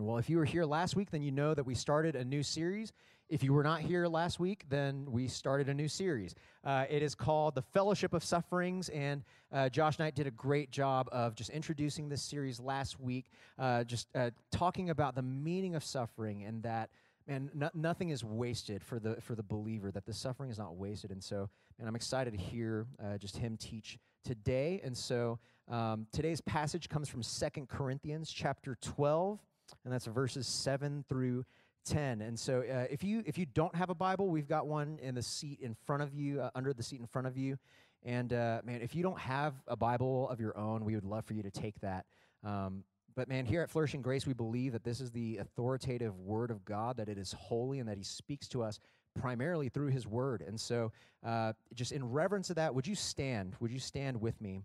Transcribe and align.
And 0.00 0.08
well, 0.08 0.16
if 0.16 0.30
you 0.30 0.38
were 0.38 0.46
here 0.46 0.64
last 0.64 0.96
week, 0.96 1.10
then 1.10 1.20
you 1.20 1.30
know 1.30 1.52
that 1.52 1.62
we 1.62 1.74
started 1.74 2.16
a 2.16 2.24
new 2.24 2.42
series. 2.42 2.94
If 3.28 3.44
you 3.44 3.52
were 3.52 3.62
not 3.62 3.82
here 3.82 4.06
last 4.06 4.40
week, 4.40 4.64
then 4.70 5.04
we 5.06 5.28
started 5.28 5.68
a 5.68 5.74
new 5.74 5.88
series. 5.88 6.34
Uh, 6.64 6.86
it 6.88 7.02
is 7.02 7.14
called 7.14 7.54
The 7.54 7.60
Fellowship 7.60 8.14
of 8.14 8.24
Sufferings, 8.24 8.88
and 8.88 9.22
uh, 9.52 9.68
Josh 9.68 9.98
Knight 9.98 10.14
did 10.14 10.26
a 10.26 10.30
great 10.30 10.70
job 10.70 11.06
of 11.12 11.34
just 11.34 11.50
introducing 11.50 12.08
this 12.08 12.22
series 12.22 12.58
last 12.58 12.98
week, 12.98 13.26
uh, 13.58 13.84
just 13.84 14.08
uh, 14.14 14.30
talking 14.50 14.88
about 14.88 15.16
the 15.16 15.22
meaning 15.22 15.74
of 15.74 15.84
suffering 15.84 16.44
and 16.44 16.62
that. 16.62 16.88
Man, 17.28 17.50
no, 17.52 17.68
nothing 17.74 18.08
is 18.08 18.24
wasted 18.24 18.82
for 18.82 18.98
the 18.98 19.16
for 19.20 19.34
the 19.34 19.42
believer. 19.42 19.90
That 19.90 20.06
the 20.06 20.14
suffering 20.14 20.50
is 20.50 20.58
not 20.58 20.76
wasted, 20.76 21.10
and 21.10 21.22
so, 21.22 21.50
man, 21.78 21.86
I'm 21.86 21.94
excited 21.94 22.32
to 22.32 22.40
hear 22.40 22.86
uh, 23.04 23.18
just 23.18 23.36
him 23.36 23.58
teach 23.58 23.98
today. 24.24 24.80
And 24.82 24.96
so, 24.96 25.38
um, 25.68 26.06
today's 26.10 26.40
passage 26.40 26.88
comes 26.88 27.08
from 27.08 27.22
Second 27.22 27.68
Corinthians 27.68 28.32
chapter 28.32 28.78
12, 28.80 29.38
and 29.84 29.92
that's 29.92 30.06
verses 30.06 30.46
7 30.46 31.04
through 31.08 31.44
10 31.86 32.20
and 32.20 32.38
so 32.38 32.60
uh, 32.60 32.86
if 32.90 33.02
you 33.02 33.22
if 33.26 33.38
you 33.38 33.46
don't 33.46 33.74
have 33.74 33.90
a 33.90 33.94
bible 33.94 34.28
we've 34.28 34.48
got 34.48 34.66
one 34.66 34.98
in 35.02 35.14
the 35.14 35.22
seat 35.22 35.58
in 35.60 35.74
front 35.74 36.02
of 36.02 36.12
you 36.12 36.40
uh, 36.40 36.50
under 36.54 36.72
the 36.72 36.82
seat 36.82 37.00
in 37.00 37.06
front 37.06 37.26
of 37.26 37.36
you. 37.36 37.58
And 38.02 38.32
uh, 38.32 38.60
man 38.64 38.82
if 38.82 38.94
you 38.94 39.02
don't 39.02 39.18
have 39.18 39.54
a 39.66 39.76
bible 39.76 40.28
of 40.28 40.40
your 40.40 40.56
own 40.56 40.84
we 40.84 40.94
would 40.94 41.04
love 41.04 41.24
for 41.24 41.34
you 41.34 41.42
to 41.42 41.50
take 41.50 41.78
that. 41.80 42.04
Um, 42.44 42.84
but 43.14 43.28
man 43.28 43.46
here 43.46 43.62
at 43.62 43.70
flourishing 43.70 44.02
grace 44.02 44.26
we 44.26 44.34
believe 44.34 44.72
that 44.72 44.84
this 44.84 45.00
is 45.00 45.10
the 45.10 45.38
authoritative 45.38 46.18
word 46.18 46.50
of 46.50 46.64
god 46.64 46.98
that 46.98 47.08
it 47.08 47.18
is 47.18 47.32
holy 47.32 47.78
and 47.78 47.88
that 47.88 47.96
he 47.96 48.04
speaks 48.04 48.46
to 48.48 48.62
us 48.62 48.78
primarily 49.18 49.68
through 49.68 49.88
his 49.88 50.06
word. 50.06 50.42
And 50.46 50.60
so 50.60 50.92
uh, 51.24 51.54
just 51.74 51.92
in 51.92 52.04
reverence 52.04 52.48
to 52.48 52.54
that 52.54 52.74
would 52.74 52.86
you 52.86 52.94
stand 52.94 53.56
would 53.58 53.72
you 53.72 53.80
stand 53.80 54.20
with 54.20 54.38
me 54.40 54.62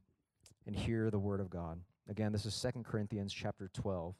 and 0.67 0.75
hear 0.75 1.09
the 1.09 1.19
word 1.19 1.39
of 1.39 1.49
god? 1.49 1.79
Again 2.09 2.33
this 2.33 2.45
is 2.45 2.53
Second 2.53 2.83
corinthians 2.83 3.33
chapter 3.33 3.69
12 3.73 4.15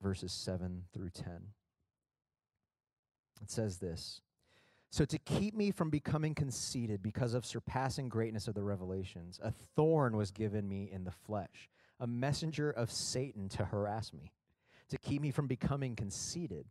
verses 0.00 0.32
7 0.32 0.84
through 0.92 1.10
10 1.10 1.48
it 3.42 3.50
says 3.50 3.78
this 3.78 4.20
So, 4.90 5.04
to 5.04 5.18
keep 5.18 5.54
me 5.54 5.70
from 5.70 5.90
becoming 5.90 6.34
conceited 6.34 7.02
because 7.02 7.34
of 7.34 7.46
surpassing 7.46 8.08
greatness 8.08 8.48
of 8.48 8.54
the 8.54 8.62
revelations, 8.64 9.38
a 9.42 9.52
thorn 9.74 10.16
was 10.16 10.30
given 10.30 10.68
me 10.68 10.90
in 10.90 11.04
the 11.04 11.10
flesh, 11.10 11.68
a 12.00 12.06
messenger 12.06 12.70
of 12.70 12.90
Satan 12.90 13.48
to 13.50 13.64
harass 13.64 14.12
me, 14.12 14.32
to 14.90 14.98
keep 14.98 15.22
me 15.22 15.30
from 15.30 15.46
becoming 15.46 15.96
conceited. 15.96 16.66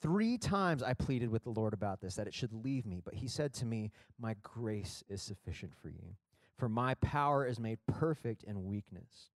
Three 0.00 0.38
times 0.38 0.82
I 0.82 0.94
pleaded 0.94 1.30
with 1.30 1.44
the 1.44 1.50
Lord 1.50 1.74
about 1.74 2.00
this, 2.00 2.14
that 2.14 2.28
it 2.28 2.34
should 2.34 2.52
leave 2.52 2.86
me, 2.86 3.02
but 3.04 3.14
he 3.14 3.26
said 3.26 3.52
to 3.54 3.66
me, 3.66 3.90
My 4.18 4.36
grace 4.42 5.02
is 5.08 5.22
sufficient 5.22 5.72
for 5.74 5.88
you, 5.88 6.16
for 6.56 6.68
my 6.68 6.94
power 6.94 7.44
is 7.44 7.58
made 7.58 7.78
perfect 7.86 8.44
in 8.44 8.64
weakness. 8.64 9.30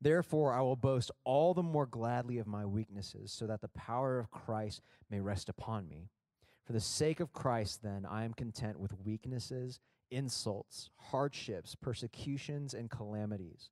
Therefore, 0.00 0.52
I 0.52 0.60
will 0.60 0.76
boast 0.76 1.10
all 1.24 1.54
the 1.54 1.62
more 1.62 1.86
gladly 1.86 2.38
of 2.38 2.46
my 2.46 2.66
weaknesses, 2.66 3.32
so 3.32 3.46
that 3.46 3.60
the 3.60 3.68
power 3.68 4.18
of 4.18 4.30
Christ 4.30 4.82
may 5.10 5.20
rest 5.20 5.48
upon 5.48 5.88
me. 5.88 6.10
For 6.64 6.72
the 6.72 6.80
sake 6.80 7.20
of 7.20 7.32
Christ, 7.32 7.82
then, 7.82 8.04
I 8.04 8.24
am 8.24 8.34
content 8.34 8.78
with 8.78 8.92
weaknesses, 9.04 9.80
insults, 10.10 10.90
hardships, 10.96 11.74
persecutions, 11.74 12.74
and 12.74 12.90
calamities. 12.90 13.70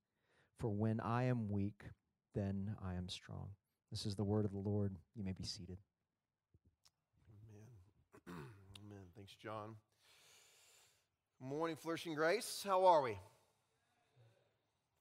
For 0.59 0.69
when 0.69 1.01
I 1.01 1.25
am 1.25 1.51
weak, 1.51 1.83
then 2.35 2.77
I 2.83 2.95
am 2.95 3.09
strong. 3.09 3.51
This 3.91 4.07
is 4.07 4.15
the 4.15 4.25
word 4.25 4.45
of 4.45 4.53
the 4.53 4.59
Lord. 4.59 4.97
You 5.15 5.25
may 5.25 5.33
be 5.33 5.45
seated. 5.45 5.79
Amen. 7.53 8.37
Amen. 8.87 9.05
Thanks, 9.15 9.35
John. 9.35 9.75
Morning, 11.41 11.77
Flourishing 11.77 12.15
Grace. 12.15 12.63
How 12.67 12.87
are 12.87 13.03
we? 13.03 13.19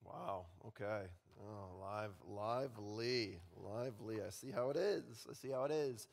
Wow. 0.05 0.45
Okay. 0.67 1.07
Oh, 1.41 1.81
live, 1.81 2.11
lively, 2.29 3.39
lively. 3.57 4.17
I 4.25 4.29
see 4.29 4.51
how 4.51 4.69
it 4.69 4.77
is. 4.77 5.03
I 5.29 5.33
see 5.33 5.49
how 5.49 5.65
it 5.65 5.71
is. 5.71 6.07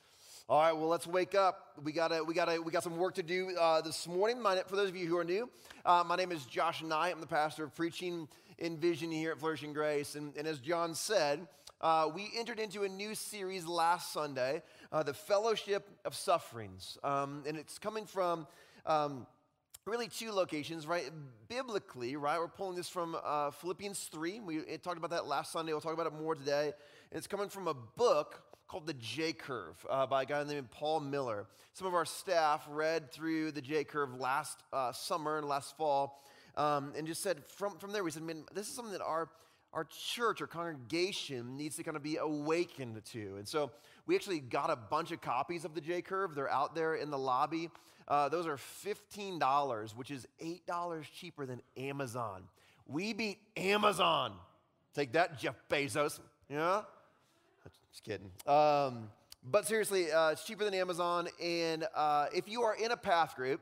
All 0.48 0.60
right, 0.60 0.72
well, 0.72 0.88
let's 0.88 1.06
wake 1.06 1.34
up. 1.34 1.78
We 1.82 1.92
got 1.92 2.26
we 2.26 2.34
got 2.34 2.64
we 2.64 2.72
got 2.72 2.82
some 2.82 2.96
work 2.96 3.14
to 3.14 3.22
do 3.22 3.56
uh, 3.58 3.80
this 3.80 4.08
morning. 4.08 4.40
My, 4.40 4.56
for 4.66 4.76
those 4.76 4.88
of 4.88 4.96
you 4.96 5.06
who 5.06 5.16
are 5.16 5.24
new, 5.24 5.48
uh, 5.84 6.02
my 6.06 6.16
name 6.16 6.32
is 6.32 6.44
Josh 6.46 6.82
Knight. 6.82 7.12
I'm 7.14 7.20
the 7.20 7.26
pastor 7.26 7.64
of 7.64 7.74
preaching 7.74 8.26
in 8.58 8.76
Vision 8.76 9.12
here 9.12 9.30
at 9.32 9.38
Flourishing 9.38 9.72
Grace. 9.72 10.16
And, 10.16 10.36
and 10.36 10.48
as 10.48 10.58
John 10.58 10.94
said, 10.94 11.46
uh, 11.80 12.10
we 12.12 12.30
entered 12.36 12.58
into 12.58 12.82
a 12.82 12.88
new 12.88 13.14
series 13.14 13.66
last 13.66 14.12
Sunday, 14.12 14.62
uh, 14.90 15.02
the 15.02 15.14
Fellowship 15.14 15.88
of 16.04 16.14
Sufferings, 16.14 16.98
um, 17.04 17.44
and 17.46 17.56
it's 17.56 17.78
coming 17.78 18.06
from. 18.06 18.46
Um, 18.86 19.26
really 19.90 20.06
two 20.06 20.30
locations, 20.30 20.86
right? 20.86 21.10
Biblically, 21.48 22.14
right? 22.14 22.38
We're 22.38 22.46
pulling 22.46 22.76
this 22.76 22.88
from 22.88 23.16
uh, 23.24 23.50
Philippians 23.50 24.08
3. 24.12 24.38
We 24.38 24.60
talked 24.78 24.98
about 24.98 25.10
that 25.10 25.26
last 25.26 25.50
Sunday. 25.50 25.72
We'll 25.72 25.80
talk 25.80 25.94
about 25.94 26.06
it 26.06 26.12
more 26.12 26.36
today. 26.36 26.66
And 27.10 27.18
it's 27.18 27.26
coming 27.26 27.48
from 27.48 27.66
a 27.66 27.74
book 27.74 28.40
called 28.68 28.86
The 28.86 28.94
J 28.94 29.32
Curve 29.32 29.84
uh, 29.90 30.06
by 30.06 30.22
a 30.22 30.26
guy 30.26 30.44
named 30.44 30.70
Paul 30.70 31.00
Miller. 31.00 31.48
Some 31.72 31.88
of 31.88 31.94
our 31.94 32.04
staff 32.04 32.64
read 32.70 33.10
through 33.10 33.50
the 33.50 33.60
J 33.60 33.82
Curve 33.82 34.14
last 34.14 34.62
uh, 34.72 34.92
summer 34.92 35.38
and 35.38 35.48
last 35.48 35.76
fall 35.76 36.22
um, 36.56 36.92
and 36.96 37.04
just 37.04 37.20
said, 37.20 37.44
from, 37.44 37.76
from 37.78 37.90
there, 37.90 38.04
we 38.04 38.12
said, 38.12 38.22
man, 38.22 38.44
this 38.54 38.68
is 38.68 38.74
something 38.74 38.92
that 38.92 39.02
our, 39.02 39.28
our 39.72 39.88
church, 40.14 40.40
or 40.40 40.46
congregation 40.46 41.56
needs 41.56 41.74
to 41.76 41.82
kind 41.82 41.96
of 41.96 42.04
be 42.04 42.16
awakened 42.16 43.04
to. 43.06 43.34
And 43.38 43.48
so 43.48 43.72
we 44.06 44.14
actually 44.14 44.38
got 44.38 44.70
a 44.70 44.76
bunch 44.76 45.10
of 45.10 45.20
copies 45.20 45.64
of 45.64 45.74
the 45.74 45.80
J 45.80 46.00
Curve. 46.00 46.36
They're 46.36 46.48
out 46.48 46.76
there 46.76 46.94
in 46.94 47.10
the 47.10 47.18
lobby. 47.18 47.70
Uh, 48.10 48.28
those 48.28 48.44
are 48.48 48.56
$15, 48.56 49.96
which 49.96 50.10
is 50.10 50.26
$8 50.42 51.04
cheaper 51.14 51.46
than 51.46 51.62
Amazon. 51.76 52.42
We 52.88 53.12
beat 53.12 53.38
Amazon. 53.56 54.32
Take 54.94 55.12
that, 55.12 55.38
Jeff 55.38 55.54
Bezos. 55.70 56.18
Yeah? 56.48 56.82
Just 57.92 58.02
kidding. 58.02 58.32
Um, 58.48 59.10
but 59.48 59.66
seriously, 59.68 60.10
uh, 60.10 60.30
it's 60.30 60.44
cheaper 60.44 60.64
than 60.64 60.74
Amazon. 60.74 61.28
And 61.40 61.86
uh, 61.94 62.26
if 62.34 62.48
you 62.48 62.62
are 62.62 62.74
in 62.74 62.90
a 62.90 62.96
path 62.96 63.36
group, 63.36 63.60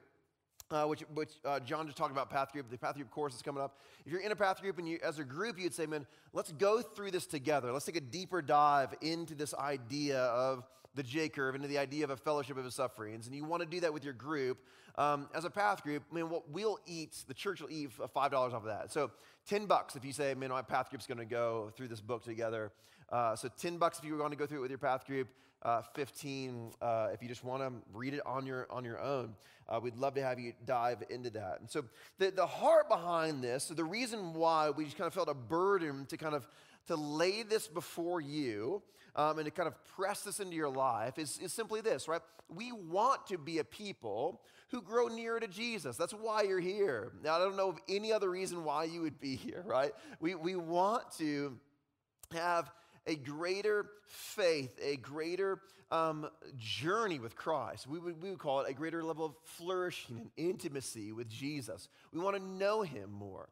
uh, 0.71 0.85
which, 0.85 1.01
which 1.15 1.33
uh, 1.45 1.61
John 1.61 1.87
just 1.87 1.97
talked 1.97 2.13
about 2.13 2.31
path 2.31 2.53
group, 2.53 2.71
the 2.71 2.79
path 2.79 2.95
group 2.95 3.11
course 3.11 3.35
is 3.35 3.43
coming 3.43 3.63
up. 3.63 3.79
If 4.05 4.13
you're 4.13 4.21
in 4.21 4.33
a 4.33 4.37
path 4.37 4.61
group 4.61 4.79
and 4.79 4.89
you, 4.89 4.99
as 5.03 5.19
a 5.19 5.25
group, 5.25 5.59
you'd 5.59 5.75
say, 5.75 5.87
man, 5.87 6.07
let's 6.33 6.53
go 6.53 6.83
through 6.83 7.11
this 7.11 7.27
together. 7.27 7.73
Let's 7.73 7.87
take 7.87 7.97
a 7.97 8.01
deeper 8.01 8.43
dive 8.43 8.95
into 9.01 9.35
this 9.35 9.55
idea 9.55 10.21
of 10.21 10.65
the 10.95 11.03
J 11.03 11.29
curve, 11.29 11.55
into 11.55 11.69
the 11.69 11.79
idea 11.79 12.05
of 12.05 12.11
a 12.11 12.17
fellowship 12.17 12.59
of 12.59 12.73
sufferings. 12.73 13.27
And 13.27 13.35
you 13.35 13.45
want 13.45 13.63
to 13.63 13.69
do 13.69 13.81
that 13.81 13.93
with 13.93 14.05
your 14.05 14.15
group. 14.15 14.59
Um, 14.97 15.29
as 15.33 15.45
a 15.45 15.51
path 15.51 15.85
group, 15.85 16.03
I 16.11 16.15
mean, 16.15 16.29
what 16.29 16.51
we'll 16.51 16.79
eat, 16.85 17.17
the 17.29 17.35
church 17.35 17.61
will 17.61 17.71
eat 17.71 17.91
$5 17.97 18.33
off 18.33 18.53
of 18.53 18.65
that. 18.65 18.93
So 18.93 19.13
10 19.49 19.67
bucks 19.67 19.95
if 19.95 20.05
you 20.05 20.13
say, 20.13 20.35
man, 20.35 20.51
my 20.51 20.63
path 20.63 20.91
group's 20.91 21.07
going 21.07 21.19
to 21.19 21.25
go 21.25 21.71
through 21.77 21.89
this 21.89 22.01
book 22.01 22.25
together. 22.25 22.73
Uh, 23.11 23.37
so 23.37 23.49
10 23.49 23.79
bucks 23.79 23.99
if 23.99 24.05
you 24.05 24.13
were 24.13 24.19
going 24.19 24.33
to 24.33 24.37
go 24.37 24.45
through 24.45 24.59
it 24.59 24.63
with 24.63 24.71
your 24.71 24.79
path 24.79 25.07
group, 25.07 25.29
uh, 25.63 25.83
15 25.95 26.73
uh, 26.81 27.09
if 27.13 27.23
you 27.23 27.29
just 27.29 27.45
want 27.45 27.63
to 27.63 27.73
read 27.93 28.15
it 28.15 28.21
on 28.27 28.47
your, 28.47 28.67
on 28.71 28.85
your 28.85 29.01
own. 29.01 29.35
Uh, 29.69 29.79
we'd 29.83 29.97
love 29.97 30.15
to 30.15 30.23
have 30.23 30.39
you 30.39 30.53
dive 30.65 31.03
into 31.11 31.31
that. 31.31 31.59
And 31.61 31.69
so 31.69 31.85
the, 32.19 32.31
the 32.31 32.47
heart 32.47 32.89
behind 32.89 33.43
this, 33.43 33.65
so 33.65 33.75
the 33.75 33.85
reason 33.85 34.35
why 34.35 34.71
we 34.71 34.85
just 34.85 34.97
kind 34.97 35.07
of 35.07 35.15
felt 35.15 35.29
a 35.29 35.35
burden 35.35 36.07
to 36.07 36.17
kind 36.17 36.35
of 36.35 36.47
to 36.87 36.97
lay 36.97 37.43
this 37.43 37.69
before 37.69 38.21
you 38.21 38.83
um, 39.15 39.39
and 39.39 39.45
to 39.45 39.51
kind 39.51 39.67
of 39.67 39.75
press 39.97 40.23
this 40.23 40.41
into 40.41 40.57
your 40.57 40.71
life 40.71 41.19
is, 41.19 41.39
is 41.39 41.53
simply 41.53 41.81
this, 41.81 42.09
right? 42.09 42.23
We 42.49 42.73
want 42.73 43.27
to 43.27 43.37
be 43.37 43.59
a 43.59 43.65
people 43.65 44.41
who 44.71 44.81
grow 44.81 45.09
nearer 45.09 45.41
to 45.41 45.49
Jesus. 45.49 45.97
That's 45.97 46.13
why 46.13 46.43
you're 46.43 46.61
here. 46.61 47.13
Now, 47.23 47.37
I 47.37 47.39
don't 47.39 47.57
know 47.57 47.71
of 47.71 47.79
any 47.89 48.13
other 48.13 48.31
reason 48.31 48.65
why 48.65 48.85
you 48.85 49.03
would 49.03 49.21
be 49.21 49.37
here, 49.37 49.63
right? 49.67 49.93
We, 50.21 50.35
we 50.35 50.57
want 50.57 51.11
to 51.19 51.59
have 52.33 52.71
a 53.07 53.17
greater 53.17 53.87
faith, 54.07 54.79
a 54.83 54.97
greater 54.97 55.61
um, 55.91 56.29
journey 56.57 57.19
with 57.19 57.37
Christ. 57.37 57.87
We 57.87 57.99
would, 57.99 58.23
we 58.23 58.31
would 58.31 58.39
call 58.39 58.61
it 58.61 58.71
a 58.71 58.75
greater 58.75 59.03
level 59.03 59.25
of 59.25 59.35
flourishing 59.45 60.19
and 60.19 60.31
intimacy 60.37 61.13
with 61.13 61.29
Jesus. 61.29 61.89
We 62.13 62.21
want 62.21 62.37
to 62.37 62.43
know 62.43 62.83
him 62.83 63.11
more. 63.11 63.49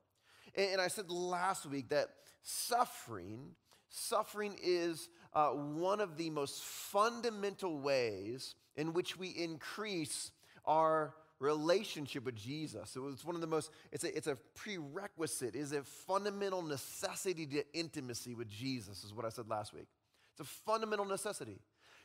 And, 0.55 0.73
and 0.73 0.81
I 0.81 0.89
said 0.89 1.11
last 1.11 1.67
week 1.67 1.89
that 1.91 2.09
suffering, 2.43 3.51
suffering 3.89 4.59
is 4.63 5.09
uh, 5.33 5.49
one 5.49 6.01
of 6.01 6.17
the 6.17 6.31
most 6.31 6.63
fundamental 6.63 7.79
ways 7.79 8.55
in 8.77 8.93
which 8.93 9.19
we 9.19 9.29
increase 9.29 10.31
our 10.65 11.15
relationship 11.39 12.25
with 12.25 12.37
Jesus. 12.37 12.91
So 12.91 13.09
it's 13.09 13.25
one 13.25 13.35
of 13.35 13.41
the 13.41 13.47
most, 13.47 13.71
it's 13.93 14.05
a, 14.05 14.17
it's 14.17 14.27
a 14.27 14.37
prerequisite, 14.55 15.55
is 15.55 15.73
a 15.73 15.83
fundamental 15.83 16.63
necessity 16.63 17.47
to 17.47 17.65
intimacy 17.73 18.35
with 18.35 18.49
Jesus, 18.49 19.05
is 19.05 19.13
what 19.13 19.25
I 19.25 19.29
said 19.29 19.49
last 19.49 19.75
week. 19.75 19.87
It's 20.33 20.41
a 20.41 20.53
fundamental 20.65 21.05
necessity. 21.05 21.59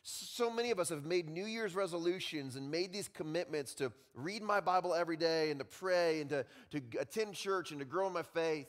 So 0.03 0.49
many 0.49 0.71
of 0.71 0.79
us 0.79 0.89
have 0.89 1.05
made 1.05 1.29
New 1.29 1.45
Year's 1.45 1.75
resolutions 1.75 2.55
and 2.55 2.71
made 2.71 2.91
these 2.91 3.07
commitments 3.07 3.75
to 3.75 3.91
read 4.15 4.41
my 4.41 4.59
Bible 4.59 4.95
every 4.95 5.17
day 5.17 5.51
and 5.51 5.59
to 5.59 5.65
pray 5.65 6.21
and 6.21 6.29
to, 6.31 6.45
to 6.71 6.81
attend 6.99 7.35
church 7.35 7.71
and 7.71 7.79
to 7.79 7.85
grow 7.85 8.07
in 8.07 8.13
my 8.13 8.23
faith. 8.23 8.67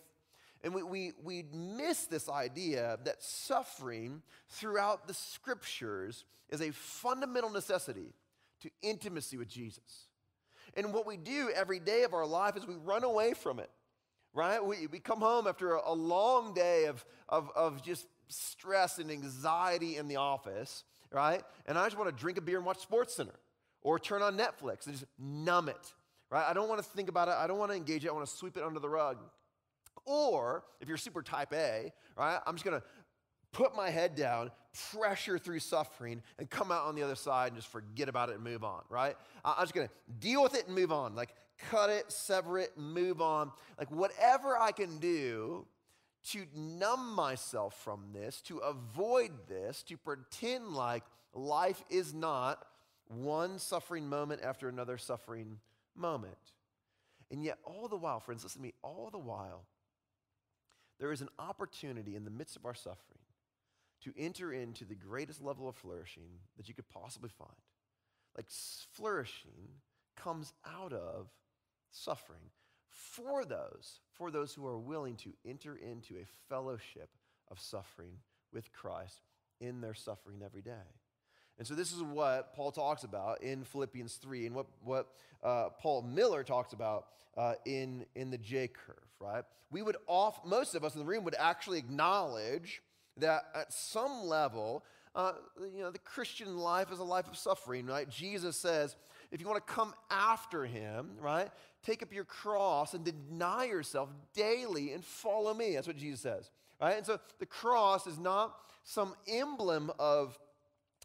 And 0.63 0.75
we, 0.75 0.83
we, 0.83 1.13
we 1.23 1.45
miss 1.53 2.05
this 2.05 2.29
idea 2.29 2.99
that 3.05 3.23
suffering 3.23 4.23
throughout 4.51 5.09
the 5.09 5.15
scriptures 5.15 6.25
is 6.51 6.61
a 6.61 6.71
fundamental 6.71 7.51
necessity 7.51 8.13
to 8.61 8.71
intimacy 8.83 9.39
with 9.39 9.49
Jesus. 9.49 10.07
And 10.75 10.93
what 10.93 11.07
we 11.07 11.17
do 11.17 11.51
every 11.55 11.79
day 11.79 12.05
of 12.05 12.15
our 12.15 12.27
life 12.27 12.57
is 12.57 12.67
we 12.67 12.75
run 12.77 13.05
away 13.05 13.35
from 13.35 13.59
it, 13.59 13.71
right? 14.33 14.65
We, 14.65 14.87
we 14.87 14.99
come 14.99 15.21
home 15.21 15.47
after 15.47 15.75
a, 15.75 15.83
a 15.87 15.95
long 15.95 16.55
day 16.55 16.87
of, 16.87 17.05
of, 17.29 17.51
of 17.55 17.83
just 17.83 18.07
stress 18.29 18.99
and 18.99 19.11
anxiety 19.11 19.97
in 19.97 20.09
the 20.09 20.17
office, 20.17 20.85
right? 21.11 21.43
And 21.67 21.79
I 21.79 21.85
just 21.87 21.99
want 21.99 22.15
to 22.15 22.21
drink 22.21 22.39
a 22.39 22.41
beer 22.41 22.57
and 22.57 22.67
watch 22.67 22.81
Sports 22.81 23.15
Center 23.15 23.35
or 23.83 23.99
turn 23.99 24.23
on 24.23 24.37
Netflix 24.39 24.87
and 24.87 24.95
just 24.95 25.07
numb 25.19 25.69
it, 25.69 25.93
right? 26.31 26.45
I 26.49 26.53
don't 26.53 26.69
want 26.69 26.83
to 26.83 26.89
think 26.89 27.09
about 27.09 27.29
it. 27.29 27.35
I 27.35 27.47
don't 27.47 27.59
want 27.59 27.71
to 27.71 27.77
engage 27.77 28.05
it. 28.05 28.09
I 28.09 28.13
want 28.13 28.27
to 28.27 28.35
sweep 28.35 28.57
it 28.57 28.63
under 28.63 28.81
the 28.81 28.89
rug. 28.89 29.19
Or 30.05 30.65
if 30.81 30.89
you're 30.89 30.97
super 30.97 31.23
type 31.23 31.53
A, 31.53 31.93
right, 32.17 32.41
I'm 32.47 32.55
just 32.55 32.65
going 32.65 32.81
to 32.81 32.87
put 33.53 33.77
my 33.77 33.91
head 33.91 34.15
down, 34.15 34.51
pressure 34.93 35.39
through 35.39 35.59
suffering, 35.59 36.23
and 36.39 36.49
come 36.49 36.73
out 36.73 36.87
on 36.87 36.95
the 36.95 37.03
other 37.03 37.15
side 37.15 37.49
and 37.49 37.57
just 37.57 37.71
forget 37.71 38.09
about 38.09 38.31
it 38.31 38.37
and 38.37 38.45
move 38.45 38.65
on, 38.65 38.83
right? 38.89 39.17
I'm 39.45 39.63
just 39.63 39.75
gonna 39.75 39.91
deal 40.19 40.43
with 40.43 40.55
it 40.55 40.67
and 40.67 40.75
move 40.75 40.93
on. 40.93 41.15
Like, 41.15 41.35
cut 41.71 41.91
it, 41.91 42.11
sever 42.11 42.59
it, 42.59 42.77
move 42.77 43.21
on. 43.21 43.53
Like, 43.79 43.91
whatever 43.91 44.59
I 44.59 44.73
can 44.73 44.99
do 44.99 45.67
to 46.31 46.47
numb 46.55 47.15
myself 47.15 47.81
from 47.83 48.13
this, 48.13 48.41
to 48.43 48.59
avoid 48.59 49.31
this, 49.49 49.83
to 49.85 49.97
pretend 49.97 50.69
like 50.69 51.03
life 51.35 51.83
is 51.91 52.15
not 52.15 52.65
one 53.09 53.59
suffering 53.59 54.09
moment 54.09 54.43
after 54.43 54.69
another 54.69 54.97
suffering 54.99 55.59
moment. 55.97 56.37
And 57.31 57.43
yet, 57.45 57.59
all 57.65 57.89
the 57.89 57.97
while, 57.97 58.21
friends, 58.21 58.45
listen 58.45 58.61
to 58.61 58.67
me, 58.67 58.75
all 58.83 59.09
the 59.11 59.19
while, 59.19 59.65
there 61.01 61.13
is 61.13 61.21
an 61.21 61.31
opportunity 61.39 62.15
in 62.15 62.25
the 62.25 62.31
midst 62.31 62.57
of 62.57 62.67
our 62.67 62.75
suffering 62.75 63.22
to 64.05 64.13
enter 64.17 64.53
into 64.53 64.85
the 64.85 64.95
greatest 64.95 65.43
level 65.43 65.69
of 65.69 65.77
flourishing 65.77 66.29
that 66.57 66.69
you 66.69 66.75
could 66.75 66.89
possibly 66.89 67.31
find. 67.31 67.51
Like 68.37 68.47
flourishing 68.93 69.81
comes 70.17 70.53
out 70.67 70.93
of 70.93 71.29
suffering 71.91 72.51
for 72.89 73.45
those, 73.45 74.01
for 74.13 74.31
those 74.31 74.55
who 74.55 74.67
are 74.67 74.79
willing 74.79 75.17
to 75.17 75.33
enter 75.47 75.77
into 75.77 76.17
a 76.17 76.27
fellowship 76.49 77.11
of 77.51 77.61
suffering 77.61 78.19
with 78.53 78.73
Christ 78.73 79.21
in 79.61 79.81
their 79.81 79.95
suffering 79.95 80.43
every 80.45 80.63
day. 80.63 80.73
And 81.59 81.67
so 81.67 81.75
this 81.75 81.93
is 81.93 82.03
what 82.03 82.55
Paul 82.55 82.73
talks 82.73 83.05
about 83.05 83.43
in 83.43 83.65
Philippians 83.65 84.15
3 84.15 84.47
and 84.47 84.55
what, 84.55 84.67
what 84.83 85.09
uh, 85.43 85.69
Paul 85.81 86.03
Miller 86.03 86.43
talks 86.43 86.73
about 86.73 87.07
uh, 87.37 87.55
in, 87.65 88.07
in 88.15 88.31
the 88.31 88.39
J 88.39 88.69
curve, 88.69 88.97
right? 89.21 89.45
We 89.71 89.83
would 89.83 89.97
off, 90.07 90.45
most 90.45 90.75
of 90.75 90.85
us 90.85 90.95
in 90.95 91.01
the 91.01 91.07
room 91.07 91.25
would 91.25 91.37
actually 91.39 91.79
acknowledge 91.79 92.83
that 93.19 93.45
at 93.55 93.73
some 93.73 94.25
level, 94.25 94.85
uh, 95.15 95.33
you 95.61 95.83
know, 95.83 95.91
the 95.91 95.99
Christian 95.99 96.57
life 96.57 96.91
is 96.91 96.99
a 96.99 97.05
life 97.05 97.29
of 97.29 97.37
suffering, 97.37 97.87
right? 97.87 98.09
Jesus 98.09 98.57
says, 98.57 98.97
if 99.31 99.41
you 99.41 99.47
want 99.47 99.67
to 99.67 99.73
come 99.73 99.95
after 100.11 100.65
him, 100.65 101.11
right, 101.21 101.51
take 101.83 102.03
up 102.03 102.13
your 102.13 102.25
cross 102.25 102.95
and 102.95 103.05
deny 103.05 103.65
yourself 103.65 104.09
daily 104.35 104.93
and 104.93 105.05
follow 105.05 105.53
me. 105.55 105.75
That's 105.75 105.87
what 105.87 105.97
Jesus 105.97 106.21
says, 106.21 106.51
right? 106.81 106.97
And 106.97 107.07
so 107.07 107.19
the 107.39 107.47
cross 107.47 108.07
is 108.07 108.19
not 108.19 108.55
some 108.85 109.15
emblem 109.29 109.91
of, 109.99 110.39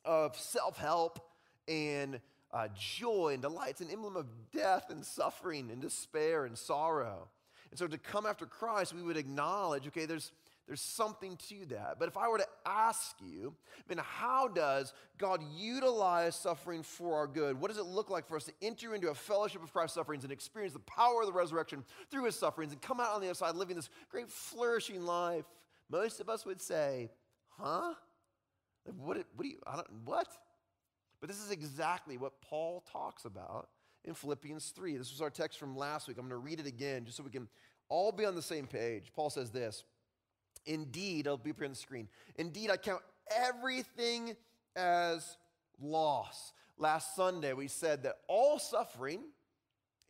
of 0.06 0.38
self 0.38 0.78
help 0.78 1.20
and 1.68 2.20
uh, 2.54 2.68
joy 2.78 3.32
and 3.34 3.42
delight. 3.42 3.72
It's 3.72 3.82
an 3.82 3.92
emblem 3.92 4.16
of 4.16 4.28
death 4.54 4.90
and 4.90 5.06
suffering 5.06 5.70
and 5.72 5.82
despair 5.82 6.46
and 6.46 6.58
sorrow. 6.58 7.28
And 7.70 7.78
so 7.78 7.88
to 7.88 7.98
come 7.98 8.26
after 8.26 8.46
Christ, 8.46 8.94
we 8.94 9.02
would 9.02 9.18
acknowledge, 9.18 9.88
okay, 9.88 10.06
there's 10.06 10.32
there's 10.68 10.82
something 10.82 11.38
to 11.48 11.66
that. 11.68 11.96
But 11.98 12.10
if 12.10 12.18
I 12.18 12.28
were 12.28 12.40
to 12.40 12.48
ask 12.66 13.16
you, 13.22 13.54
I 13.78 13.94
mean, 13.94 14.04
how 14.04 14.50
does 14.50 14.94
God 15.18 15.42
utilize 15.56 16.36
suffering 16.36 16.84
for 16.84 17.16
our 17.16 17.28
good? 17.28 17.60
What 17.60 17.70
does 17.70 17.78
it 17.78 17.86
look 17.86 18.10
like 18.10 18.28
for 18.28 18.36
us 18.36 18.44
to 18.46 18.54
enter 18.62 18.94
into 18.94 19.10
a 19.10 19.16
fellowship 19.16 19.64
of 19.64 19.72
Christ's 19.72 19.96
sufferings 19.96 20.24
and 20.24 20.34
experience 20.34 20.74
the 20.74 20.80
power 20.80 21.22
of 21.22 21.28
the 21.28 21.34
resurrection 21.34 21.86
through 22.12 22.26
his 22.26 22.38
sufferings 22.38 22.74
and 22.74 22.82
come 22.82 23.00
out 23.00 23.14
on 23.14 23.22
the 23.22 23.28
other 23.28 23.36
side 23.36 23.56
living 23.56 23.78
this 23.78 23.90
great 24.10 24.30
flourishing 24.30 25.06
life? 25.06 25.46
Most 25.90 26.20
of 26.20 26.28
us 26.28 26.46
would 26.46 26.62
say, 26.62 27.12
huh? 27.58 27.94
What, 28.84 29.18
what 29.36 29.44
do 29.44 29.48
you, 29.48 29.60
I 29.66 29.76
don't, 29.78 29.88
what? 30.04 30.28
But 31.22 31.30
this 31.30 31.40
is 31.40 31.50
exactly 31.50 32.18
what 32.18 32.42
Paul 32.42 32.84
talks 32.92 33.24
about 33.24 33.70
in 34.04 34.14
Philippians 34.14 34.70
3. 34.76 34.98
This 34.98 35.12
was 35.12 35.22
our 35.22 35.30
text 35.30 35.58
from 35.58 35.78
last 35.78 36.10
week. 36.10 36.18
I'm 36.18 36.28
going 36.28 36.42
to 36.42 36.46
read 36.46 36.60
it 36.60 36.68
again 36.68 37.06
just 37.06 37.18
so 37.18 37.24
we 37.24 37.32
can 37.32 37.48
all 37.90 38.12
be 38.12 38.26
on 38.26 38.36
the 38.36 38.42
same 38.42 38.68
page. 38.68 39.12
Paul 39.16 39.30
says 39.30 39.50
this. 39.50 39.84
Indeed, 40.68 41.26
it'll 41.26 41.38
be 41.38 41.50
up 41.52 41.58
here 41.58 41.66
on 41.66 41.72
the 41.72 41.78
screen. 41.78 42.08
Indeed, 42.36 42.70
I 42.70 42.78
count 42.78 43.02
everything 43.36 44.36
as 44.76 45.38
loss. 45.82 46.54
Last 46.78 47.16
Sunday, 47.16 47.54
we 47.54 47.68
said 47.68 48.04
that 48.04 48.18
all 48.28 48.60
suffering 48.60 49.22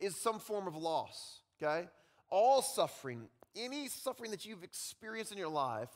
is 0.00 0.20
some 0.20 0.38
form 0.38 0.66
of 0.66 0.76
loss, 0.76 1.40
okay? 1.62 1.88
All 2.28 2.60
suffering, 2.60 3.28
any 3.56 3.88
suffering 3.88 4.32
that 4.32 4.44
you've 4.44 4.64
experienced 4.64 5.32
in 5.32 5.38
your 5.38 5.48
life, 5.48 5.88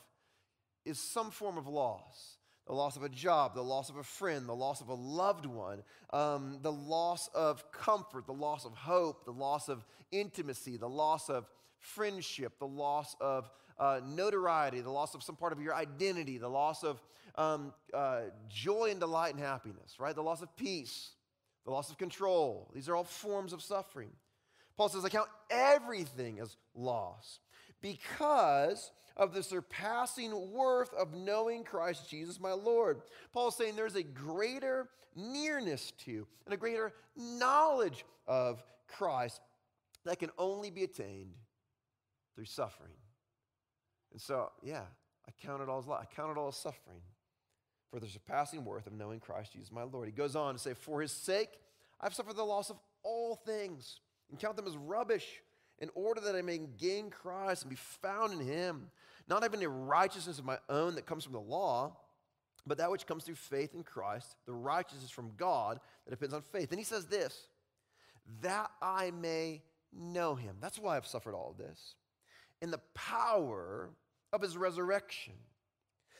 is 0.85 0.99
some 0.99 1.29
form 1.29 1.57
of 1.57 1.67
loss. 1.67 2.37
The 2.65 2.73
loss 2.73 2.95
of 2.95 3.03
a 3.03 3.09
job, 3.09 3.55
the 3.55 3.61
loss 3.61 3.89
of 3.89 3.97
a 3.97 4.03
friend, 4.03 4.47
the 4.47 4.55
loss 4.55 4.79
of 4.79 4.87
a 4.87 4.93
loved 4.93 5.45
one, 5.45 5.83
um, 6.11 6.59
the 6.61 6.71
loss 6.71 7.29
of 7.35 7.69
comfort, 7.71 8.25
the 8.25 8.33
loss 8.33 8.65
of 8.65 8.73
hope, 8.73 9.25
the 9.25 9.31
loss 9.31 9.67
of 9.67 9.85
intimacy, 10.11 10.77
the 10.77 10.87
loss 10.87 11.29
of 11.29 11.45
friendship, 11.77 12.57
the 12.59 12.67
loss 12.67 13.15
of 13.19 13.49
uh, 13.79 14.01
notoriety, 14.05 14.81
the 14.81 14.91
loss 14.91 15.15
of 15.15 15.23
some 15.23 15.35
part 15.35 15.53
of 15.53 15.61
your 15.61 15.75
identity, 15.75 16.37
the 16.37 16.49
loss 16.49 16.83
of 16.83 17.01
um, 17.35 17.73
uh, 17.93 18.21
joy 18.49 18.89
and 18.91 18.99
delight 18.99 19.33
and 19.33 19.43
happiness, 19.43 19.95
right? 19.99 20.15
The 20.15 20.23
loss 20.23 20.41
of 20.41 20.55
peace, 20.55 21.11
the 21.65 21.71
loss 21.71 21.89
of 21.89 21.97
control. 21.97 22.69
These 22.73 22.89
are 22.89 22.95
all 22.95 23.03
forms 23.03 23.53
of 23.53 23.61
suffering. 23.61 24.11
Paul 24.77 24.89
says, 24.89 25.05
I 25.05 25.09
count 25.09 25.29
everything 25.49 26.39
as 26.39 26.55
loss 26.75 27.39
because 27.81 28.91
of 29.15 29.33
the 29.33 29.43
surpassing 29.43 30.51
worth 30.51 30.93
of 30.93 31.13
knowing 31.13 31.63
Christ 31.63 32.09
Jesus 32.09 32.39
my 32.39 32.53
Lord. 32.53 33.01
Paul's 33.31 33.55
saying 33.55 33.75
there's 33.75 33.95
a 33.95 34.03
greater 34.03 34.89
nearness 35.15 35.91
to 36.05 36.25
and 36.45 36.53
a 36.53 36.57
greater 36.57 36.93
knowledge 37.15 38.05
of 38.27 38.63
Christ 38.87 39.41
that 40.05 40.19
can 40.19 40.31
only 40.37 40.71
be 40.71 40.83
attained 40.83 41.33
through 42.35 42.45
suffering. 42.45 42.93
And 44.13 44.21
so, 44.21 44.51
yeah, 44.63 44.83
I 45.27 45.31
count 45.45 45.61
it 45.61 45.69
all 45.69 45.79
as 45.79 45.85
I 45.89 46.05
count 46.15 46.31
it 46.31 46.37
all 46.39 46.47
as 46.47 46.55
suffering 46.55 47.01
for 47.91 47.99
the 47.99 48.07
surpassing 48.07 48.63
worth 48.63 48.87
of 48.87 48.93
knowing 48.93 49.19
Christ 49.19 49.53
Jesus 49.53 49.71
my 49.71 49.83
Lord. 49.83 50.07
He 50.07 50.13
goes 50.13 50.35
on 50.35 50.53
to 50.53 50.59
say, 50.59 50.73
For 50.73 51.01
his 51.01 51.11
sake, 51.11 51.49
I've 51.99 52.13
suffered 52.13 52.35
the 52.35 52.43
loss 52.43 52.69
of 52.69 52.77
all 53.03 53.35
things 53.35 53.99
and 54.29 54.39
count 54.39 54.55
them 54.55 54.67
as 54.67 54.77
rubbish 54.77 55.41
in 55.79 55.89
order 55.95 56.21
that 56.21 56.35
I 56.35 56.41
may 56.41 56.59
gain 56.77 57.09
Christ 57.09 57.63
and 57.63 57.69
be 57.69 57.75
found 57.75 58.33
in 58.33 58.39
him, 58.39 58.89
not 59.27 59.43
having 59.43 59.63
a 59.63 59.69
righteousness 59.69 60.39
of 60.39 60.45
my 60.45 60.57
own 60.69 60.95
that 60.95 61.05
comes 61.05 61.23
from 61.23 61.33
the 61.33 61.39
law, 61.39 61.97
but 62.65 62.77
that 62.77 62.91
which 62.91 63.05
comes 63.05 63.23
through 63.23 63.35
faith 63.35 63.73
in 63.73 63.83
Christ, 63.83 64.35
the 64.45 64.53
righteousness 64.53 65.11
from 65.11 65.31
God 65.37 65.79
that 66.05 66.11
depends 66.11 66.33
on 66.33 66.41
faith. 66.41 66.71
And 66.71 66.79
he 66.79 66.85
says 66.85 67.07
this, 67.07 67.47
that 68.41 68.71
I 68.81 69.11
may 69.11 69.61
know 69.91 70.35
him. 70.35 70.55
That's 70.61 70.79
why 70.79 70.95
I've 70.97 71.05
suffered 71.05 71.35
all 71.35 71.51
of 71.51 71.57
this. 71.57 71.95
In 72.61 72.71
the 72.71 72.79
power 72.93 73.89
of 74.33 74.41
his 74.41 74.57
resurrection, 74.57 75.33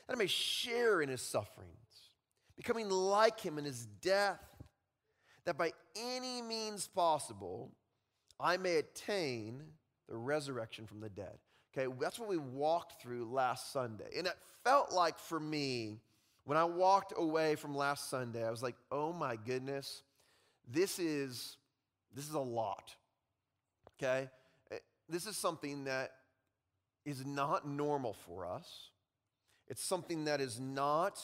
that 0.06 0.14
I 0.14 0.16
may 0.16 0.26
share 0.26 1.02
in 1.02 1.10
his 1.10 1.20
sufferings, 1.20 1.72
becoming 2.56 2.88
like 2.88 3.40
him 3.40 3.58
in 3.58 3.64
his 3.64 3.86
death, 4.00 4.40
that 5.44 5.58
by 5.58 5.72
any 5.96 6.40
means 6.40 6.86
possible 6.86 7.72
I 8.40 8.56
may 8.56 8.76
attain 8.76 9.62
the 10.08 10.16
resurrection 10.16 10.86
from 10.86 11.00
the 11.00 11.10
dead. 11.10 11.38
Okay, 11.76 11.92
that's 12.00 12.18
what 12.18 12.28
we 12.28 12.36
walked 12.36 13.02
through 13.02 13.30
last 13.32 13.72
Sunday. 13.72 14.08
And 14.16 14.26
it 14.26 14.34
felt 14.62 14.92
like 14.92 15.18
for 15.18 15.40
me, 15.40 15.98
when 16.44 16.56
I 16.56 16.64
walked 16.64 17.12
away 17.16 17.56
from 17.56 17.74
last 17.74 18.10
Sunday, 18.10 18.46
I 18.46 18.50
was 18.50 18.62
like, 18.62 18.76
oh 18.92 19.12
my 19.12 19.36
goodness, 19.36 20.02
this 20.70 20.98
is 20.98 21.56
this 22.14 22.28
is 22.28 22.34
a 22.34 22.40
lot. 22.40 22.94
Okay? 23.96 24.28
Eh, 24.70 24.78
this 25.08 25.26
is 25.26 25.36
something 25.36 25.84
that 25.84 26.12
is 27.04 27.24
not 27.24 27.66
normal 27.66 28.14
for 28.26 28.46
us. 28.46 28.90
It's 29.68 29.82
something 29.82 30.24
that 30.26 30.40
is 30.40 30.60
not, 30.60 31.18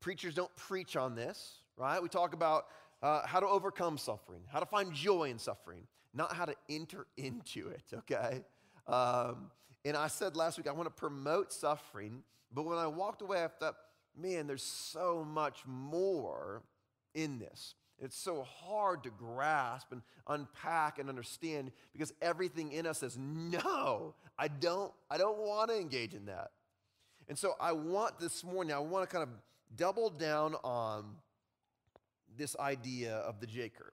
preachers 0.00 0.34
don't 0.34 0.54
preach 0.56 0.96
on 0.96 1.14
this, 1.14 1.62
right? 1.76 2.02
We 2.02 2.08
talk 2.08 2.34
about 2.34 2.66
uh, 3.02 3.26
how 3.26 3.40
to 3.40 3.46
overcome 3.46 3.98
suffering, 3.98 4.42
how 4.50 4.60
to 4.60 4.66
find 4.66 4.92
joy 4.92 5.30
in 5.30 5.38
suffering, 5.38 5.86
not 6.14 6.34
how 6.34 6.44
to 6.44 6.54
enter 6.68 7.06
into 7.16 7.68
it, 7.68 7.84
okay? 7.94 8.44
Um, 8.86 9.50
and 9.84 9.96
I 9.96 10.08
said 10.08 10.36
last 10.36 10.58
week, 10.58 10.68
I 10.68 10.72
want 10.72 10.86
to 10.86 10.94
promote 10.94 11.52
suffering, 11.52 12.22
but 12.52 12.64
when 12.64 12.78
I 12.78 12.86
walked 12.86 13.22
away, 13.22 13.44
I 13.44 13.48
thought, 13.48 13.76
man, 14.16 14.46
there's 14.46 14.62
so 14.62 15.24
much 15.24 15.62
more 15.66 16.62
in 17.14 17.38
this. 17.38 17.74
It's 18.00 18.16
so 18.16 18.42
hard 18.42 19.02
to 19.04 19.10
grasp 19.10 19.92
and 19.92 20.02
unpack 20.26 20.98
and 20.98 21.08
understand 21.08 21.70
because 21.92 22.12
everything 22.22 22.72
in 22.72 22.86
us 22.86 22.98
says, 22.98 23.18
no, 23.18 24.14
I 24.38 24.48
don't, 24.48 24.92
I 25.10 25.18
don't 25.18 25.38
want 25.38 25.70
to 25.70 25.78
engage 25.78 26.14
in 26.14 26.26
that. 26.26 26.50
And 27.28 27.38
so 27.38 27.54
I 27.60 27.72
want 27.72 28.18
this 28.18 28.42
morning, 28.42 28.72
I 28.74 28.78
want 28.78 29.08
to 29.08 29.16
kind 29.16 29.22
of 29.22 29.30
double 29.76 30.10
down 30.10 30.54
on 30.64 31.16
this 32.36 32.56
idea 32.58 33.16
of 33.16 33.40
the 33.40 33.46
J 33.46 33.68
curve. 33.68 33.92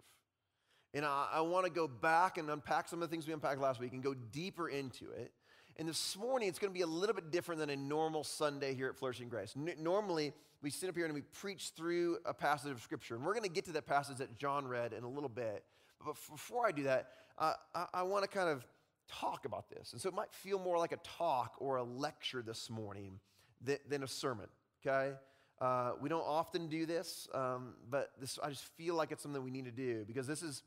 And 0.94 1.06
I, 1.06 1.28
I 1.34 1.42
want 1.42 1.66
to 1.66 1.72
go 1.72 1.88
back 1.88 2.38
and 2.38 2.50
unpack 2.50 2.88
some 2.88 3.02
of 3.02 3.10
the 3.10 3.14
things 3.14 3.28
we 3.28 3.34
unpacked 3.34 3.60
last 3.60 3.80
week 3.80 3.94
and 3.94 4.02
go 4.02 4.14
deeper 4.14 4.70
into 4.70 5.12
it 5.12 5.34
And 5.78 5.88
this 5.88 6.18
morning, 6.18 6.50
it's 6.50 6.58
going 6.58 6.72
to 6.72 6.78
be 6.78 6.82
a 6.82 6.88
little 6.88 7.14
bit 7.14 7.32
different 7.32 7.60
than 7.60 7.70
a 7.70 7.76
normal 7.76 8.24
Sunday 8.24 8.74
here 8.74 8.88
at 8.90 8.96
Flourishing 8.98 9.30
Grace. 9.30 9.54
N- 9.56 9.76
normally, 9.80 10.34
we 10.62 10.70
sit 10.70 10.90
up 10.90 10.96
here 10.96 11.06
and 11.06 11.14
we 11.14 11.22
preach 11.22 11.72
through 11.76 12.18
a 12.26 12.34
passage 12.34 12.72
of 12.72 12.82
Scripture. 12.82 13.16
And 13.16 13.24
we're 13.24 13.34
going 13.34 13.44
to 13.44 13.50
get 13.50 13.66
to 13.66 13.72
that 13.74 13.86
passage 13.86 14.18
that 14.18 14.38
John 14.38 14.68
read 14.68 14.94
in 14.94 15.04
a 15.04 15.10
little 15.10 15.30
bit. 15.30 15.64
But 16.04 16.16
before 16.32 16.68
I 16.68 16.72
do 16.72 16.84
that, 16.84 17.10
uh, 17.38 17.54
I, 17.76 17.86
I 17.94 18.04
want 18.04 18.24
to 18.24 18.30
kind 18.30 18.50
of 18.50 18.66
talk 19.08 19.46
about 19.46 19.70
this. 19.70 19.94
And 19.94 20.02
so 20.02 20.10
it 20.10 20.16
might 20.16 20.34
feel 20.34 20.60
more 20.60 20.78
like 20.78 20.92
a 20.92 21.00
talk 21.18 21.56
or 21.60 21.78
a 21.78 21.84
lecture 21.84 22.42
this 22.42 22.70
morning 22.70 23.20
than, 23.62 23.78
than 23.88 24.04
a 24.04 24.08
sermon, 24.08 24.48
okay? 24.86 25.14
Uh, 25.60 25.94
we 26.02 26.10
don't 26.10 26.26
often 26.26 26.68
do 26.68 26.86
this, 26.86 27.28
um, 27.34 27.74
but 27.90 28.12
this, 28.20 28.38
I 28.44 28.50
just 28.50 28.66
feel 28.76 28.96
like 28.96 29.12
it's 29.12 29.24
something 29.24 29.44
we 29.44 29.50
need 29.50 29.66
to 29.66 29.72
do 29.72 30.04
because 30.06 30.28
this 30.28 30.44
is, 30.44 30.62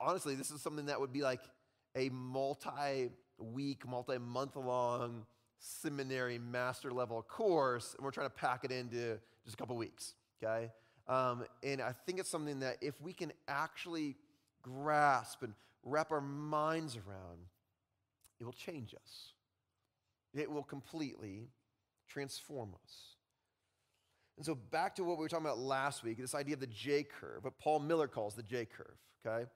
honestly, 0.00 0.34
this 0.34 0.50
is 0.50 0.62
something 0.62 0.86
that 0.86 0.98
would 0.98 1.12
be 1.12 1.22
like 1.22 1.42
a 1.94 2.08
multi 2.08 3.10
week, 3.38 3.86
multi 3.86 4.16
month 4.18 4.56
long 4.56 5.26
seminary 5.62 6.38
master 6.38 6.90
level 6.90 7.22
course, 7.22 7.94
and 7.96 8.04
we're 8.04 8.10
trying 8.10 8.26
to 8.26 8.34
pack 8.34 8.64
it 8.64 8.72
into 8.72 9.18
just 9.44 9.54
a 9.54 9.56
couple 9.56 9.76
weeks, 9.76 10.14
okay? 10.42 10.70
Um, 11.08 11.44
and 11.62 11.80
I 11.80 11.94
think 12.04 12.18
it's 12.18 12.28
something 12.28 12.60
that 12.60 12.78
if 12.80 13.00
we 13.00 13.12
can 13.12 13.32
actually 13.46 14.16
grasp 14.60 15.42
and 15.42 15.54
wrap 15.84 16.10
our 16.10 16.20
minds 16.20 16.96
around, 16.96 17.38
it 18.40 18.44
will 18.44 18.52
change 18.52 18.94
us. 18.94 19.32
It 20.34 20.50
will 20.50 20.64
completely 20.64 21.48
transform 22.08 22.74
us. 22.82 22.94
And 24.36 24.44
so, 24.44 24.54
back 24.54 24.96
to 24.96 25.04
what 25.04 25.18
we 25.18 25.24
were 25.24 25.28
talking 25.28 25.46
about 25.46 25.58
last 25.58 26.02
week 26.02 26.18
this 26.18 26.34
idea 26.34 26.54
of 26.54 26.60
the 26.60 26.66
J 26.66 27.04
curve, 27.04 27.44
what 27.44 27.58
Paul 27.58 27.80
Miller 27.80 28.08
calls 28.08 28.34
the 28.34 28.42
J 28.42 28.64
curve, 28.64 28.96
okay? 29.24 29.48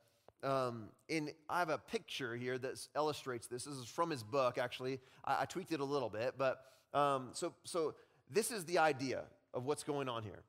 Um, 0.43 0.91
and 1.09 1.31
I 1.49 1.59
have 1.59 1.71
a 1.71 1.79
picture 1.79 2.37
here 2.37 2.59
that 2.59 2.87
illustrates 2.95 3.47
this. 3.47 3.65
This 3.65 3.75
is 3.75 3.87
from 3.87 4.11
his 4.11 4.23
book, 4.23 4.59
actually. 4.59 5.01
I, 5.25 5.43
I 5.43 5.45
tweaked 5.47 5.73
it 5.73 5.81
a 5.81 5.85
little 5.85 6.11
bit, 6.11 6.35
but 6.37 6.63
um, 6.95 7.31
so, 7.33 7.55
so 7.65 7.95
this 8.31 8.51
is 8.51 8.65
the 8.65 8.79
idea 8.79 9.25
of 9.55 9.65
what's 9.65 9.83
going 9.83 10.09
on 10.09 10.23
here. 10.23 10.43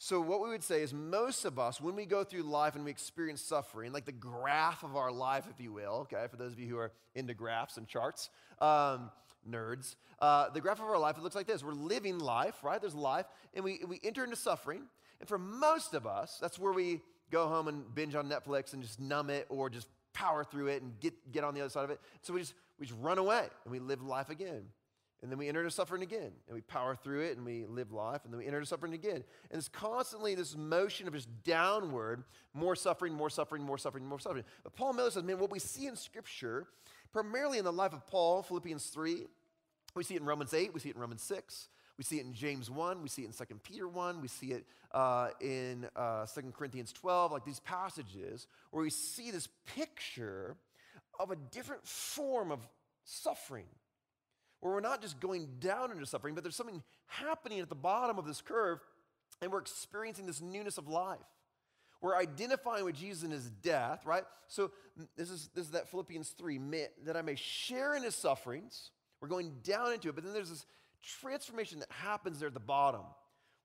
So, 0.00 0.20
what 0.20 0.40
we 0.40 0.48
would 0.50 0.62
say 0.62 0.82
is 0.82 0.94
most 0.94 1.44
of 1.44 1.58
us, 1.58 1.80
when 1.80 1.96
we 1.96 2.06
go 2.06 2.22
through 2.22 2.42
life 2.42 2.76
and 2.76 2.84
we 2.84 2.90
experience 2.90 3.42
suffering, 3.42 3.92
like 3.92 4.04
the 4.04 4.12
graph 4.12 4.84
of 4.84 4.94
our 4.94 5.10
life, 5.10 5.46
if 5.50 5.60
you 5.60 5.72
will, 5.72 6.06
okay, 6.12 6.26
for 6.30 6.36
those 6.36 6.52
of 6.52 6.60
you 6.60 6.68
who 6.68 6.78
are 6.78 6.92
into 7.16 7.34
graphs 7.34 7.78
and 7.78 7.88
charts, 7.88 8.30
um, 8.60 9.10
nerds, 9.48 9.96
uh, 10.20 10.50
the 10.50 10.60
graph 10.60 10.78
of 10.78 10.84
our 10.84 10.98
life, 10.98 11.16
it 11.16 11.24
looks 11.24 11.34
like 11.34 11.48
this. 11.48 11.64
We're 11.64 11.72
living 11.72 12.20
life, 12.20 12.62
right? 12.62 12.80
There's 12.80 12.94
life, 12.94 13.26
and 13.54 13.64
we, 13.64 13.80
we 13.88 13.98
enter 14.04 14.22
into 14.22 14.36
suffering. 14.36 14.82
And 15.18 15.28
for 15.28 15.38
most 15.38 15.94
of 15.94 16.06
us, 16.06 16.38
that's 16.40 16.60
where 16.60 16.72
we 16.72 17.00
go 17.30 17.46
home 17.48 17.68
and 17.68 17.94
binge 17.94 18.14
on 18.14 18.28
Netflix 18.28 18.72
and 18.72 18.82
just 18.82 19.00
numb 19.00 19.30
it 19.30 19.46
or 19.48 19.70
just 19.70 19.88
power 20.12 20.44
through 20.44 20.68
it 20.68 20.82
and 20.82 20.98
get, 21.00 21.32
get 21.32 21.44
on 21.44 21.54
the 21.54 21.60
other 21.60 21.70
side 21.70 21.84
of 21.84 21.90
it. 21.90 22.00
So 22.22 22.32
we 22.34 22.40
just, 22.40 22.54
we 22.78 22.86
just 22.86 22.98
run 23.00 23.18
away 23.18 23.46
and 23.64 23.72
we 23.72 23.78
live 23.78 24.02
life 24.02 24.30
again. 24.30 24.64
And 25.20 25.32
then 25.32 25.38
we 25.38 25.48
enter 25.48 25.60
into 25.60 25.72
suffering 25.72 26.02
again, 26.02 26.30
and 26.46 26.54
we 26.54 26.60
power 26.60 26.94
through 26.94 27.22
it, 27.22 27.36
and 27.36 27.44
we 27.44 27.64
live 27.66 27.90
life, 27.90 28.20
and 28.22 28.32
then 28.32 28.38
we 28.38 28.46
enter 28.46 28.58
into 28.58 28.68
suffering 28.68 28.94
again. 28.94 29.24
And 29.50 29.58
it's 29.58 29.68
constantly 29.68 30.36
this 30.36 30.56
motion 30.56 31.08
of 31.08 31.14
just 31.14 31.28
downward, 31.42 32.22
more 32.54 32.76
suffering, 32.76 33.14
more 33.14 33.28
suffering, 33.28 33.64
more 33.64 33.78
suffering, 33.78 34.06
more 34.06 34.20
suffering. 34.20 34.44
But 34.62 34.76
Paul 34.76 34.92
Miller 34.92 35.10
says, 35.10 35.24
man, 35.24 35.40
what 35.40 35.50
we 35.50 35.58
see 35.58 35.88
in 35.88 35.96
Scripture, 35.96 36.68
primarily 37.12 37.58
in 37.58 37.64
the 37.64 37.72
life 37.72 37.92
of 37.92 38.06
Paul, 38.06 38.44
Philippians 38.44 38.86
3, 38.86 39.26
we 39.96 40.04
see 40.04 40.14
it 40.14 40.20
in 40.20 40.26
Romans 40.26 40.54
8, 40.54 40.72
we 40.72 40.78
see 40.78 40.90
it 40.90 40.94
in 40.94 41.00
Romans 41.00 41.22
6, 41.22 41.68
we 41.98 42.04
see 42.04 42.18
it 42.18 42.24
in 42.24 42.32
James 42.32 42.70
1, 42.70 43.02
we 43.02 43.08
see 43.08 43.22
it 43.22 43.26
in 43.26 43.32
2 43.32 43.54
Peter 43.62 43.88
1, 43.88 44.22
we 44.22 44.28
see 44.28 44.52
it 44.52 44.64
uh, 44.92 45.30
in 45.40 45.86
uh, 45.96 46.24
2 46.26 46.52
Corinthians 46.56 46.92
12, 46.92 47.32
like 47.32 47.44
these 47.44 47.60
passages 47.60 48.46
where 48.70 48.82
we 48.82 48.90
see 48.90 49.30
this 49.30 49.48
picture 49.66 50.56
of 51.18 51.32
a 51.32 51.36
different 51.36 51.84
form 51.86 52.52
of 52.52 52.66
suffering 53.04 53.66
where 54.60 54.74
we're 54.74 54.80
not 54.80 55.00
just 55.00 55.20
going 55.20 55.48
down 55.60 55.92
into 55.92 56.06
suffering, 56.06 56.34
but 56.34 56.42
there's 56.42 56.56
something 56.56 56.82
happening 57.06 57.60
at 57.60 57.68
the 57.68 57.74
bottom 57.74 58.18
of 58.18 58.26
this 58.26 58.40
curve, 58.40 58.80
and 59.40 59.52
we're 59.52 59.60
experiencing 59.60 60.26
this 60.26 60.40
newness 60.40 60.78
of 60.78 60.88
life. 60.88 61.18
We're 62.00 62.16
identifying 62.16 62.84
with 62.84 62.94
Jesus 62.94 63.24
in 63.24 63.30
his 63.30 63.50
death, 63.50 64.06
right? 64.06 64.24
So 64.46 64.70
this 65.16 65.30
is, 65.30 65.50
this 65.54 65.66
is 65.66 65.72
that 65.72 65.88
Philippians 65.88 66.30
3, 66.30 66.60
that 67.04 67.16
I 67.16 67.22
may 67.22 67.34
share 67.34 67.94
in 67.96 68.02
his 68.02 68.14
sufferings. 68.14 68.90
We're 69.20 69.28
going 69.28 69.52
down 69.64 69.92
into 69.92 70.08
it, 70.08 70.14
but 70.14 70.24
then 70.24 70.32
there's 70.32 70.50
this 70.50 70.64
transformation 71.02 71.80
that 71.80 71.90
happens 71.90 72.40
there 72.40 72.48
at 72.48 72.54
the 72.54 72.60
bottom 72.60 73.02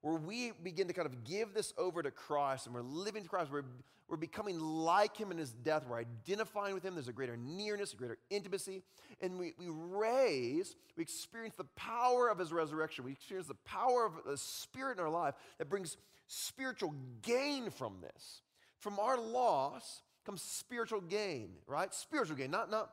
where 0.04 0.16
we 0.16 0.52
begin 0.64 0.88
to 0.88 0.94
kind 0.94 1.06
of 1.06 1.24
give 1.24 1.54
this 1.54 1.74
over 1.78 2.04
to 2.04 2.12
Christ 2.12 2.66
and 2.66 2.76
we're 2.76 2.82
living 2.82 3.24
to 3.24 3.30
Christ. 3.30 3.50
We're, 3.52 3.64
we're 4.10 4.18
becoming 4.18 4.60
like 4.60 5.16
him 5.16 5.32
in 5.32 5.38
his 5.38 5.54
death. 5.54 5.86
We're 5.88 6.00
identifying 6.00 6.74
with 6.74 6.84
him. 6.84 6.94
There's 6.94 7.08
a 7.08 7.14
greater 7.14 7.38
nearness, 7.38 7.94
a 7.94 7.96
greater 7.96 8.18
intimacy. 8.30 8.84
And 9.22 9.40
we, 9.40 9.54
we 9.58 9.68
raise, 9.70 10.76
we 10.98 11.04
experience 11.04 11.56
the 11.56 11.64
power 11.78 12.28
of 12.28 12.38
his 12.38 12.52
resurrection. 12.52 13.06
We 13.06 13.14
experience 13.14 13.48
the 13.48 13.56
power 13.66 14.06
of 14.06 14.14
the 14.28 14.38
Spirit 14.38 14.98
in 14.98 15.04
our 15.06 15.10
life 15.10 15.36
that 15.58 15.70
brings 15.70 15.96
spiritual 16.28 16.94
gain 17.22 17.70
from 17.70 17.96
this. 18.02 18.42
From 18.80 19.00
our 19.00 19.18
loss 19.18 20.02
comes 20.26 20.42
spiritual 20.42 21.00
gain, 21.00 21.52
right? 21.66 21.94
Spiritual 21.94 22.36
gain, 22.36 22.52
not, 22.52 22.70
not, 22.70 22.90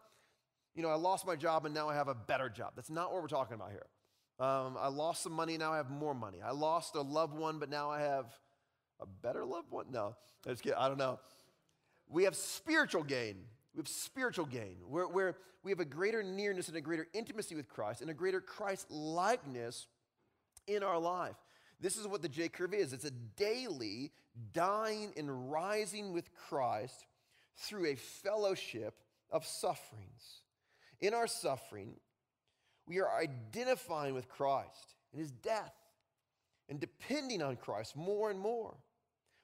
you 0.77 0.83
know, 0.83 0.91
I 0.91 0.95
lost 0.95 1.27
my 1.27 1.35
job 1.35 1.67
and 1.67 1.75
now 1.75 1.89
I 1.89 1.97
have 1.97 2.07
a 2.07 2.15
better 2.15 2.49
job. 2.49 2.75
That's 2.77 2.89
not 2.89 3.13
what 3.13 3.21
we're 3.21 3.29
talking 3.29 3.55
about 3.55 3.73
here. 3.73 3.87
Um, 4.41 4.79
I 4.81 4.89
lost 4.89 5.23
some 5.23 5.33
money, 5.35 5.59
now 5.59 5.75
I 5.75 5.77
have 5.77 5.91
more 5.91 6.15
money. 6.15 6.39
I 6.43 6.53
lost 6.53 6.95
a 6.95 7.03
loved 7.03 7.35
one, 7.35 7.59
but 7.59 7.69
now 7.69 7.91
I 7.91 8.01
have 8.01 8.27
a 8.99 9.07
better 9.07 9.45
loved 9.45 9.71
one? 9.71 9.87
No, 9.91 10.17
I 10.47 10.51
just 10.51 10.63
kidding. 10.63 10.79
I 10.79 10.89
don't 10.89 10.99
know. 10.99 11.21
We 12.09 12.25
have 12.25 12.35
spiritual 12.35 13.03
gain. 13.03 13.37
We 13.75 13.81
have 13.81 13.89
spiritual 13.89 14.47
gain 14.47 14.77
where, 14.89 15.37
we 15.63 15.71
have 15.71 15.81
a 15.81 15.85
greater 15.85 16.23
nearness 16.23 16.69
and 16.69 16.77
a 16.79 16.81
greater 16.81 17.07
intimacy 17.13 17.55
with 17.55 17.69
Christ 17.69 18.01
and 18.01 18.11
a 18.11 18.15
greater 18.15 18.41
Christ 18.41 18.91
likeness 18.91 19.87
in 20.67 20.83
our 20.83 20.99
life. 20.99 21.37
This 21.81 21.97
is 21.97 22.07
what 22.07 22.23
the 22.23 22.29
J 22.29 22.49
curve 22.49 22.73
is 22.73 22.95
it's 22.95 23.05
a 23.05 23.11
daily 23.11 24.13
dying 24.53 25.13
and 25.17 25.51
rising 25.51 26.13
with 26.13 26.31
Christ 26.35 27.07
through 27.57 27.87
a 27.87 27.95
fellowship 27.95 28.95
of 29.31 29.47
sufferings. 29.47 30.41
In 31.01 31.15
our 31.15 31.27
suffering, 31.27 31.95
we 32.91 32.99
are 32.99 33.21
identifying 33.21 34.15
with 34.15 34.29
Christ 34.29 34.97
in 35.13 35.21
his 35.21 35.31
death 35.31 35.73
and 36.69 36.81
depending 36.81 37.41
on 37.41 37.55
Christ 37.55 37.97
more 37.97 38.33
and 38.33 38.41
more. 38.41 38.75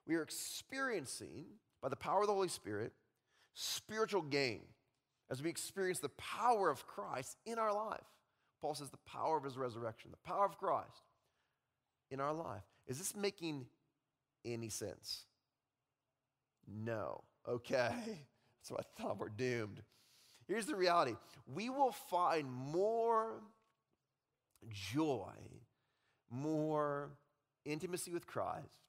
We 0.05 0.17
are 0.17 0.23
experiencing, 0.23 1.45
by 1.81 1.89
the 1.89 1.95
power 1.95 2.23
of 2.23 2.27
the 2.27 2.35
Holy 2.35 2.49
Spirit, 2.49 2.93
spiritual 3.55 4.23
gain 4.23 4.63
as 5.31 5.45
we 5.45 5.49
experience 5.49 6.01
the 6.01 6.09
power 6.09 6.71
of 6.71 6.89
Christ 6.89 7.37
in 7.47 7.57
our 7.61 7.73
life. 7.73 8.03
Paul 8.61 8.75
says 8.75 8.91
the 8.91 8.99
power 9.07 9.37
of 9.37 9.45
his 9.45 9.57
resurrection, 9.57 10.11
the 10.11 10.29
power 10.29 10.45
of 10.45 10.59
Christ 10.59 11.05
in 12.11 12.19
our 12.19 12.33
life. 12.33 12.65
Is 12.89 12.99
this 12.99 13.15
making 13.15 13.67
any 14.45 14.71
sense? 14.71 15.25
No. 16.67 17.23
Okay. 17.49 17.93
So 18.63 18.77
I 18.77 19.01
thought 19.01 19.21
we're 19.21 19.29
doomed. 19.29 19.81
Here's 20.49 20.67
the 20.67 20.77
reality 20.77 21.15
we 21.53 21.71
will 21.71 21.93
find 21.93 22.51
more 22.51 23.43
joy, 24.71 25.33
more 26.31 27.11
intimacy 27.65 28.13
with 28.13 28.27
Christ, 28.27 28.85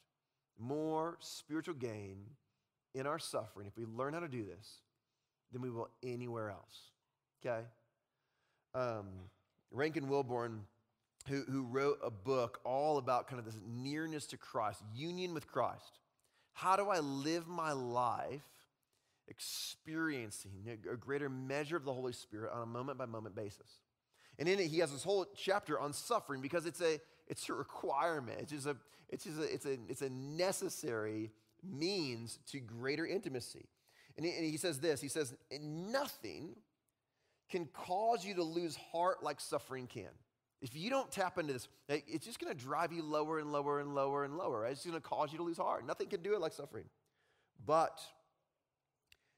more 0.59 1.17
spiritual 1.19 1.75
gain 1.75 2.17
in 2.93 3.07
our 3.07 3.19
suffering 3.19 3.67
if 3.67 3.77
we 3.77 3.85
learn 3.85 4.13
how 4.13 4.19
to 4.19 4.27
do 4.27 4.43
this 4.43 4.81
than 5.51 5.61
we 5.61 5.69
will 5.69 5.89
anywhere 6.03 6.49
else. 6.49 6.91
Okay? 7.45 7.65
Um, 8.73 9.07
Rankin 9.71 10.07
Wilbourne, 10.07 10.61
who, 11.27 11.43
who 11.43 11.63
wrote 11.63 11.99
a 12.03 12.11
book 12.11 12.59
all 12.63 12.97
about 12.97 13.27
kind 13.27 13.39
of 13.39 13.45
this 13.45 13.59
nearness 13.67 14.25
to 14.27 14.37
Christ, 14.37 14.81
union 14.95 15.33
with 15.33 15.47
Christ. 15.47 15.99
How 16.53 16.75
do 16.75 16.89
I 16.89 16.99
live 16.99 17.47
my 17.47 17.71
life 17.71 18.41
experiencing 19.27 20.77
a 20.91 20.95
greater 20.95 21.29
measure 21.29 21.75
of 21.75 21.85
the 21.85 21.93
Holy 21.93 22.13
Spirit 22.13 22.51
on 22.53 22.61
a 22.61 22.65
moment 22.65 22.97
by 22.97 23.05
moment 23.05 23.35
basis. 23.35 23.79
And 24.39 24.47
in 24.47 24.59
it, 24.59 24.67
he 24.67 24.79
has 24.79 24.91
this 24.91 25.03
whole 25.03 25.25
chapter 25.35 25.79
on 25.79 25.93
suffering 25.93 26.41
because 26.41 26.65
it's 26.65 26.81
a, 26.81 26.99
it's 27.27 27.47
a 27.49 27.53
requirement. 27.53 28.39
It's, 28.41 28.51
just 28.51 28.67
a, 28.67 28.77
it's, 29.09 29.23
just 29.23 29.39
a, 29.39 29.53
it's, 29.53 29.65
a, 29.65 29.77
it's 29.89 30.01
a 30.01 30.09
necessary 30.09 31.31
means 31.63 32.39
to 32.51 32.59
greater 32.59 33.05
intimacy. 33.05 33.65
And 34.15 34.25
he, 34.25 34.57
says 34.57 34.79
this 34.79 34.99
he 34.99 35.09
says, 35.09 35.35
Nothing 35.61 36.55
can 37.49 37.67
cause 37.67 38.25
you 38.25 38.33
to 38.35 38.43
lose 38.43 38.75
heart 38.91 39.23
like 39.23 39.39
suffering 39.39 39.87
can. 39.87 40.09
If 40.61 40.75
you 40.75 40.89
don't 40.89 41.11
tap 41.11 41.37
into 41.37 41.53
this, 41.53 41.67
it's 41.87 42.25
just 42.25 42.39
going 42.39 42.55
to 42.55 42.59
drive 42.59 42.91
you 42.91 43.03
lower 43.03 43.37
and 43.37 43.51
lower 43.51 43.79
and 43.79 43.93
lower 43.93 44.23
and 44.23 44.35
lower. 44.35 44.61
Right? 44.61 44.71
It's 44.71 44.85
going 44.85 44.95
to 44.95 45.01
cause 45.01 45.31
you 45.31 45.37
to 45.37 45.43
lose 45.43 45.57
heart. 45.57 45.85
Nothing 45.85 46.07
can 46.07 46.23
do 46.23 46.33
it 46.33 46.41
like 46.41 46.53
suffering. 46.53 46.85
But 47.63 47.99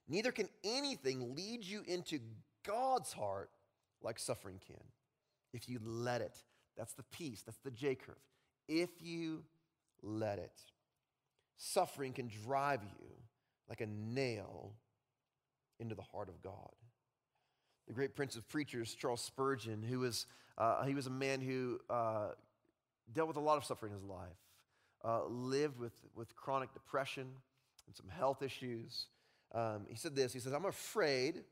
Neither 0.09 0.31
can 0.31 0.49
anything 0.63 1.35
lead 1.35 1.63
you 1.63 1.83
into 1.87 2.19
God's 2.65 3.13
heart 3.13 3.51
like 4.01 4.17
suffering 4.19 4.59
can. 4.65 4.83
If 5.53 5.69
you 5.69 5.79
let 5.83 6.21
it, 6.21 6.35
that's 6.75 6.93
the 6.93 7.03
peace, 7.03 7.43
that's 7.45 7.59
the 7.59 7.71
J 7.71 7.95
curve. 7.95 8.15
If 8.67 8.89
you 8.99 9.43
let 10.01 10.39
it, 10.39 10.59
suffering 11.57 12.13
can 12.13 12.29
drive 12.43 12.81
you 12.83 13.07
like 13.69 13.81
a 13.81 13.87
nail 13.87 14.73
into 15.79 15.95
the 15.95 16.01
heart 16.01 16.27
of 16.29 16.41
God. 16.41 16.71
the 17.89 17.93
great 17.93 18.15
prince 18.15 18.35
of 18.35 18.47
preachers, 18.47 18.93
Charles 18.93 19.21
Spurgeon, 19.21 19.81
who 19.81 19.99
was, 19.99 20.27
uh, 20.57 20.85
he 20.85 20.93
was 20.93 21.07
a 21.07 21.11
man 21.11 21.41
who 21.41 21.79
uh, 21.89 22.29
dealt 23.11 23.27
with 23.27 23.37
a 23.37 23.41
lot 23.41 23.57
of 23.57 23.65
suffering 23.65 23.91
in 23.91 23.97
his 23.97 24.07
life, 24.07 24.37
uh, 25.03 25.25
lived 25.25 25.79
with, 25.79 25.93
with 26.15 26.35
chronic 26.35 26.71
depression 26.73 27.27
and 27.87 27.95
some 27.95 28.07
health 28.07 28.43
issues. 28.43 29.07
Um, 29.53 29.85
he 29.89 29.95
said 29.95 30.15
this 30.15 30.33
He 30.33 30.39
says, 30.39 30.53
I'm 30.53 30.65
afraid 30.65 31.43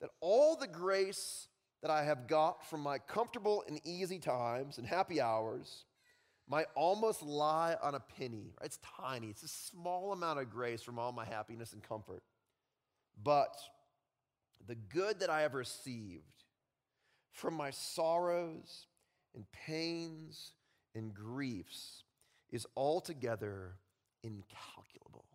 that 0.00 0.10
all 0.20 0.56
the 0.56 0.66
grace 0.66 1.48
that 1.82 1.90
I 1.90 2.04
have 2.04 2.26
got 2.26 2.68
from 2.68 2.80
my 2.80 2.98
comfortable 2.98 3.64
and 3.68 3.80
easy 3.84 4.18
times 4.18 4.78
and 4.78 4.86
happy 4.86 5.20
hours 5.20 5.84
might 6.48 6.66
almost 6.74 7.22
lie 7.22 7.76
on 7.82 7.94
a 7.94 8.00
penny. 8.00 8.52
Right? 8.58 8.66
It's 8.66 8.78
tiny, 9.00 9.28
it's 9.28 9.42
a 9.42 9.48
small 9.48 10.12
amount 10.12 10.40
of 10.40 10.50
grace 10.50 10.82
from 10.82 10.98
all 10.98 11.12
my 11.12 11.24
happiness 11.24 11.72
and 11.72 11.82
comfort. 11.82 12.22
But 13.22 13.56
the 14.66 14.74
good 14.74 15.20
that 15.20 15.30
I 15.30 15.42
have 15.42 15.54
received 15.54 16.22
from 17.32 17.54
my 17.54 17.70
sorrows 17.70 18.86
and 19.34 19.44
pains 19.52 20.52
and 20.94 21.14
griefs 21.14 22.02
is 22.50 22.66
altogether 22.76 23.76
incalculable. 24.22 25.27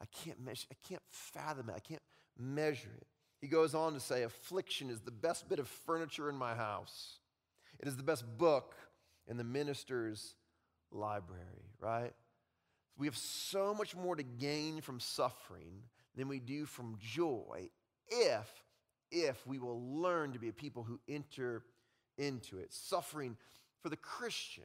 I 0.00 0.06
can't 0.06 0.40
measure, 0.44 0.66
I 0.70 0.76
can't 0.88 1.02
fathom 1.10 1.70
it, 1.70 1.74
I 1.76 1.80
can't 1.80 2.02
measure 2.38 2.90
it. 2.96 3.06
He 3.40 3.48
goes 3.48 3.74
on 3.74 3.92
to 3.94 4.00
say, 4.00 4.22
Affliction 4.22 4.90
is 4.90 5.00
the 5.00 5.10
best 5.10 5.48
bit 5.48 5.58
of 5.58 5.68
furniture 5.68 6.28
in 6.28 6.36
my 6.36 6.54
house. 6.54 7.18
It 7.78 7.88
is 7.88 7.96
the 7.96 8.02
best 8.02 8.24
book 8.38 8.74
in 9.28 9.36
the 9.36 9.44
minister's 9.44 10.34
library, 10.90 11.70
right? 11.80 12.12
We 12.98 13.06
have 13.06 13.16
so 13.16 13.74
much 13.74 13.94
more 13.94 14.16
to 14.16 14.22
gain 14.22 14.80
from 14.80 15.00
suffering 15.00 15.82
than 16.16 16.28
we 16.28 16.40
do 16.40 16.64
from 16.64 16.96
joy 16.98 17.68
if 18.08 18.64
if 19.12 19.46
we 19.46 19.58
will 19.58 19.80
learn 20.00 20.32
to 20.32 20.38
be 20.38 20.48
a 20.48 20.52
people 20.52 20.82
who 20.82 20.98
enter 21.08 21.62
into 22.18 22.58
it. 22.58 22.72
Suffering 22.72 23.36
for 23.82 23.88
the 23.88 23.96
Christian 23.96 24.64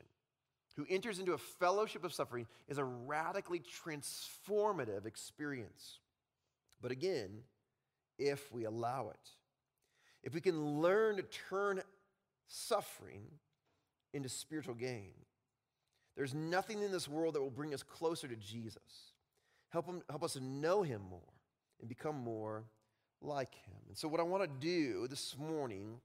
who 0.75 0.85
enters 0.89 1.19
into 1.19 1.33
a 1.33 1.37
fellowship 1.37 2.03
of 2.03 2.13
suffering 2.13 2.47
is 2.67 2.77
a 2.77 2.83
radically 2.83 3.59
transformative 3.59 5.05
experience. 5.05 5.99
But 6.81 6.91
again, 6.91 7.29
if 8.17 8.51
we 8.51 8.65
allow 8.65 9.09
it, 9.09 9.29
if 10.23 10.33
we 10.33 10.41
can 10.41 10.81
learn 10.81 11.17
to 11.17 11.23
turn 11.23 11.81
suffering 12.47 13.23
into 14.13 14.29
spiritual 14.29 14.75
gain, 14.75 15.13
there's 16.15 16.33
nothing 16.33 16.81
in 16.81 16.91
this 16.91 17.07
world 17.07 17.35
that 17.35 17.41
will 17.41 17.49
bring 17.49 17.73
us 17.73 17.83
closer 17.83 18.27
to 18.27 18.35
Jesus. 18.35 19.13
Help, 19.69 19.85
him, 19.85 20.01
help 20.09 20.23
us 20.23 20.33
to 20.33 20.41
know 20.41 20.83
him 20.83 21.01
more 21.09 21.19
and 21.79 21.87
become 21.87 22.15
more 22.15 22.65
like 23.21 23.55
him. 23.65 23.77
And 23.87 23.97
so, 23.97 24.07
what 24.07 24.19
I 24.19 24.23
want 24.23 24.43
to 24.43 24.49
do 24.59 25.07
this 25.07 25.35
morning 25.37 25.99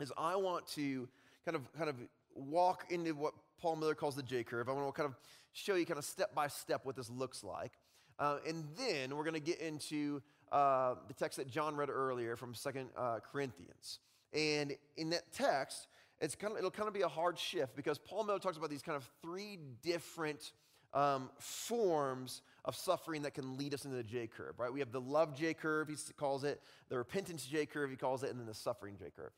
is 0.00 0.12
I 0.18 0.36
want 0.36 0.66
to 0.68 1.08
kind 1.44 1.56
of, 1.56 1.72
kind 1.74 1.88
of 1.88 1.96
walk 2.34 2.86
into 2.90 3.14
what 3.14 3.34
Paul 3.60 3.76
Miller 3.76 3.94
calls 3.94 4.14
the 4.14 4.22
J 4.22 4.44
curve. 4.44 4.68
I 4.68 4.72
want 4.72 4.86
to 4.86 4.92
kind 4.92 5.08
of 5.08 5.16
show 5.52 5.74
you 5.74 5.86
kind 5.86 5.98
of 5.98 6.04
step 6.04 6.34
by 6.34 6.48
step 6.48 6.84
what 6.84 6.96
this 6.96 7.10
looks 7.10 7.42
like. 7.42 7.72
Uh, 8.18 8.38
and 8.46 8.64
then 8.76 9.16
we're 9.16 9.24
going 9.24 9.34
to 9.34 9.40
get 9.40 9.60
into 9.60 10.20
uh, 10.50 10.94
the 11.06 11.14
text 11.14 11.38
that 11.38 11.48
John 11.48 11.76
read 11.76 11.90
earlier 11.90 12.36
from 12.36 12.54
Second 12.54 12.88
uh, 12.96 13.18
Corinthians. 13.20 14.00
And 14.32 14.76
in 14.96 15.10
that 15.10 15.32
text, 15.32 15.86
it's 16.20 16.34
kind 16.34 16.52
of, 16.52 16.58
it'll 16.58 16.70
kind 16.70 16.88
of 16.88 16.94
be 16.94 17.02
a 17.02 17.08
hard 17.08 17.38
shift 17.38 17.76
because 17.76 17.98
Paul 17.98 18.24
Miller 18.24 18.38
talks 18.38 18.56
about 18.56 18.70
these 18.70 18.82
kind 18.82 18.96
of 18.96 19.08
three 19.22 19.58
different 19.82 20.52
um, 20.94 21.30
forms 21.38 22.42
of 22.64 22.74
suffering 22.74 23.22
that 23.22 23.34
can 23.34 23.56
lead 23.56 23.74
us 23.74 23.84
into 23.84 23.96
the 23.96 24.02
J 24.02 24.26
curve, 24.26 24.58
right? 24.58 24.72
We 24.72 24.80
have 24.80 24.90
the 24.90 25.00
love 25.00 25.34
J 25.34 25.54
curve, 25.54 25.88
he 25.88 25.96
calls 26.16 26.44
it, 26.44 26.60
the 26.88 26.98
repentance 26.98 27.44
J 27.46 27.66
curve, 27.66 27.90
he 27.90 27.96
calls 27.96 28.22
it, 28.22 28.30
and 28.30 28.40
then 28.40 28.46
the 28.46 28.54
suffering 28.54 28.96
J 28.98 29.10
curve, 29.14 29.32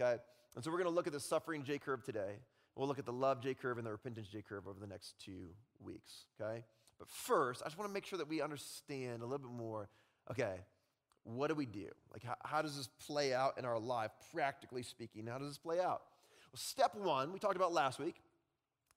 okay? 0.00 0.20
And 0.54 0.64
so 0.64 0.70
we're 0.70 0.78
going 0.78 0.90
to 0.90 0.94
look 0.94 1.06
at 1.06 1.12
the 1.12 1.20
suffering 1.20 1.62
J 1.62 1.78
curve 1.78 2.04
today. 2.04 2.36
We'll 2.76 2.88
look 2.88 2.98
at 2.98 3.06
the 3.06 3.12
love 3.12 3.42
J 3.42 3.54
curve 3.54 3.78
and 3.78 3.86
the 3.86 3.90
repentance 3.90 4.28
J 4.28 4.42
curve 4.42 4.68
over 4.68 4.78
the 4.78 4.86
next 4.86 5.14
two 5.18 5.48
weeks, 5.80 6.26
okay? 6.40 6.62
But 6.98 7.08
first, 7.08 7.62
I 7.62 7.66
just 7.66 7.78
want 7.78 7.90
to 7.90 7.94
make 7.94 8.04
sure 8.04 8.18
that 8.18 8.28
we 8.28 8.42
understand 8.42 9.22
a 9.22 9.24
little 9.24 9.38
bit 9.38 9.56
more 9.56 9.88
okay, 10.30 10.56
what 11.24 11.48
do 11.48 11.54
we 11.54 11.66
do? 11.66 11.88
Like, 12.12 12.22
how, 12.22 12.36
how 12.44 12.62
does 12.62 12.76
this 12.76 12.88
play 13.06 13.34
out 13.34 13.58
in 13.58 13.64
our 13.64 13.78
life, 13.78 14.10
practically 14.32 14.82
speaking? 14.82 15.26
How 15.26 15.38
does 15.38 15.48
this 15.48 15.58
play 15.58 15.80
out? 15.80 16.02
Well, 16.52 16.58
step 16.58 16.94
one, 16.94 17.32
we 17.32 17.38
talked 17.38 17.56
about 17.56 17.72
last 17.72 17.98
week, 17.98 18.16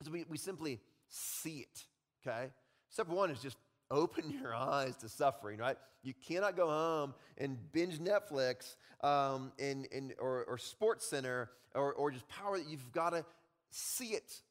is 0.01 0.09
we, 0.09 0.25
we 0.29 0.37
simply 0.37 0.79
see 1.07 1.59
it, 1.59 1.85
okay? 2.25 2.51
Step 2.89 3.07
one 3.07 3.31
is 3.31 3.39
just 3.39 3.57
open 3.91 4.29
your 4.29 4.53
eyes 4.53 4.95
to 4.97 5.09
suffering, 5.09 5.59
right? 5.59 5.77
You 6.03 6.13
cannot 6.27 6.55
go 6.55 6.67
home 6.67 7.15
and 7.37 7.57
binge 7.71 7.99
Netflix 7.99 8.75
um, 9.03 9.51
and, 9.59 9.87
and, 9.91 10.13
or, 10.19 10.43
or 10.45 10.57
Sports 10.57 11.07
Center 11.07 11.49
or, 11.73 11.93
or 11.93 12.11
just 12.11 12.27
power. 12.27 12.57
that 12.57 12.69
You've 12.69 12.91
got 12.91 13.11
to 13.11 13.25
see 13.69 14.09
it. 14.09 14.41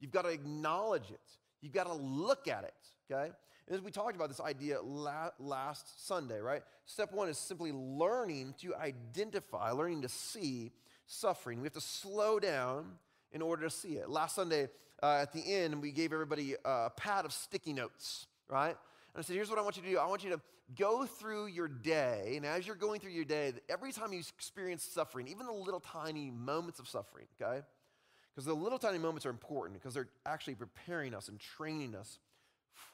You've 0.00 0.12
got 0.12 0.22
to 0.22 0.30
acknowledge 0.30 1.10
it. 1.10 1.20
You've 1.60 1.72
got 1.72 1.86
to 1.86 1.94
look 1.94 2.46
at 2.48 2.64
it, 2.64 2.74
okay? 3.10 3.30
And 3.66 3.76
as 3.76 3.82
we 3.82 3.90
talked 3.90 4.16
about 4.16 4.28
this 4.28 4.40
idea 4.40 4.78
last 4.80 6.06
Sunday, 6.06 6.38
right? 6.38 6.62
Step 6.86 7.12
one 7.12 7.28
is 7.28 7.36
simply 7.36 7.72
learning 7.72 8.54
to 8.62 8.74
identify, 8.76 9.72
learning 9.72 10.02
to 10.02 10.08
see 10.08 10.72
suffering. 11.06 11.60
We 11.60 11.66
have 11.66 11.74
to 11.74 11.80
slow 11.80 12.38
down 12.38 12.92
in 13.32 13.42
order 13.42 13.64
to 13.64 13.70
see 13.70 13.94
it. 13.96 14.08
Last 14.08 14.36
Sunday, 14.36 14.68
uh, 15.02 15.18
at 15.22 15.32
the 15.32 15.42
end, 15.54 15.82
we 15.82 15.92
gave 15.92 16.12
everybody 16.12 16.54
a 16.64 16.90
pad 16.90 17.24
of 17.24 17.32
sticky 17.32 17.72
notes, 17.72 18.26
right? 18.48 18.68
And 18.68 18.76
I 19.16 19.22
said, 19.22 19.36
here's 19.36 19.50
what 19.50 19.58
I 19.58 19.62
want 19.62 19.76
you 19.76 19.82
to 19.82 19.90
do. 19.90 19.98
I 19.98 20.06
want 20.06 20.24
you 20.24 20.30
to 20.30 20.40
go 20.76 21.06
through 21.06 21.46
your 21.46 21.68
day, 21.68 22.34
and 22.36 22.44
as 22.44 22.66
you're 22.66 22.76
going 22.76 23.00
through 23.00 23.12
your 23.12 23.24
day, 23.24 23.52
every 23.68 23.90
time 23.90 24.12
you 24.12 24.18
experience 24.18 24.82
suffering, 24.84 25.26
even 25.28 25.46
the 25.46 25.52
little 25.52 25.80
tiny 25.80 26.30
moments 26.30 26.78
of 26.78 26.88
suffering, 26.88 27.26
okay? 27.40 27.62
Because 28.38 28.46
the 28.46 28.54
little 28.54 28.78
tiny 28.78 28.98
moments 28.98 29.26
are 29.26 29.30
important 29.30 29.76
because 29.76 29.94
they're 29.94 30.06
actually 30.24 30.54
preparing 30.54 31.12
us 31.12 31.26
and 31.26 31.40
training 31.40 31.96
us 31.96 32.20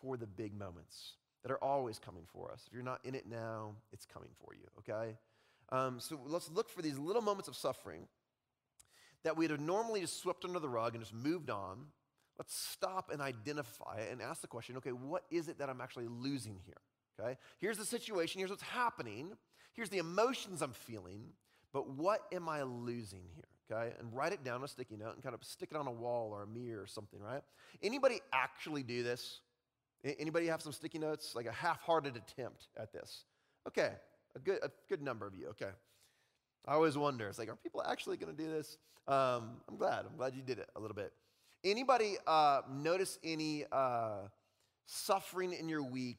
for 0.00 0.16
the 0.16 0.26
big 0.26 0.58
moments 0.58 1.16
that 1.42 1.52
are 1.52 1.62
always 1.62 1.98
coming 1.98 2.22
for 2.32 2.50
us. 2.50 2.62
If 2.66 2.72
you're 2.72 2.82
not 2.82 3.00
in 3.04 3.14
it 3.14 3.28
now, 3.28 3.72
it's 3.92 4.06
coming 4.06 4.30
for 4.42 4.54
you, 4.54 4.64
okay? 4.78 5.18
Um, 5.70 6.00
so 6.00 6.18
let's 6.24 6.50
look 6.50 6.70
for 6.70 6.80
these 6.80 6.96
little 6.96 7.20
moments 7.20 7.46
of 7.46 7.56
suffering 7.56 8.08
that 9.22 9.36
we'd 9.36 9.50
have 9.50 9.60
normally 9.60 10.00
just 10.00 10.18
swept 10.18 10.46
under 10.46 10.58
the 10.60 10.68
rug 10.70 10.94
and 10.94 11.04
just 11.04 11.12
moved 11.12 11.50
on. 11.50 11.88
Let's 12.38 12.56
stop 12.56 13.10
and 13.12 13.20
identify 13.20 13.98
it 13.98 14.12
and 14.12 14.22
ask 14.22 14.40
the 14.40 14.46
question 14.46 14.78
okay, 14.78 14.92
what 14.92 15.24
is 15.30 15.48
it 15.48 15.58
that 15.58 15.68
I'm 15.68 15.82
actually 15.82 16.08
losing 16.08 16.58
here? 16.64 16.80
Okay? 17.20 17.36
Here's 17.58 17.76
the 17.76 17.84
situation, 17.84 18.38
here's 18.38 18.48
what's 18.48 18.62
happening, 18.62 19.32
here's 19.74 19.90
the 19.90 19.98
emotions 19.98 20.62
I'm 20.62 20.72
feeling, 20.72 21.34
but 21.70 21.90
what 21.90 22.22
am 22.32 22.48
I 22.48 22.62
losing 22.62 23.24
here? 23.34 23.44
Okay? 23.70 23.92
And 23.98 24.14
write 24.14 24.32
it 24.32 24.44
down 24.44 24.56
on 24.56 24.64
a 24.64 24.68
sticky 24.68 24.96
note 24.96 25.14
and 25.14 25.22
kind 25.22 25.34
of 25.34 25.42
stick 25.44 25.70
it 25.70 25.76
on 25.76 25.86
a 25.86 25.92
wall 25.92 26.30
or 26.32 26.42
a 26.42 26.46
mirror 26.46 26.82
or 26.82 26.86
something, 26.86 27.20
right? 27.20 27.42
Anybody 27.82 28.20
actually 28.32 28.82
do 28.82 29.02
this? 29.02 29.40
Anybody 30.18 30.46
have 30.46 30.60
some 30.60 30.72
sticky 30.72 30.98
notes? 30.98 31.34
Like 31.34 31.46
a 31.46 31.52
half-hearted 31.52 32.16
attempt 32.16 32.68
at 32.78 32.92
this. 32.92 33.24
Okay, 33.66 33.92
a 34.36 34.38
good, 34.38 34.58
a 34.62 34.70
good 34.88 35.02
number 35.02 35.26
of 35.26 35.34
you. 35.34 35.48
Okay. 35.48 35.70
I 36.66 36.72
always 36.72 36.96
wonder, 36.96 37.28
it's 37.28 37.38
like, 37.38 37.48
are 37.48 37.56
people 37.56 37.82
actually 37.82 38.16
to 38.16 38.32
do 38.32 38.48
this? 38.48 38.78
Um, 39.06 39.60
I'm 39.68 39.76
glad. 39.76 40.06
I'm 40.10 40.16
glad 40.16 40.34
you 40.34 40.42
did 40.42 40.58
it 40.58 40.68
a 40.76 40.80
little 40.80 40.94
bit. 40.94 41.12
Anybody 41.62 42.16
uh, 42.26 42.62
notice 42.70 43.18
any 43.22 43.64
uh, 43.70 44.28
suffering 44.86 45.52
in 45.52 45.68
your 45.68 45.82
week 45.82 46.18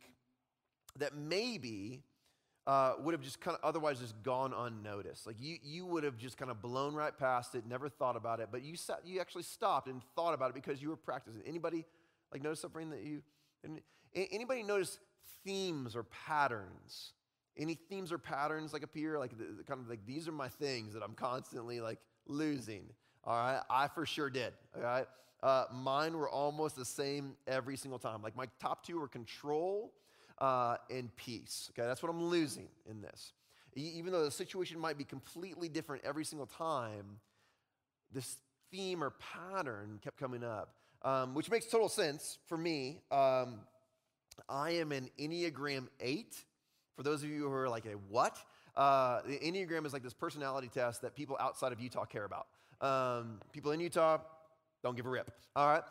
that 0.98 1.16
maybe 1.16 2.04
uh, 2.68 2.94
would 3.00 3.14
have 3.14 3.22
just 3.22 3.40
kind 3.40 3.56
of 3.56 3.68
otherwise 3.68 4.00
just 4.00 4.22
gone 4.24 4.54
unnoticed? 4.54 5.28
Like 5.28 5.38
you, 5.40 5.58
you 5.64 5.86
would 5.86 6.04
have 6.04 6.18
just 6.18 6.38
kind 6.38 6.50
of 6.50 6.62
blown 6.62 6.96
right 6.96 7.16
past 7.18 7.56
it, 7.56 7.66
never 7.68 7.90
thought 7.90 8.16
about 8.16 8.40
it, 8.40 8.50
but 8.52 8.64
you, 8.64 8.76
sat, 8.76 9.02
you 9.06 9.20
actually 9.20 9.44
stopped 9.44 9.88
and 9.88 10.02
thought 10.16 10.34
about 10.34 10.50
it 10.50 10.56
because 10.56 10.82
you 10.82 10.90
were 10.90 10.96
practicing. 10.96 11.42
Anybody 11.46 11.86
like 12.32 12.42
notice 12.42 12.60
something 12.60 12.90
that 12.90 13.04
you 13.04 13.22
anybody 14.16 14.64
notice 14.64 15.00
themes 15.44 15.96
or 15.96 16.04
patterns? 16.04 17.14
Any 17.58 17.76
themes 17.76 18.12
or 18.12 18.18
patterns 18.18 18.74
like 18.74 18.84
appear? 18.84 19.18
Like 19.18 19.38
the, 19.38 19.46
the 19.58 19.64
kind 19.64 19.80
of 19.80 19.90
like 19.90 20.06
these 20.06 20.28
are 20.28 20.32
my 20.32 20.50
things 20.50 20.94
that 20.94 21.04
I'm 21.04 21.14
constantly 21.14 21.80
like 21.80 22.00
losing. 22.28 22.84
All 23.24 23.36
right, 23.36 23.62
I 23.70 23.88
for 23.88 24.06
sure 24.06 24.30
did. 24.30 24.54
All 24.76 24.84
right, 24.84 25.08
uh, 25.42 25.66
mine 25.74 26.18
were 26.18 26.30
almost 26.30 26.76
the 26.76 26.86
same 26.86 27.36
every 27.48 27.78
single 27.78 28.00
time. 28.00 28.22
Like 28.22 28.36
my 28.36 28.48
top 28.60 28.86
two 28.86 29.00
were 29.00 29.08
control 29.08 29.94
uh, 30.40 30.78
and 30.90 31.16
peace. 31.16 31.72
Okay, 31.72 31.88
that's 31.88 32.04
what 32.04 32.10
I'm 32.10 32.24
losing 32.24 32.68
in 32.90 33.02
this. 33.02 33.34
Even 33.76 34.14
though 34.14 34.24
the 34.24 34.32
situation 34.32 34.80
might 34.80 34.98
be 34.98 35.04
completely 35.04 35.68
different 35.68 36.04
every 36.06 36.24
single 36.24 36.48
time, 36.48 37.20
this 38.12 38.38
theme 38.72 39.04
or 39.04 39.12
pattern 39.12 40.00
kept 40.02 40.18
coming 40.18 40.44
up 40.44 40.76
um, 41.06 41.36
which 41.36 41.50
makes 41.50 41.68
total 41.68 41.88
sense 41.88 42.40
for 42.48 42.58
me. 42.58 43.00
Um, 43.12 43.60
I 44.50 44.72
am 44.72 44.92
an 44.92 45.10
Enneagram 45.20 45.88
8. 46.02 46.36
For 46.98 47.04
those 47.04 47.24
of 47.24 47.30
you 47.30 47.44
who 47.44 47.54
are 47.54 47.70
like, 47.70 47.86
a 47.86 47.92
what? 48.10 48.38
Uh, 48.76 49.22
the 49.26 49.38
Enneagram 49.38 49.86
is 49.86 49.94
like 49.94 50.04
this 50.04 50.14
personality 50.14 50.70
test 50.74 51.04
that 51.04 51.16
people 51.16 51.38
outside 51.40 51.72
of 51.72 51.80
Utah 51.80 52.06
care 52.06 52.26
about. 52.26 52.48
Um, 52.82 53.40
people 53.54 53.72
in 53.72 53.80
Utah 53.80 54.18
don't 54.84 54.98
give 54.98 55.06
a 55.06 55.10
rip, 55.10 55.32
all 55.56 55.68
right? 55.68 55.84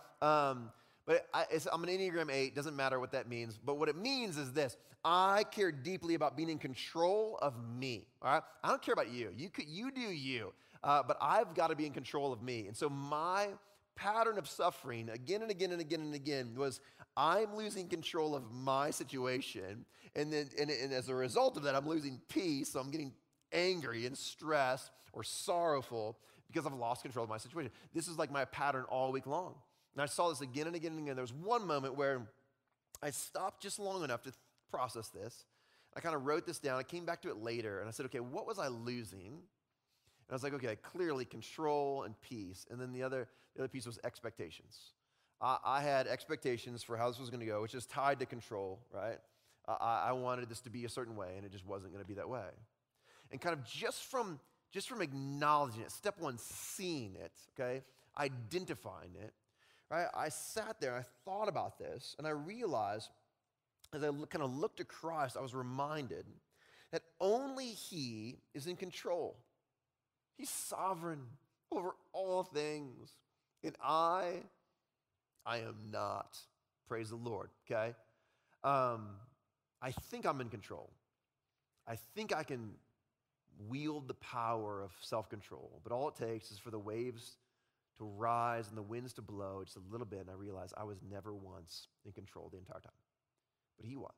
But 1.06 1.26
I, 1.34 1.44
I'm 1.72 1.84
an 1.84 1.90
Enneagram 1.90 2.32
8, 2.32 2.54
doesn't 2.54 2.76
matter 2.76 2.98
what 2.98 3.12
that 3.12 3.28
means. 3.28 3.58
But 3.62 3.78
what 3.78 3.88
it 3.88 3.96
means 3.96 4.38
is 4.38 4.52
this 4.52 4.76
I 5.04 5.44
care 5.50 5.70
deeply 5.70 6.14
about 6.14 6.36
being 6.36 6.48
in 6.48 6.58
control 6.58 7.38
of 7.42 7.54
me. 7.78 8.06
All 8.22 8.32
right? 8.32 8.42
I 8.62 8.68
don't 8.68 8.80
care 8.80 8.94
about 8.94 9.10
you. 9.10 9.30
You, 9.36 9.50
could, 9.50 9.66
you 9.68 9.90
do 9.90 10.00
you. 10.00 10.52
Uh, 10.82 11.02
but 11.06 11.16
I've 11.20 11.54
got 11.54 11.68
to 11.68 11.76
be 11.76 11.86
in 11.86 11.92
control 11.92 12.32
of 12.32 12.42
me. 12.42 12.66
And 12.66 12.76
so 12.76 12.88
my 12.88 13.48
pattern 13.96 14.38
of 14.38 14.48
suffering 14.48 15.08
again 15.10 15.42
and 15.42 15.50
again 15.50 15.72
and 15.72 15.80
again 15.80 16.00
and 16.00 16.14
again 16.14 16.54
was 16.56 16.80
I'm 17.16 17.54
losing 17.54 17.88
control 17.88 18.34
of 18.34 18.50
my 18.50 18.90
situation. 18.90 19.84
And 20.16 20.32
then, 20.32 20.48
and, 20.58 20.70
and 20.70 20.92
as 20.92 21.08
a 21.08 21.14
result 21.14 21.56
of 21.56 21.64
that, 21.64 21.74
I'm 21.74 21.88
losing 21.88 22.20
peace. 22.28 22.70
So 22.72 22.80
I'm 22.80 22.90
getting 22.90 23.12
angry 23.52 24.06
and 24.06 24.16
stressed 24.16 24.90
or 25.12 25.22
sorrowful 25.22 26.18
because 26.48 26.66
I've 26.66 26.78
lost 26.78 27.02
control 27.02 27.24
of 27.24 27.30
my 27.30 27.38
situation. 27.38 27.72
This 27.94 28.08
is 28.08 28.18
like 28.18 28.30
my 28.30 28.44
pattern 28.46 28.84
all 28.88 29.12
week 29.12 29.26
long. 29.26 29.54
And 29.94 30.02
I 30.02 30.06
saw 30.06 30.28
this 30.28 30.40
again 30.40 30.66
and 30.66 30.76
again 30.76 30.92
and 30.92 31.00
again. 31.00 31.16
There 31.16 31.22
was 31.22 31.32
one 31.32 31.66
moment 31.66 31.96
where 31.96 32.26
I 33.02 33.10
stopped 33.10 33.62
just 33.62 33.78
long 33.78 34.02
enough 34.02 34.22
to 34.22 34.32
process 34.70 35.08
this. 35.08 35.44
I 35.96 36.00
kind 36.00 36.16
of 36.16 36.26
wrote 36.26 36.46
this 36.46 36.58
down. 36.58 36.78
I 36.78 36.82
came 36.82 37.04
back 37.04 37.22
to 37.22 37.30
it 37.30 37.36
later 37.36 37.78
and 37.78 37.88
I 37.88 37.92
said, 37.92 38.06
okay, 38.06 38.20
what 38.20 38.46
was 38.46 38.58
I 38.58 38.68
losing? 38.68 39.28
And 39.28 40.30
I 40.30 40.32
was 40.32 40.42
like, 40.42 40.54
okay, 40.54 40.76
clearly 40.76 41.24
control 41.24 42.02
and 42.02 42.20
peace. 42.20 42.66
And 42.70 42.80
then 42.80 42.92
the 42.92 43.02
other, 43.02 43.28
the 43.54 43.62
other 43.62 43.68
piece 43.68 43.86
was 43.86 43.98
expectations. 44.02 44.76
I, 45.40 45.58
I 45.64 45.80
had 45.82 46.06
expectations 46.06 46.82
for 46.82 46.96
how 46.96 47.08
this 47.08 47.20
was 47.20 47.30
going 47.30 47.40
to 47.40 47.46
go, 47.46 47.62
which 47.62 47.74
is 47.74 47.86
tied 47.86 48.18
to 48.20 48.26
control, 48.26 48.80
right? 48.92 49.18
I, 49.68 50.06
I 50.08 50.12
wanted 50.12 50.48
this 50.48 50.60
to 50.62 50.70
be 50.70 50.84
a 50.84 50.88
certain 50.88 51.16
way, 51.16 51.34
and 51.36 51.46
it 51.46 51.52
just 51.52 51.66
wasn't 51.66 51.92
going 51.92 52.04
to 52.04 52.08
be 52.08 52.14
that 52.14 52.28
way. 52.28 52.48
And 53.30 53.40
kind 53.40 53.52
of 53.52 53.64
just 53.64 54.04
from 54.04 54.40
just 54.72 54.88
from 54.88 55.02
acknowledging 55.02 55.82
it, 55.82 55.92
step 55.92 56.18
one, 56.18 56.36
seeing 56.36 57.14
it, 57.14 57.30
okay, 57.56 57.82
identifying 58.18 59.12
it, 59.22 59.32
right? 59.94 60.08
I 60.14 60.28
sat 60.28 60.76
there, 60.80 60.96
and 60.96 61.04
I 61.04 61.08
thought 61.24 61.48
about 61.48 61.78
this, 61.78 62.14
and 62.18 62.26
I 62.26 62.30
realized 62.30 63.10
as 63.94 64.02
I 64.02 64.08
kind 64.08 64.42
of 64.42 64.54
looked 64.54 64.80
at 64.80 64.88
Christ, 64.88 65.36
I 65.38 65.42
was 65.42 65.54
reminded 65.54 66.26
that 66.92 67.02
only 67.20 67.66
He 67.66 68.38
is 68.54 68.66
in 68.66 68.76
control. 68.76 69.36
He's 70.36 70.50
sovereign 70.50 71.22
over 71.70 71.94
all 72.12 72.42
things. 72.42 73.12
And 73.62 73.74
I, 73.82 74.42
I 75.46 75.58
am 75.58 75.76
not. 75.90 76.36
Praise 76.88 77.10
the 77.10 77.16
Lord, 77.16 77.50
okay? 77.70 77.94
Um, 78.64 79.10
I 79.80 79.92
think 79.92 80.26
I'm 80.26 80.40
in 80.40 80.48
control. 80.48 80.90
I 81.86 81.96
think 82.14 82.34
I 82.34 82.42
can 82.42 82.72
wield 83.68 84.08
the 84.08 84.14
power 84.14 84.82
of 84.82 84.90
self 85.00 85.30
control, 85.30 85.80
but 85.84 85.92
all 85.92 86.08
it 86.08 86.16
takes 86.16 86.50
is 86.50 86.58
for 86.58 86.70
the 86.70 86.78
waves 86.78 87.36
to 87.98 88.04
rise 88.04 88.68
and 88.68 88.76
the 88.76 88.82
winds 88.82 89.12
to 89.14 89.22
blow 89.22 89.62
just 89.64 89.76
a 89.76 89.92
little 89.92 90.06
bit, 90.06 90.20
and 90.20 90.30
I 90.30 90.34
realized 90.34 90.74
I 90.76 90.84
was 90.84 90.98
never 91.10 91.34
once 91.34 91.88
in 92.04 92.12
control 92.12 92.48
the 92.50 92.58
entire 92.58 92.80
time. 92.80 92.92
But 93.76 93.86
He 93.86 93.96
was 93.96 94.12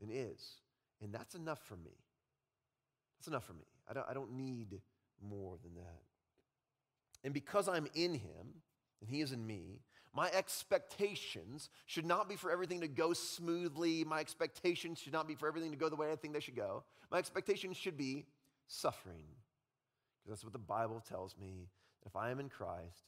and 0.00 0.10
is. 0.12 0.56
And 1.02 1.12
that's 1.12 1.34
enough 1.34 1.60
for 1.64 1.76
me. 1.76 1.96
That's 3.18 3.28
enough 3.28 3.44
for 3.44 3.52
me. 3.52 3.66
I 3.88 3.94
don't, 3.94 4.06
I 4.08 4.14
don't 4.14 4.32
need 4.32 4.80
more 5.22 5.56
than 5.62 5.74
that. 5.74 6.02
And 7.24 7.34
because 7.34 7.68
I'm 7.68 7.88
in 7.94 8.14
Him 8.14 8.62
and 9.00 9.08
He 9.08 9.20
is 9.20 9.32
in 9.32 9.46
me, 9.46 9.80
my 10.14 10.30
expectations 10.30 11.68
should 11.86 12.06
not 12.06 12.28
be 12.28 12.36
for 12.36 12.50
everything 12.50 12.80
to 12.80 12.88
go 12.88 13.12
smoothly. 13.12 14.04
My 14.04 14.20
expectations 14.20 14.98
should 14.98 15.12
not 15.12 15.28
be 15.28 15.34
for 15.34 15.46
everything 15.46 15.70
to 15.70 15.76
go 15.76 15.88
the 15.88 15.96
way 15.96 16.10
I 16.10 16.16
think 16.16 16.34
they 16.34 16.40
should 16.40 16.56
go. 16.56 16.84
My 17.10 17.18
expectations 17.18 17.76
should 17.76 17.96
be 17.96 18.26
suffering. 18.66 19.24
Because 20.22 20.38
that's 20.38 20.44
what 20.44 20.52
the 20.52 20.58
Bible 20.58 21.02
tells 21.06 21.36
me. 21.38 21.68
If 22.06 22.16
I 22.16 22.30
am 22.30 22.40
in 22.40 22.48
Christ, 22.48 23.04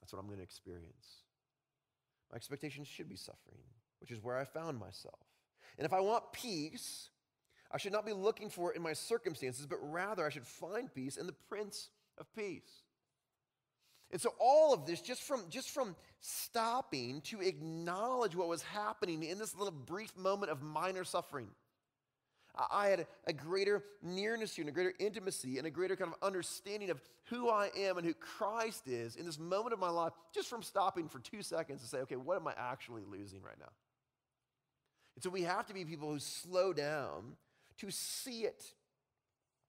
that's 0.00 0.12
what 0.12 0.18
I'm 0.20 0.26
going 0.26 0.38
to 0.38 0.44
experience. 0.44 1.24
My 2.30 2.36
expectations 2.36 2.88
should 2.88 3.08
be 3.08 3.16
suffering, 3.16 3.62
which 4.00 4.10
is 4.10 4.22
where 4.22 4.36
I 4.36 4.44
found 4.44 4.78
myself. 4.78 5.20
And 5.76 5.84
if 5.84 5.92
I 5.92 6.00
want 6.00 6.32
peace, 6.32 7.10
I 7.70 7.78
should 7.78 7.92
not 7.92 8.06
be 8.06 8.12
looking 8.12 8.50
for 8.50 8.72
it 8.72 8.76
in 8.76 8.82
my 8.82 8.92
circumstances, 8.92 9.66
but 9.66 9.78
rather 9.82 10.24
I 10.24 10.30
should 10.30 10.46
find 10.46 10.92
peace 10.92 11.16
in 11.16 11.26
the 11.26 11.34
Prince 11.48 11.90
of 12.16 12.26
Peace. 12.34 12.82
And 14.10 14.20
so 14.20 14.32
all 14.40 14.72
of 14.72 14.86
this 14.86 15.02
just 15.02 15.22
from 15.22 15.44
just 15.50 15.68
from 15.68 15.94
stopping 16.20 17.20
to 17.22 17.42
acknowledge 17.42 18.34
what 18.34 18.48
was 18.48 18.62
happening 18.62 19.22
in 19.22 19.38
this 19.38 19.54
little 19.54 19.70
brief 19.70 20.16
moment 20.16 20.50
of 20.50 20.62
minor 20.62 21.04
suffering 21.04 21.48
I 22.70 22.88
had 22.88 23.06
a 23.26 23.32
greater 23.32 23.84
nearness 24.02 24.54
to 24.54 24.60
you 24.60 24.62
and 24.62 24.68
a 24.68 24.72
greater 24.72 24.94
intimacy 24.98 25.58
and 25.58 25.66
a 25.66 25.70
greater 25.70 25.96
kind 25.96 26.12
of 26.12 26.26
understanding 26.26 26.90
of 26.90 27.00
who 27.26 27.48
I 27.48 27.70
am 27.76 27.98
and 27.98 28.06
who 28.06 28.14
Christ 28.14 28.88
is 28.88 29.16
in 29.16 29.26
this 29.26 29.38
moment 29.38 29.72
of 29.72 29.78
my 29.78 29.90
life, 29.90 30.12
just 30.34 30.48
from 30.48 30.62
stopping 30.62 31.08
for 31.08 31.20
two 31.20 31.42
seconds 31.42 31.82
to 31.82 31.86
say, 31.86 31.98
okay, 31.98 32.16
what 32.16 32.36
am 32.36 32.48
I 32.48 32.54
actually 32.56 33.02
losing 33.08 33.42
right 33.42 33.58
now? 33.58 33.70
And 35.14 35.22
so 35.22 35.30
we 35.30 35.42
have 35.42 35.66
to 35.66 35.74
be 35.74 35.84
people 35.84 36.10
who 36.10 36.18
slow 36.18 36.72
down 36.72 37.36
to 37.78 37.90
see 37.90 38.42
it, 38.42 38.64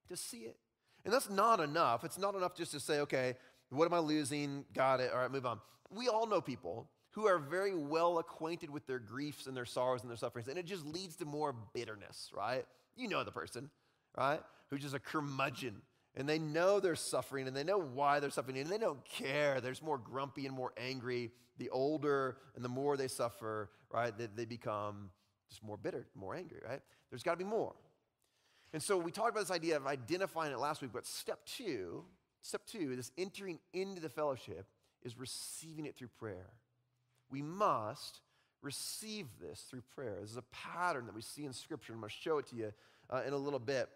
to 0.08 0.16
see 0.16 0.38
it. 0.38 0.56
And 1.04 1.14
that's 1.14 1.30
not 1.30 1.60
enough. 1.60 2.04
It's 2.04 2.18
not 2.18 2.34
enough 2.34 2.56
just 2.56 2.72
to 2.72 2.80
say, 2.80 3.00
okay, 3.00 3.36
what 3.70 3.86
am 3.86 3.94
I 3.94 3.98
losing? 3.98 4.64
Got 4.74 5.00
it. 5.00 5.12
All 5.12 5.18
right, 5.18 5.30
move 5.30 5.46
on. 5.46 5.60
We 5.90 6.08
all 6.08 6.26
know 6.26 6.40
people 6.40 6.88
who 7.12 7.26
are 7.26 7.38
very 7.38 7.74
well 7.74 8.18
acquainted 8.18 8.70
with 8.70 8.86
their 8.86 8.98
griefs 8.98 9.46
and 9.46 9.56
their 9.56 9.64
sorrows 9.64 10.02
and 10.02 10.10
their 10.10 10.16
sufferings, 10.16 10.48
and 10.48 10.58
it 10.58 10.66
just 10.66 10.86
leads 10.86 11.16
to 11.16 11.24
more 11.24 11.54
bitterness, 11.74 12.30
right? 12.36 12.64
You 13.00 13.08
know 13.08 13.24
the 13.24 13.32
person, 13.32 13.70
right? 14.16 14.40
Who's 14.68 14.82
just 14.82 14.94
a 14.94 14.98
curmudgeon. 14.98 15.80
And 16.14 16.28
they 16.28 16.38
know 16.38 16.80
they're 16.80 16.96
suffering 16.96 17.46
and 17.46 17.56
they 17.56 17.64
know 17.64 17.80
why 17.80 18.20
they're 18.20 18.30
suffering 18.30 18.58
and 18.58 18.68
they 18.68 18.78
don't 18.78 19.02
care. 19.04 19.60
They're 19.60 19.72
just 19.72 19.82
more 19.82 19.96
grumpy 19.96 20.46
and 20.46 20.54
more 20.54 20.72
angry. 20.76 21.30
The 21.58 21.70
older 21.70 22.36
and 22.56 22.64
the 22.64 22.68
more 22.68 22.96
they 22.96 23.08
suffer, 23.08 23.70
right, 23.90 24.16
they, 24.16 24.26
they 24.34 24.44
become 24.44 25.10
just 25.48 25.62
more 25.62 25.76
bitter, 25.76 26.06
more 26.14 26.34
angry, 26.34 26.58
right? 26.68 26.80
There's 27.10 27.22
got 27.22 27.32
to 27.32 27.36
be 27.38 27.44
more. 27.44 27.74
And 28.72 28.82
so 28.82 28.98
we 28.98 29.10
talked 29.10 29.30
about 29.30 29.40
this 29.40 29.50
idea 29.50 29.76
of 29.76 29.86
identifying 29.86 30.52
it 30.52 30.58
last 30.58 30.82
week, 30.82 30.90
but 30.92 31.06
step 31.06 31.40
two, 31.46 32.04
step 32.42 32.66
two, 32.66 32.96
this 32.96 33.12
entering 33.16 33.58
into 33.72 34.00
the 34.00 34.08
fellowship 34.08 34.66
is 35.02 35.18
receiving 35.18 35.86
it 35.86 35.96
through 35.96 36.10
prayer. 36.18 36.50
We 37.30 37.40
must 37.42 38.20
receive 38.62 39.26
this 39.40 39.64
through 39.70 39.82
prayer. 39.94 40.18
This 40.20 40.30
is 40.30 40.36
a 40.36 40.44
pattern 40.52 41.06
that 41.06 41.14
we 41.14 41.22
see 41.22 41.44
in 41.44 41.52
Scripture. 41.52 41.92
I'm 41.92 42.00
going 42.00 42.10
to 42.10 42.16
show 42.16 42.38
it 42.38 42.46
to 42.48 42.56
you 42.56 42.72
uh, 43.10 43.22
in 43.26 43.32
a 43.32 43.36
little 43.36 43.58
bit. 43.58 43.88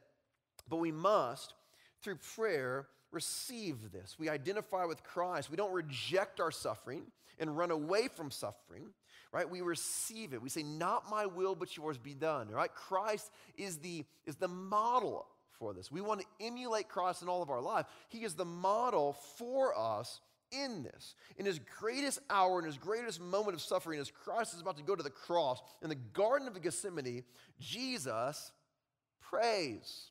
But 0.68 0.76
we 0.76 0.92
must, 0.92 1.54
through 2.02 2.16
prayer, 2.34 2.88
receive 3.10 3.92
this. 3.92 4.16
We 4.18 4.28
identify 4.28 4.84
with 4.84 5.02
Christ. 5.02 5.50
We 5.50 5.56
don't 5.56 5.72
reject 5.72 6.40
our 6.40 6.50
suffering 6.50 7.02
and 7.38 7.56
run 7.56 7.70
away 7.70 8.08
from 8.08 8.30
suffering, 8.30 8.86
right? 9.32 9.48
We 9.48 9.60
receive 9.60 10.32
it. 10.34 10.42
We 10.42 10.48
say, 10.48 10.62
Not 10.62 11.10
my 11.10 11.26
will, 11.26 11.54
but 11.54 11.76
yours 11.76 11.98
be 11.98 12.14
done, 12.14 12.48
right? 12.48 12.72
Christ 12.74 13.30
is 13.56 13.78
the, 13.78 14.04
is 14.26 14.36
the 14.36 14.48
model 14.48 15.26
for 15.58 15.72
this. 15.72 15.90
We 15.90 16.00
want 16.00 16.20
to 16.20 16.26
emulate 16.44 16.88
Christ 16.88 17.22
in 17.22 17.28
all 17.28 17.42
of 17.42 17.50
our 17.50 17.60
life. 17.60 17.86
He 18.08 18.24
is 18.24 18.34
the 18.34 18.44
model 18.44 19.14
for 19.36 19.76
us 19.78 20.20
in 20.50 20.82
this. 20.82 21.14
In 21.36 21.46
his 21.46 21.58
greatest 21.78 22.20
hour, 22.30 22.58
in 22.58 22.64
his 22.64 22.78
greatest 22.78 23.20
moment 23.20 23.54
of 23.54 23.60
suffering, 23.60 24.00
as 24.00 24.10
Christ 24.10 24.54
is 24.54 24.60
about 24.60 24.76
to 24.76 24.82
go 24.82 24.94
to 24.94 25.02
the 25.02 25.10
cross, 25.10 25.60
in 25.82 25.88
the 25.88 25.94
Garden 25.94 26.48
of 26.48 26.60
Gethsemane, 26.60 27.24
Jesus 27.60 28.52
prays. 29.34 30.10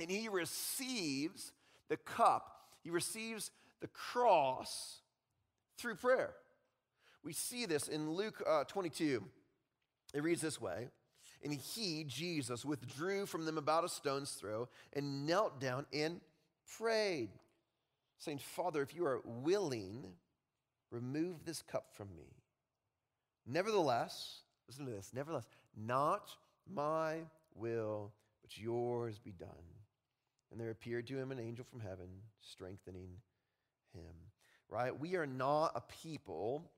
And 0.00 0.10
he 0.10 0.28
receives 0.28 1.52
the 1.88 1.96
cup, 1.96 2.50
he 2.82 2.90
receives 2.90 3.50
the 3.80 3.88
cross 3.88 5.00
through 5.78 5.96
prayer. 5.96 6.34
We 7.22 7.32
see 7.32 7.66
this 7.66 7.88
in 7.88 8.10
Luke 8.10 8.42
uh, 8.46 8.64
22. 8.64 9.22
It 10.12 10.22
reads 10.22 10.40
this 10.40 10.60
way 10.60 10.88
And 11.42 11.52
he, 11.52 12.04
Jesus, 12.04 12.64
withdrew 12.64 13.26
from 13.26 13.46
them 13.46 13.58
about 13.58 13.84
a 13.84 13.88
stone's 13.88 14.32
throw 14.32 14.68
and 14.92 15.26
knelt 15.26 15.60
down 15.60 15.86
and 15.92 16.20
prayed 16.78 17.30
saying, 18.18 18.38
Father, 18.38 18.82
if 18.82 18.94
you 18.94 19.06
are 19.06 19.20
willing, 19.24 20.04
remove 20.90 21.44
this 21.44 21.62
cup 21.62 21.86
from 21.92 22.08
me. 22.16 22.32
Nevertheless, 23.46 24.40
listen 24.66 24.86
to 24.86 24.92
this, 24.92 25.10
nevertheless, 25.12 25.46
not 25.76 26.30
my 26.72 27.18
will, 27.54 28.12
but 28.42 28.56
yours 28.56 29.18
be 29.18 29.32
done. 29.32 29.48
And 30.50 30.60
there 30.60 30.70
appeared 30.70 31.06
to 31.08 31.18
him 31.18 31.32
an 31.32 31.40
angel 31.40 31.64
from 31.68 31.80
heaven, 31.80 32.08
strengthening 32.40 33.10
him. 33.92 34.14
Right? 34.68 34.98
We 34.98 35.16
are 35.16 35.26
not 35.26 35.72
a 35.74 35.80
people 36.02 36.70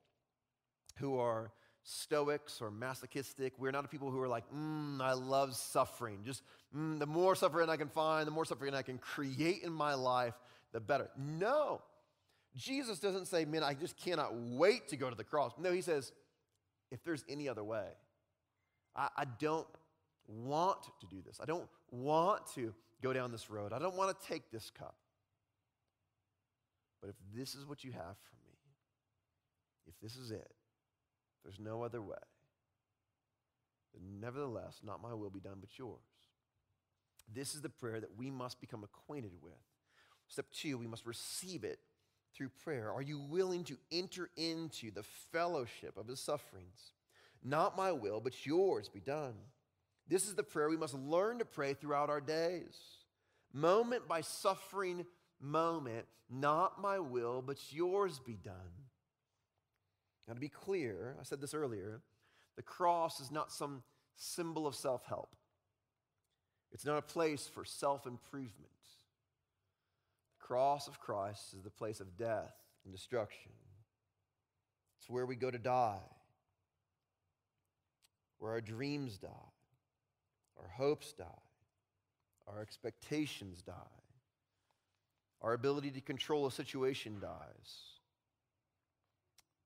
who 0.99 1.19
are 1.19 1.53
stoics 1.83 2.61
or 2.61 2.71
masochistic. 2.71 3.53
We're 3.59 3.71
not 3.71 3.85
a 3.85 3.89
people 3.89 4.11
who 4.11 4.21
are 4.21 4.29
like, 4.29 4.45
mm, 4.53 5.01
I 5.01 5.13
love 5.13 5.55
suffering. 5.55 6.21
Just 6.25 6.43
mm, 6.77 6.99
the 6.99 7.07
more 7.07 7.35
suffering 7.35 7.69
I 7.69 7.77
can 7.77 7.89
find, 7.89 8.27
the 8.27 8.33
more 8.33 8.45
suffering 8.45 8.75
I 8.75 8.83
can 8.83 8.99
create 8.99 9.63
in 9.63 9.73
my 9.73 9.95
life, 9.95 10.35
the 10.73 10.81
better. 10.81 11.09
No. 11.17 11.83
Jesus 12.57 12.99
doesn't 12.99 13.27
say, 13.27 13.45
man, 13.45 13.63
I 13.63 13.75
just 13.75 13.97
cannot 13.97 14.35
wait 14.35 14.89
to 14.89 14.97
go 14.97 15.11
to 15.11 15.17
the 15.17 15.25
cross. 15.25 15.53
No, 15.59 15.73
he 15.73 15.83
says, 15.83 16.13
if 16.91 17.05
there's 17.05 17.25
any 17.29 17.49
other 17.49 17.63
way, 17.63 17.87
I, 18.95 19.09
I 19.17 19.25
don't 19.39 19.67
want 20.29 20.83
to 21.01 21.07
do 21.07 21.23
this. 21.25 21.39
I 21.41 21.45
don't 21.45 21.69
want 21.91 22.47
to 22.55 22.75
go 23.03 23.13
down 23.13 23.33
this 23.33 23.51
road. 23.51 23.73
I 23.73 23.79
don't 23.79 23.97
want 23.97 24.19
to 24.19 24.27
take 24.27 24.51
this 24.51 24.71
cup. 24.71 24.97
But 27.01 27.11
if 27.11 27.17
this 27.35 27.55
is 27.55 27.67
what 27.67 27.85
you 27.85 27.93
have 27.93 28.01
for 28.01 28.37
me, 28.45 28.57
if 29.87 29.95
this 30.03 30.17
is 30.17 30.31
it, 30.31 30.51
there's 31.45 31.61
no 31.61 31.83
other 31.83 32.03
way, 32.03 32.17
then 33.95 34.21
nevertheless, 34.21 34.81
not 34.85 35.03
my 35.03 35.15
will 35.15 35.31
be 35.31 35.41
done, 35.41 35.59
but 35.61 35.79
yours. 35.79 36.01
This 37.33 37.55
is 37.55 37.61
the 37.61 37.69
prayer 37.69 38.01
that 38.01 38.17
we 38.17 38.31
must 38.31 38.61
become 38.61 38.85
acquainted 38.85 39.33
with. 39.43 39.55
Step 40.29 40.47
two, 40.53 40.79
we 40.79 40.87
must 40.87 41.07
receive 41.07 41.65
it 41.65 41.79
through 42.35 42.51
prayer. 42.65 42.93
Are 42.93 43.03
you 43.03 43.19
willing 43.19 43.65
to 43.65 43.77
enter 43.93 44.29
into 44.37 44.91
the 44.91 45.05
fellowship 45.33 45.97
of 45.97 46.09
his 46.09 46.21
sufferings? 46.21 46.93
Not 47.45 47.77
my 47.77 47.93
will, 47.93 48.21
but 48.21 48.47
yours 48.47 48.89
be 48.89 49.01
done. 49.01 49.35
This 50.09 50.27
is 50.27 50.35
the 50.35 50.43
prayer 50.43 50.69
we 50.69 50.77
must 50.77 50.95
learn 50.95 51.39
to 51.39 51.45
pray 51.45 51.75
throughout 51.75 52.11
our 52.11 52.21
days. 52.21 52.77
Moment 53.53 54.07
by 54.07 54.21
suffering 54.21 55.05
moment, 55.41 56.07
not 56.31 56.81
my 56.81 56.99
will, 56.99 57.43
but 57.43 57.59
yours 57.73 58.21
be 58.25 58.35
done. 58.35 58.55
Now, 60.27 60.35
to 60.35 60.41
be 60.41 60.49
clear, 60.49 61.17
I 61.21 61.23
said 61.23 61.41
this 61.41 61.55
earlier 61.55 62.03
the 62.57 62.63
cross 62.63 63.21
is 63.21 63.31
not 63.31 63.53
some 63.53 63.83
symbol 64.17 64.67
of 64.67 64.75
self 64.75 65.05
help, 65.05 65.35
it's 66.73 66.85
not 66.85 66.99
a 66.99 67.03
place 67.03 67.49
for 67.53 67.65
self 67.65 68.07
improvement. 68.07 68.53
The 70.39 70.47
cross 70.47 70.87
of 70.87 71.01
Christ 71.01 71.55
is 71.55 71.63
the 71.63 71.71
place 71.71 72.01
of 72.01 72.17
death 72.17 72.55
and 72.85 72.95
destruction, 72.95 73.53
it's 75.01 75.11
where 75.11 75.27
we 75.27 75.37
go 75.37 75.51
to 75.51 75.59
die, 75.59 75.99
where 78.39 78.53
our 78.53 78.61
dreams 78.61 79.19
die, 79.19 79.29
our 80.59 80.69
hopes 80.69 81.13
die, 81.13 81.25
our 82.47 82.61
expectations 82.61 83.63
die. 83.63 83.73
Our 85.43 85.53
ability 85.53 85.91
to 85.93 86.01
control 86.01 86.47
a 86.47 86.51
situation 86.51 87.21
dies. 87.21 87.85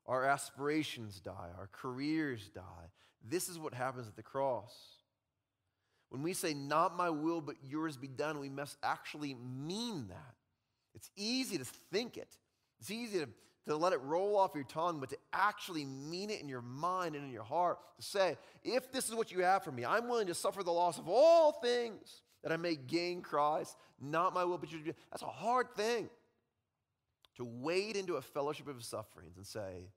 Our 0.06 0.24
aspirations 0.24 1.20
die. 1.20 1.50
Our 1.56 1.68
careers 1.72 2.50
die. 2.54 2.90
This 3.24 3.48
is 3.48 3.58
what 3.58 3.74
happens 3.74 4.08
at 4.08 4.16
the 4.16 4.22
cross. 4.22 4.74
When 6.08 6.22
we 6.22 6.32
say, 6.32 6.54
Not 6.54 6.96
my 6.96 7.10
will, 7.10 7.40
but 7.40 7.56
yours 7.62 7.96
be 7.96 8.08
done, 8.08 8.40
we 8.40 8.48
must 8.48 8.76
actually 8.82 9.34
mean 9.34 10.08
that. 10.08 10.34
It's 10.94 11.10
easy 11.16 11.56
to 11.56 11.64
think 11.64 12.16
it, 12.16 12.36
it's 12.80 12.90
easy 12.90 13.20
to, 13.20 13.28
to 13.68 13.76
let 13.76 13.92
it 13.92 14.00
roll 14.02 14.36
off 14.36 14.52
your 14.54 14.64
tongue, 14.64 15.00
but 15.00 15.10
to 15.10 15.16
actually 15.32 15.84
mean 15.84 16.30
it 16.30 16.40
in 16.40 16.48
your 16.48 16.62
mind 16.62 17.14
and 17.14 17.24
in 17.24 17.30
your 17.30 17.44
heart, 17.44 17.78
to 17.96 18.02
say, 18.02 18.36
If 18.64 18.90
this 18.90 19.08
is 19.08 19.14
what 19.14 19.30
you 19.30 19.42
have 19.42 19.62
for 19.62 19.72
me, 19.72 19.84
I'm 19.84 20.08
willing 20.08 20.26
to 20.28 20.34
suffer 20.34 20.62
the 20.62 20.72
loss 20.72 20.98
of 20.98 21.08
all 21.08 21.52
things 21.52 22.22
that 22.42 22.52
I 22.52 22.56
may 22.56 22.74
gain 22.74 23.20
Christ, 23.20 23.76
not 24.00 24.34
my 24.34 24.44
will, 24.44 24.58
but 24.58 24.72
yours. 24.72 24.94
That's 25.10 25.22
a 25.22 25.26
hard 25.26 25.74
thing 25.76 26.08
to 27.36 27.44
wade 27.44 27.96
into 27.96 28.16
a 28.16 28.22
fellowship 28.22 28.68
of 28.68 28.82
sufferings 28.82 29.36
and 29.36 29.46
say, 29.46 29.88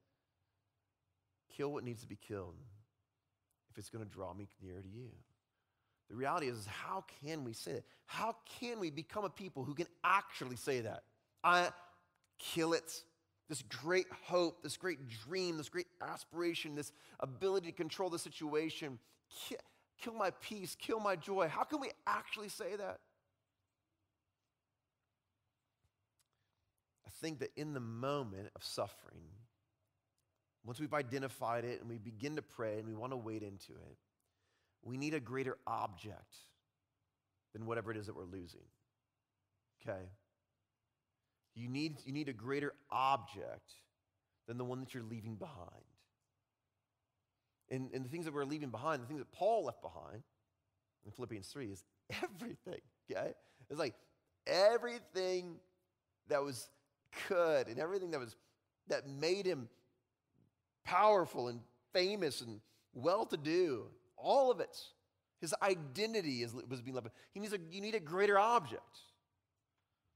kill 1.56 1.72
what 1.72 1.84
needs 1.84 2.02
to 2.02 2.08
be 2.08 2.16
killed 2.16 2.56
if 3.72 3.78
it's 3.78 3.90
going 3.90 4.04
to 4.04 4.10
draw 4.10 4.34
me 4.34 4.48
nearer 4.62 4.82
to 4.82 4.88
you. 4.88 5.10
The 6.10 6.16
reality 6.16 6.48
is, 6.48 6.66
how 6.66 7.06
can 7.24 7.44
we 7.44 7.54
say 7.54 7.74
that? 7.74 7.84
How 8.06 8.36
can 8.60 8.80
we 8.80 8.92
become 8.92 9.24
a 9.24 9.30
people 9.30 9.64
who 9.64 9.74
can 9.74 9.88
actually 10.04 10.58
say 10.58 10.82
that? 10.82 11.04
I 11.44 11.70
kill 12.40 12.74
it. 12.74 13.04
This 13.54 13.62
great 13.84 14.08
hope, 14.24 14.64
this 14.64 14.78
great 14.78 14.98
dream, 15.08 15.58
this 15.58 15.70
great 15.70 15.86
aspiration, 16.02 16.74
this 16.74 16.92
ability 17.20 17.68
to 17.68 17.72
control 17.72 18.10
the 18.10 18.18
situation, 18.18 18.98
kill 20.02 20.16
my 20.16 20.32
peace, 20.42 20.76
kill 20.76 21.00
my 21.00 21.16
joy. 21.16 21.48
How 21.48 21.64
can 21.64 21.80
we 21.80 21.92
actually 22.08 22.50
say 22.50 22.76
that? 22.76 22.98
I 27.06 27.12
think 27.22 27.42
that 27.42 27.52
in 27.56 27.76
the 27.76 27.80
moment 27.80 28.50
of 28.56 28.64
suffering, 28.64 29.22
once 30.66 30.80
we've 30.80 30.96
identified 30.96 31.64
it 31.64 31.80
and 31.80 31.88
we 31.88 32.00
begin 32.00 32.38
to 32.38 32.42
pray 32.42 32.80
and 32.80 32.88
we 32.88 32.96
want 32.96 33.12
to 33.12 33.18
wade 33.18 33.44
into 33.44 33.74
it, 33.74 33.98
we 34.82 34.98
need 34.98 35.14
a 35.14 35.20
greater 35.20 35.60
object 35.68 36.38
than 37.54 37.68
whatever 37.68 37.92
it 37.92 37.98
is 37.98 38.08
that 38.08 38.16
we're 38.16 38.24
losing. 38.24 38.66
Okay? 39.88 40.06
You 41.56 41.70
need, 41.70 41.98
you 42.06 42.14
need 42.14 42.30
a 42.30 42.34
greater 42.34 42.74
object 42.92 43.74
than 44.48 44.58
the 44.58 44.66
one 44.66 44.80
that 44.80 44.94
you're 44.94 45.04
leaving 45.04 45.36
behind. 45.36 45.70
And, 47.70 47.90
and 47.94 48.04
the 48.06 48.10
things 48.10 48.26
that 48.26 48.34
we're 48.34 48.46
leaving 48.46 48.70
behind, 48.70 49.02
the 49.02 49.08
things 49.08 49.20
that 49.20 49.32
Paul 49.32 49.66
left 49.66 49.82
behind 49.82 50.24
in 51.06 51.12
Philippians 51.12 51.48
3 51.48 51.68
is 51.68 51.84
everything, 52.24 52.82
okay? 53.12 53.34
It's 53.70 53.80
like 53.80 53.96
everything 54.46 55.56
that 56.28 56.44
was 56.44 56.70
good 57.28 57.68
and 57.68 57.80
everything 57.80 58.12
that 58.12 58.20
was 58.20 58.36
that 58.88 59.08
made 59.08 59.46
him 59.46 59.70
powerful 60.84 61.48
and 61.48 61.62
famous 61.94 62.42
and 62.42 62.60
well-to-do, 62.94 63.86
all 64.18 64.52
of 64.52 64.60
it. 64.60 64.78
His 65.40 65.54
identity 65.62 66.44
is, 66.44 66.54
was 66.70 66.82
being 66.82 66.96
left. 66.96 67.08
He 67.34 67.40
needs 67.40 67.54
a, 67.54 67.58
you 67.72 67.82
need 67.82 67.96
a 67.96 68.00
greater 68.00 68.38
object. 68.38 68.82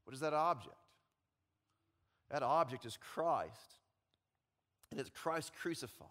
What 0.03 0.13
is 0.13 0.19
that 0.21 0.33
object? 0.33 0.75
That 2.29 2.43
object 2.43 2.85
is 2.85 2.97
Christ, 3.13 3.51
and 4.91 4.99
it's 4.99 5.09
Christ 5.09 5.51
crucified. 5.61 6.07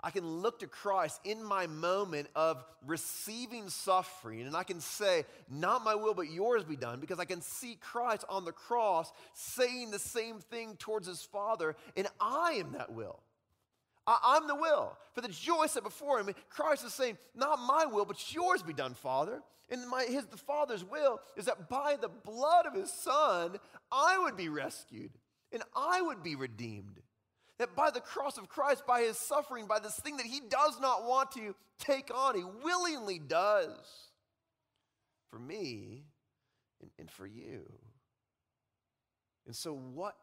I 0.00 0.10
can 0.10 0.24
look 0.24 0.60
to 0.60 0.66
Christ 0.66 1.20
in 1.24 1.42
my 1.42 1.66
moment 1.66 2.28
of 2.36 2.62
receiving 2.86 3.68
suffering, 3.68 4.42
and 4.42 4.56
I 4.56 4.62
can 4.62 4.80
say, 4.80 5.24
Not 5.50 5.82
my 5.82 5.94
will, 5.94 6.14
but 6.14 6.30
yours 6.30 6.62
be 6.62 6.76
done, 6.76 7.00
because 7.00 7.18
I 7.18 7.24
can 7.24 7.40
see 7.40 7.76
Christ 7.80 8.24
on 8.28 8.44
the 8.44 8.52
cross 8.52 9.10
saying 9.34 9.90
the 9.90 9.98
same 9.98 10.38
thing 10.38 10.76
towards 10.76 11.08
his 11.08 11.22
Father, 11.22 11.74
and 11.96 12.06
I 12.20 12.52
am 12.52 12.72
that 12.72 12.92
will. 12.92 13.18
I, 14.06 14.36
am 14.36 14.46
the 14.46 14.54
will. 14.54 14.96
For 15.14 15.20
the 15.20 15.28
joy 15.28 15.66
set 15.66 15.82
before 15.82 16.20
him, 16.20 16.30
Christ 16.48 16.84
is 16.84 16.94
saying, 16.94 17.18
Not 17.34 17.58
my 17.58 17.86
will, 17.86 18.04
but 18.04 18.32
yours 18.32 18.62
be 18.62 18.72
done, 18.72 18.94
Father. 18.94 19.42
And 19.68 19.88
my, 19.88 20.04
his, 20.04 20.26
the 20.26 20.36
Father's 20.36 20.84
will 20.84 21.18
is 21.36 21.46
that 21.46 21.68
by 21.68 21.96
the 22.00 22.08
blood 22.08 22.66
of 22.66 22.74
his 22.74 22.92
Son, 22.92 23.56
I 23.90 24.18
would 24.18 24.36
be 24.36 24.48
rescued 24.48 25.10
and 25.52 25.62
I 25.74 26.02
would 26.02 26.22
be 26.22 26.36
redeemed. 26.36 27.00
That 27.58 27.74
by 27.74 27.90
the 27.90 28.00
cross 28.00 28.36
of 28.36 28.48
Christ, 28.48 28.86
by 28.86 29.00
his 29.00 29.16
suffering, 29.16 29.66
by 29.66 29.78
this 29.78 29.98
thing 29.98 30.18
that 30.18 30.26
he 30.26 30.40
does 30.40 30.78
not 30.80 31.06
want 31.06 31.32
to 31.32 31.54
take 31.78 32.10
on, 32.14 32.36
he 32.36 32.44
willingly 32.44 33.18
does 33.18 34.10
for 35.30 35.38
me 35.38 36.04
and, 36.82 36.90
and 36.98 37.10
for 37.10 37.26
you. 37.26 37.62
And 39.46 39.56
so, 39.56 39.72
what 39.72 40.16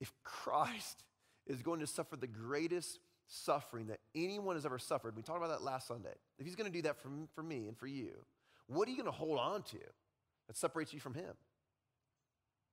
if 0.00 0.12
Christ 0.24 1.04
is 1.46 1.62
going 1.62 1.80
to 1.80 1.86
suffer 1.86 2.16
the 2.16 2.26
greatest 2.26 2.98
suffering 3.34 3.86
that 3.88 4.00
anyone 4.14 4.56
has 4.56 4.64
ever 4.64 4.78
suffered? 4.78 5.16
We 5.16 5.22
talked 5.22 5.38
about 5.38 5.50
that 5.50 5.62
last 5.62 5.88
Sunday. 5.88 6.14
If 6.38 6.46
he's 6.46 6.56
going 6.56 6.70
to 6.70 6.76
do 6.76 6.82
that 6.82 7.00
for, 7.00 7.08
for 7.34 7.42
me 7.42 7.66
and 7.68 7.76
for 7.76 7.86
you, 7.86 8.12
what 8.66 8.88
are 8.88 8.90
you 8.90 8.96
going 8.96 9.06
to 9.06 9.12
hold 9.12 9.38
on 9.38 9.62
to 9.62 9.78
that 10.46 10.56
separates 10.56 10.92
you 10.92 11.00
from 11.00 11.14
him? 11.14 11.32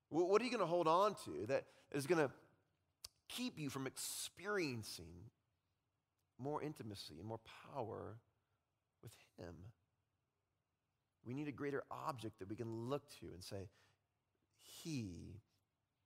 What 0.10 0.42
are 0.42 0.46
you 0.46 0.52
going 0.52 0.60
to 0.60 0.66
hold 0.66 0.88
on 0.88 1.16
to 1.26 1.46
that 1.48 1.64
is 1.92 2.06
going 2.06 2.28
to 2.28 2.32
keep 3.30 3.58
you 3.58 3.70
from 3.70 3.88
experiencing 3.88 5.30
more 6.42 6.62
intimacy 6.62 7.16
and 7.20 7.28
more 7.28 7.40
power 7.74 8.18
with 9.02 9.14
Him. 9.38 9.56
We 11.26 11.34
need 11.34 11.48
a 11.48 11.52
greater 11.52 11.84
object 11.92 12.40
that 12.40 12.50
we 12.50 12.56
can 12.56 12.90
look 12.90 13.08
to 13.20 13.28
and 13.34 13.44
say, 13.44 13.70
He 14.84 15.40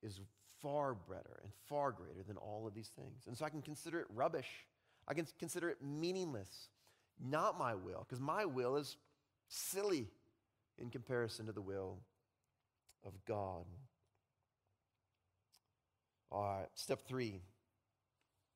is 0.04 0.20
far 0.66 0.96
better 0.96 1.42
and 1.44 1.52
far 1.70 1.92
greater 1.92 2.24
than 2.28 2.38
all 2.38 2.66
of 2.66 2.74
these 2.74 2.90
things. 2.96 3.28
And 3.28 3.38
so 3.38 3.46
I 3.46 3.50
can 3.50 3.62
consider 3.62 4.00
it 4.00 4.08
rubbish. 4.16 4.50
I 5.08 5.14
can 5.14 5.28
consider 5.38 5.70
it 5.70 5.78
meaningless. 5.80 6.70
Not 7.24 7.60
my 7.60 7.76
will, 7.76 8.04
because 8.08 8.20
my 8.20 8.46
will 8.46 8.76
is 8.76 8.98
silly 9.48 10.08
in 10.80 10.90
comparison 10.90 11.46
to 11.46 11.52
the 11.52 11.62
will 11.62 12.00
of 13.06 13.14
God. 13.26 13.66
All 16.32 16.44
right, 16.44 16.68
step 16.74 17.08
three. 17.08 17.42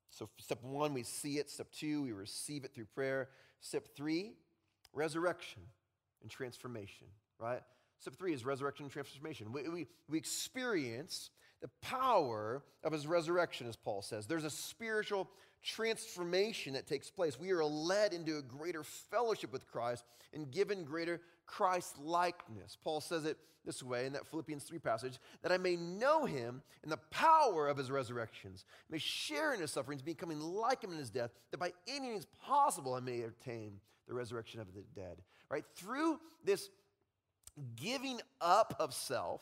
So, 0.10 0.28
step 0.40 0.64
one, 0.64 0.96
we 0.96 1.04
see 1.04 1.38
it. 1.38 1.52
Step 1.52 1.72
two, 1.72 2.02
we 2.02 2.12
receive 2.12 2.66
it 2.66 2.74
through 2.74 2.86
prayer. 2.86 3.30
Step 3.62 3.88
three, 3.96 4.34
resurrection 4.94 5.62
and 6.24 6.32
transformation, 6.32 7.06
right? 7.38 7.62
Step 8.00 8.16
three 8.16 8.34
is 8.34 8.44
resurrection 8.44 8.86
and 8.86 8.92
transformation. 8.92 9.52
We, 9.52 9.70
we, 9.70 9.88
we 10.10 10.18
experience 10.18 11.30
the 11.62 11.70
power 11.82 12.64
of 12.84 12.94
his 12.94 13.08
resurrection, 13.08 13.68
as 13.68 13.76
Paul 13.76 14.02
says. 14.02 14.26
There's 14.26 14.46
a 14.46 14.50
spiritual 14.50 15.30
transformation 15.64 16.74
that 16.74 16.88
takes 16.88 17.10
place. 17.10 17.40
We 17.40 17.52
are 17.52 17.64
led 17.64 18.14
into 18.14 18.38
a 18.38 18.42
greater 18.42 18.84
fellowship 18.84 19.52
with 19.52 19.68
Christ 19.68 20.06
and 20.34 20.50
given 20.52 20.86
greater 20.86 21.20
Christ 21.46 21.98
likeness. 22.00 22.78
Paul 22.82 23.02
says 23.02 23.26
it 23.26 23.38
this 23.66 23.84
way 23.84 24.06
in 24.06 24.14
that 24.14 24.26
Philippians 24.28 24.64
3 24.64 24.80
passage 24.80 25.20
that 25.42 25.52
I 25.52 25.58
may 25.58 25.76
know 25.76 26.26
him 26.26 26.62
in 26.84 26.90
the 26.90 27.00
power 27.12 27.68
of 27.68 27.78
his 27.78 27.92
resurrections, 27.92 28.66
may 28.90 29.00
share 29.00 29.54
in 29.54 29.60
his 29.60 29.72
sufferings, 29.72 30.02
becoming 30.02 30.40
like 30.40 30.84
him 30.84 30.92
in 30.92 30.98
his 30.98 31.10
death, 31.10 31.32
that 31.52 31.60
by 31.60 31.74
any 31.88 32.10
means 32.10 32.26
possible 32.46 32.94
I 32.94 33.02
may 33.02 33.22
attain 33.22 33.74
the 34.08 34.14
resurrection 34.14 34.62
of 34.62 34.68
the 34.74 34.84
dead. 34.96 35.22
Right? 35.50 35.66
Through 35.76 36.20
this 36.46 36.70
giving 37.76 38.22
up 38.40 38.76
of 38.80 38.94
self, 38.94 39.42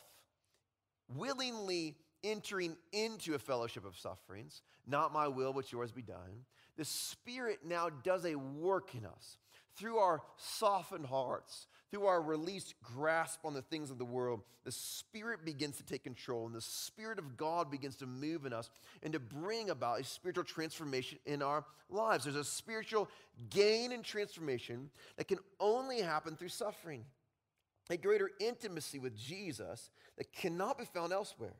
willingly 1.14 1.96
entering 2.24 2.76
into 2.92 3.34
a 3.34 3.38
fellowship 3.38 3.84
of 3.84 3.98
sufferings, 3.98 4.62
not 4.86 5.12
my 5.12 5.28
will, 5.28 5.52
but 5.52 5.70
yours 5.72 5.92
be 5.92 6.02
done, 6.02 6.44
the 6.76 6.84
Spirit 6.84 7.60
now 7.64 7.88
does 7.88 8.24
a 8.24 8.34
work 8.36 8.94
in 8.94 9.04
us 9.04 9.36
through 9.76 9.98
our 9.98 10.20
softened 10.36 11.06
hearts, 11.06 11.66
through 11.90 12.06
our 12.06 12.20
released 12.20 12.74
grasp 12.82 13.40
on 13.44 13.54
the 13.54 13.62
things 13.62 13.90
of 13.90 13.98
the 13.98 14.04
world, 14.04 14.42
the 14.64 14.72
Spirit 14.72 15.44
begins 15.44 15.76
to 15.76 15.84
take 15.84 16.04
control, 16.04 16.46
and 16.46 16.54
the 16.54 16.60
Spirit 16.60 17.18
of 17.18 17.36
God 17.36 17.70
begins 17.70 17.96
to 17.96 18.06
move 18.06 18.44
in 18.44 18.52
us 18.52 18.68
and 19.02 19.12
to 19.12 19.18
bring 19.18 19.70
about 19.70 20.00
a 20.00 20.04
spiritual 20.04 20.44
transformation 20.44 21.18
in 21.26 21.42
our 21.42 21.64
lives. 21.88 22.24
There's 22.24 22.36
a 22.36 22.44
spiritual 22.44 23.08
gain 23.50 23.92
and 23.92 24.04
transformation 24.04 24.90
that 25.16 25.28
can 25.28 25.38
only 25.60 26.02
happen 26.02 26.36
through 26.36 26.48
suffering, 26.48 27.04
a 27.88 27.96
greater 27.96 28.30
intimacy 28.40 28.98
with 28.98 29.16
Jesus 29.16 29.90
that 30.18 30.32
cannot 30.32 30.76
be 30.76 30.84
found 30.84 31.12
elsewhere, 31.12 31.54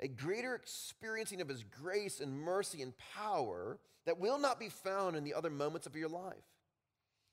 a 0.00 0.08
greater 0.08 0.54
experiencing 0.54 1.40
of 1.40 1.48
His 1.48 1.64
grace 1.64 2.20
and 2.20 2.38
mercy 2.38 2.82
and 2.82 2.92
power 3.14 3.78
that 4.04 4.20
will 4.20 4.38
not 4.38 4.60
be 4.60 4.68
found 4.68 5.16
in 5.16 5.24
the 5.24 5.34
other 5.34 5.50
moments 5.50 5.86
of 5.86 5.96
your 5.96 6.08
life. 6.08 6.34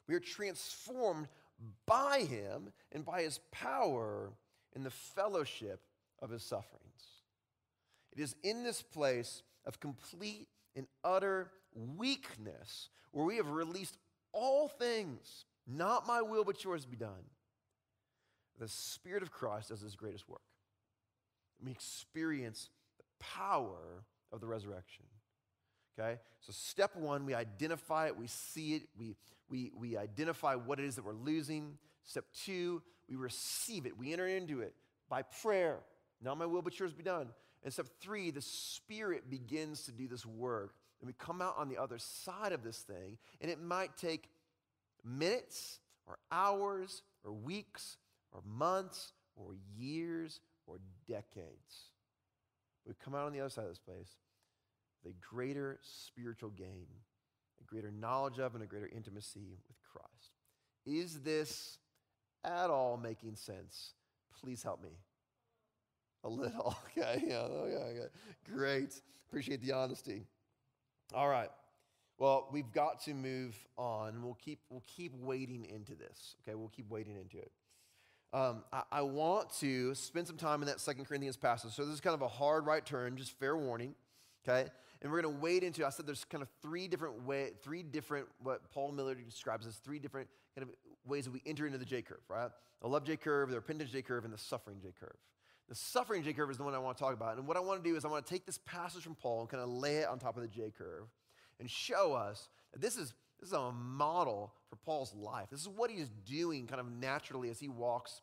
We 0.07 0.15
are 0.15 0.19
transformed 0.19 1.27
by 1.85 2.21
him 2.21 2.73
and 2.91 3.05
by 3.05 3.21
his 3.21 3.39
power 3.51 4.33
in 4.75 4.83
the 4.83 4.89
fellowship 4.89 5.81
of 6.19 6.29
his 6.29 6.43
sufferings. 6.43 6.81
It 8.11 8.21
is 8.21 8.35
in 8.43 8.63
this 8.63 8.81
place 8.81 9.43
of 9.65 9.79
complete 9.79 10.47
and 10.75 10.87
utter 11.03 11.51
weakness 11.73 12.89
where 13.11 13.25
we 13.25 13.37
have 13.37 13.49
released 13.49 13.97
all 14.31 14.67
things, 14.67 15.45
not 15.67 16.07
my 16.07 16.21
will, 16.21 16.43
but 16.43 16.63
yours 16.63 16.85
be 16.85 16.97
done. 16.97 17.29
The 18.59 18.67
Spirit 18.67 19.23
of 19.23 19.31
Christ 19.31 19.69
does 19.69 19.81
his 19.81 19.95
greatest 19.95 20.27
work. 20.27 20.41
We 21.61 21.71
experience 21.71 22.69
the 22.97 23.03
power 23.19 24.03
of 24.31 24.41
the 24.41 24.47
resurrection. 24.47 25.05
Okay? 25.97 26.19
So, 26.41 26.51
step 26.51 26.95
one, 26.95 27.25
we 27.25 27.33
identify 27.33 28.07
it, 28.07 28.17
we 28.17 28.27
see 28.27 28.75
it, 28.75 28.83
we, 28.97 29.15
we, 29.49 29.71
we 29.77 29.97
identify 29.97 30.55
what 30.55 30.79
it 30.79 30.85
is 30.85 30.95
that 30.95 31.05
we're 31.05 31.13
losing. 31.13 31.77
Step 32.03 32.25
two, 32.33 32.81
we 33.09 33.15
receive 33.15 33.85
it, 33.85 33.97
we 33.97 34.11
enter 34.11 34.27
into 34.27 34.61
it 34.61 34.73
by 35.09 35.21
prayer. 35.21 35.79
Not 36.21 36.37
my 36.37 36.45
will, 36.45 36.61
but 36.61 36.77
yours 36.79 36.93
be 36.93 37.03
done. 37.03 37.27
And 37.63 37.71
step 37.71 37.87
three, 38.01 38.31
the 38.31 38.41
Spirit 38.41 39.29
begins 39.29 39.83
to 39.83 39.91
do 39.91 40.07
this 40.07 40.25
work. 40.25 40.73
And 41.01 41.07
we 41.07 41.13
come 41.13 41.41
out 41.41 41.55
on 41.57 41.69
the 41.69 41.77
other 41.77 41.97
side 41.97 42.53
of 42.53 42.63
this 42.63 42.77
thing, 42.77 43.17
and 43.41 43.51
it 43.51 43.61
might 43.61 43.97
take 43.97 44.29
minutes 45.03 45.79
or 46.07 46.17
hours 46.31 47.03
or 47.25 47.33
weeks 47.33 47.97
or 48.31 48.41
months 48.45 49.11
or 49.35 49.55
years 49.77 50.39
or 50.65 50.77
decades. 51.07 51.91
We 52.85 52.93
come 53.03 53.15
out 53.15 53.25
on 53.25 53.33
the 53.33 53.39
other 53.39 53.49
side 53.49 53.63
of 53.63 53.71
this 53.71 53.79
place 53.79 54.17
with 55.03 55.13
a 55.13 55.15
greater 55.25 55.79
spiritual 55.81 56.49
gain, 56.49 56.87
a 57.61 57.63
greater 57.65 57.91
knowledge 57.91 58.39
of, 58.39 58.55
and 58.55 58.63
a 58.63 58.67
greater 58.67 58.89
intimacy 58.93 59.57
with 59.67 59.77
Christ. 59.91 60.31
Is 60.85 61.21
this 61.21 61.77
at 62.43 62.69
all 62.69 62.97
making 62.97 63.35
sense? 63.35 63.93
Please 64.41 64.63
help 64.63 64.83
me. 64.83 64.97
A 66.23 66.29
little. 66.29 66.75
Okay. 66.97 67.23
Yeah. 67.27 67.47
Oh, 67.49 67.65
okay. 67.65 67.99
okay. 67.99 68.07
Great. 68.53 69.01
Appreciate 69.27 69.61
the 69.61 69.71
honesty. 69.71 70.23
All 71.13 71.27
right. 71.27 71.49
Well, 72.19 72.47
we've 72.51 72.71
got 72.71 73.01
to 73.01 73.13
move 73.13 73.57
on. 73.77 74.21
We'll 74.23 74.35
keep, 74.35 74.59
we'll 74.69 74.83
keep 74.85 75.13
wading 75.15 75.65
into 75.65 75.95
this. 75.95 76.35
Okay. 76.41 76.55
We'll 76.55 76.69
keep 76.69 76.89
wading 76.89 77.17
into 77.17 77.39
it. 77.39 77.51
Um, 78.33 78.63
I, 78.73 78.81
I, 78.91 79.01
want 79.03 79.51
to 79.59 79.93
spend 79.93 80.25
some 80.25 80.37
time 80.37 80.63
in 80.63 80.67
that 80.67 80.79
Second 80.79 81.05
Corinthians 81.05 81.37
passage. 81.37 81.71
So 81.73 81.85
this 81.85 81.93
is 81.93 82.01
kind 82.01 82.15
of 82.15 82.23
a 82.23 82.27
hard 82.27 82.65
right 82.65 82.83
turn, 82.83 83.15
just 83.15 83.37
fair 83.39 83.55
warning. 83.55 83.93
Okay. 84.43 84.67
And 85.03 85.11
we're 85.11 85.21
going 85.21 85.35
to 85.35 85.39
wade 85.39 85.63
into, 85.63 85.85
I 85.85 85.89
said 85.89 86.07
there's 86.07 86.25
kind 86.25 86.41
of 86.41 86.47
three 86.61 86.87
different 86.87 87.25
way, 87.25 87.51
three 87.61 87.83
different, 87.83 88.25
what 88.41 88.71
Paul 88.71 88.91
Miller 88.91 89.13
describes 89.13 89.67
as 89.67 89.75
three 89.75 89.99
different 89.99 90.29
kind 90.55 90.67
of 90.67 90.75
ways 91.05 91.25
that 91.25 91.31
we 91.31 91.43
enter 91.45 91.67
into 91.67 91.77
the 91.77 91.85
J 91.85 92.01
curve, 92.01 92.21
right? 92.27 92.49
The 92.81 92.87
love 92.87 93.03
J 93.03 93.17
curve, 93.17 93.49
the 93.49 93.55
repentance 93.55 93.91
J 93.91 94.01
curve, 94.01 94.25
and 94.25 94.33
the 94.33 94.37
suffering 94.37 94.77
J 94.81 94.93
curve. 94.99 95.15
The 95.69 95.75
suffering 95.75 96.23
J 96.23 96.33
curve 96.33 96.49
is 96.49 96.57
the 96.57 96.63
one 96.63 96.73
I 96.73 96.79
want 96.79 96.97
to 96.97 97.03
talk 97.03 97.13
about. 97.13 97.37
And 97.37 97.47
what 97.47 97.55
I 97.55 97.59
want 97.59 97.83
to 97.83 97.89
do 97.89 97.95
is 97.95 98.03
I 98.03 98.07
want 98.07 98.25
to 98.25 98.33
take 98.33 98.45
this 98.45 98.59
passage 98.65 99.03
from 99.03 99.15
Paul 99.15 99.41
and 99.41 99.49
kind 99.49 99.61
of 99.61 99.69
lay 99.69 99.97
it 99.97 100.07
on 100.07 100.19
top 100.19 100.37
of 100.37 100.41
the 100.41 100.49
J 100.49 100.71
curve 100.75 101.05
and 101.59 101.69
show 101.69 102.13
us 102.13 102.49
that 102.71 102.81
this 102.81 102.97
is, 102.97 103.13
this 103.43 103.49
is 103.49 103.57
a 103.57 103.73
model 103.73 104.53
for 104.69 104.77
Paul's 104.77 105.13
life. 105.13 105.49
This 105.51 105.59
is 105.59 105.67
what 105.67 105.91
he 105.91 105.97
is 105.97 106.09
doing 106.25 106.65
kind 106.65 106.79
of 106.79 106.89
naturally 106.89 107.49
as 107.49 107.59
he 107.59 107.67
walks 107.67 108.21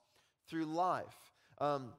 through 0.49 0.65
life. 0.65 1.15
Um, 1.59 1.93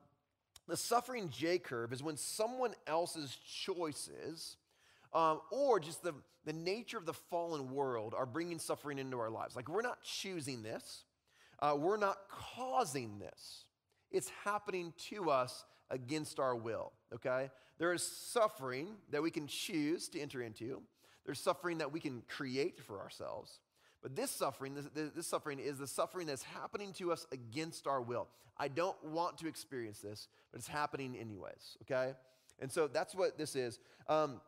the 0.68 0.76
suffering 0.76 1.30
J 1.30 1.60
curve 1.60 1.94
is 1.94 2.02
when 2.02 2.18
someone 2.18 2.74
else's 2.88 3.38
choices 3.64 4.58
um, 5.14 5.40
or 5.52 5.80
just 5.80 6.02
the, 6.02 6.16
the 6.46 6.54
nature 6.54 6.98
of 6.98 7.06
the 7.06 7.14
fallen 7.14 7.70
world 7.70 8.16
are 8.18 8.26
bringing 8.26 8.58
suffering 8.58 8.98
into 8.98 9.20
our 9.20 9.30
lives. 9.30 9.56
Like, 9.56 9.70
we're 9.70 9.84
not 9.84 10.02
choosing 10.02 10.64
this, 10.64 11.04
uh, 11.60 11.76
we're 11.78 11.98
not 11.98 12.18
causing 12.28 13.20
this. 13.20 13.66
It's 14.10 14.32
happening 14.44 14.94
to 15.10 15.30
us 15.30 15.64
against 15.92 16.40
our 16.40 16.56
will, 16.56 16.92
okay? 17.14 17.52
There 17.78 17.94
is 17.94 18.02
suffering 18.02 18.96
that 19.12 19.22
we 19.22 19.30
can 19.30 19.46
choose 19.46 20.10
to 20.10 20.20
enter 20.20 20.42
into, 20.42 20.82
there's 21.26 21.40
suffering 21.40 21.80
that 21.80 21.92
we 21.92 22.00
can 22.00 22.24
create 22.28 22.80
for 22.80 23.00
ourselves. 23.00 23.60
But 24.02 24.16
this 24.16 24.32
suffering, 24.32 24.74
this, 24.74 25.10
this, 25.16 25.28
suffering 25.28 25.60
is 25.60 25.78
the 25.78 25.88
suffering 25.88 26.26
that's 26.26 26.44
happening 26.44 26.92
to 26.94 27.12
us 27.12 27.28
against 27.32 27.86
our 27.86 28.02
will. 28.02 28.28
I 28.58 28.68
don't 28.68 29.02
want 29.04 29.38
to 29.40 29.48
experience 29.48 30.00
this, 30.00 30.28
but 30.52 30.60
it's 30.60 30.68
happening 30.68 31.16
anyways, 31.16 31.78
okay? 31.84 32.14
And 32.60 32.72
so 32.72 32.88
that's 32.88 33.14
what 33.14 33.38
this 33.38 33.56
is. 33.56 33.80
Um, 34.08 34.42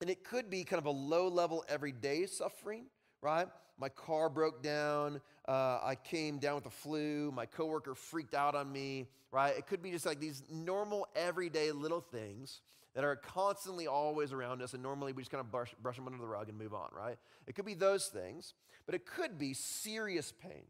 and 0.00 0.10
it 0.10 0.24
could 0.24 0.50
be 0.50 0.64
kind 0.64 0.78
of 0.78 0.86
a 0.86 0.90
low 0.90 1.28
level 1.28 1.64
everyday 1.68 2.26
suffering, 2.26 2.84
right? 3.22 3.48
My 3.78 3.88
car 3.88 4.28
broke 4.28 4.62
down. 4.62 5.20
Uh, 5.48 5.78
I 5.82 5.96
came 6.02 6.38
down 6.38 6.56
with 6.56 6.64
the 6.64 6.70
flu. 6.70 7.32
My 7.32 7.46
coworker 7.46 7.94
freaked 7.94 8.34
out 8.34 8.54
on 8.54 8.70
me, 8.70 9.08
right? 9.32 9.56
It 9.56 9.66
could 9.66 9.82
be 9.82 9.90
just 9.90 10.04
like 10.04 10.20
these 10.20 10.42
normal, 10.50 11.06
everyday 11.16 11.72
little 11.72 12.00
things 12.00 12.60
that 12.94 13.04
are 13.04 13.16
constantly 13.16 13.86
always 13.86 14.32
around 14.32 14.62
us, 14.62 14.74
and 14.74 14.82
normally 14.82 15.12
we 15.12 15.22
just 15.22 15.30
kind 15.30 15.40
of 15.40 15.50
brush, 15.50 15.74
brush 15.80 15.96
them 15.96 16.06
under 16.06 16.18
the 16.18 16.26
rug 16.26 16.48
and 16.48 16.58
move 16.58 16.74
on, 16.74 16.88
right? 16.96 17.16
It 17.46 17.54
could 17.54 17.64
be 17.64 17.74
those 17.74 18.06
things, 18.06 18.54
but 18.86 18.94
it 18.94 19.06
could 19.06 19.38
be 19.38 19.54
serious 19.54 20.32
pain, 20.32 20.64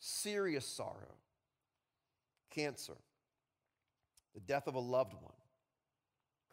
serious 0.00 0.66
sorrow, 0.66 1.16
cancer, 2.50 2.96
the 4.34 4.40
death 4.40 4.66
of 4.66 4.74
a 4.74 4.80
loved 4.80 5.14
one, 5.14 5.32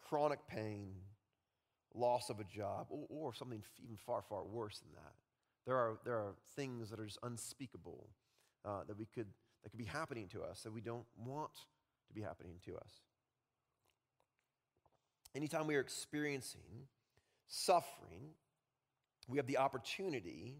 chronic 0.02 0.46
pain, 0.46 0.92
loss 1.94 2.30
of 2.30 2.38
a 2.38 2.44
job, 2.44 2.86
or, 2.90 3.06
or 3.08 3.34
something 3.34 3.62
even 3.82 3.96
far, 3.96 4.22
far 4.22 4.44
worse 4.44 4.78
than 4.78 4.92
that. 4.92 5.12
There 5.66 5.76
are, 5.76 5.98
there 6.04 6.14
are 6.14 6.34
things 6.56 6.90
that 6.90 7.00
are 7.00 7.06
just 7.06 7.18
unspeakable 7.22 8.08
uh, 8.64 8.84
that, 8.86 8.96
we 8.96 9.06
could, 9.06 9.26
that 9.62 9.70
could 9.70 9.78
be 9.78 9.84
happening 9.84 10.28
to 10.28 10.42
us 10.42 10.62
that 10.62 10.72
we 10.72 10.80
don't 10.80 11.06
want 11.16 11.54
to 12.08 12.14
be 12.14 12.20
happening 12.20 12.54
to 12.66 12.76
us. 12.76 13.00
Anytime 15.34 15.66
we 15.66 15.76
are 15.76 15.80
experiencing 15.80 16.86
suffering, 17.46 18.30
we 19.28 19.38
have 19.38 19.46
the 19.46 19.58
opportunity 19.58 20.56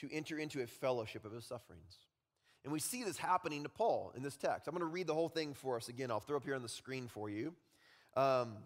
to 0.00 0.08
enter 0.12 0.38
into 0.38 0.62
a 0.62 0.66
fellowship 0.66 1.24
of 1.24 1.32
his 1.32 1.44
sufferings. 1.44 1.98
And 2.64 2.72
we 2.72 2.80
see 2.80 3.02
this 3.02 3.16
happening 3.16 3.62
to 3.62 3.68
Paul 3.68 4.12
in 4.16 4.22
this 4.22 4.36
text. 4.36 4.68
I'm 4.68 4.74
going 4.74 4.80
to 4.80 4.92
read 4.92 5.06
the 5.06 5.14
whole 5.14 5.28
thing 5.28 5.54
for 5.54 5.76
us 5.76 5.88
again. 5.88 6.10
I'll 6.10 6.20
throw 6.20 6.36
up 6.36 6.44
here 6.44 6.54
on 6.54 6.62
the 6.62 6.68
screen 6.68 7.08
for 7.08 7.30
you. 7.30 7.54
Um, 8.16 8.56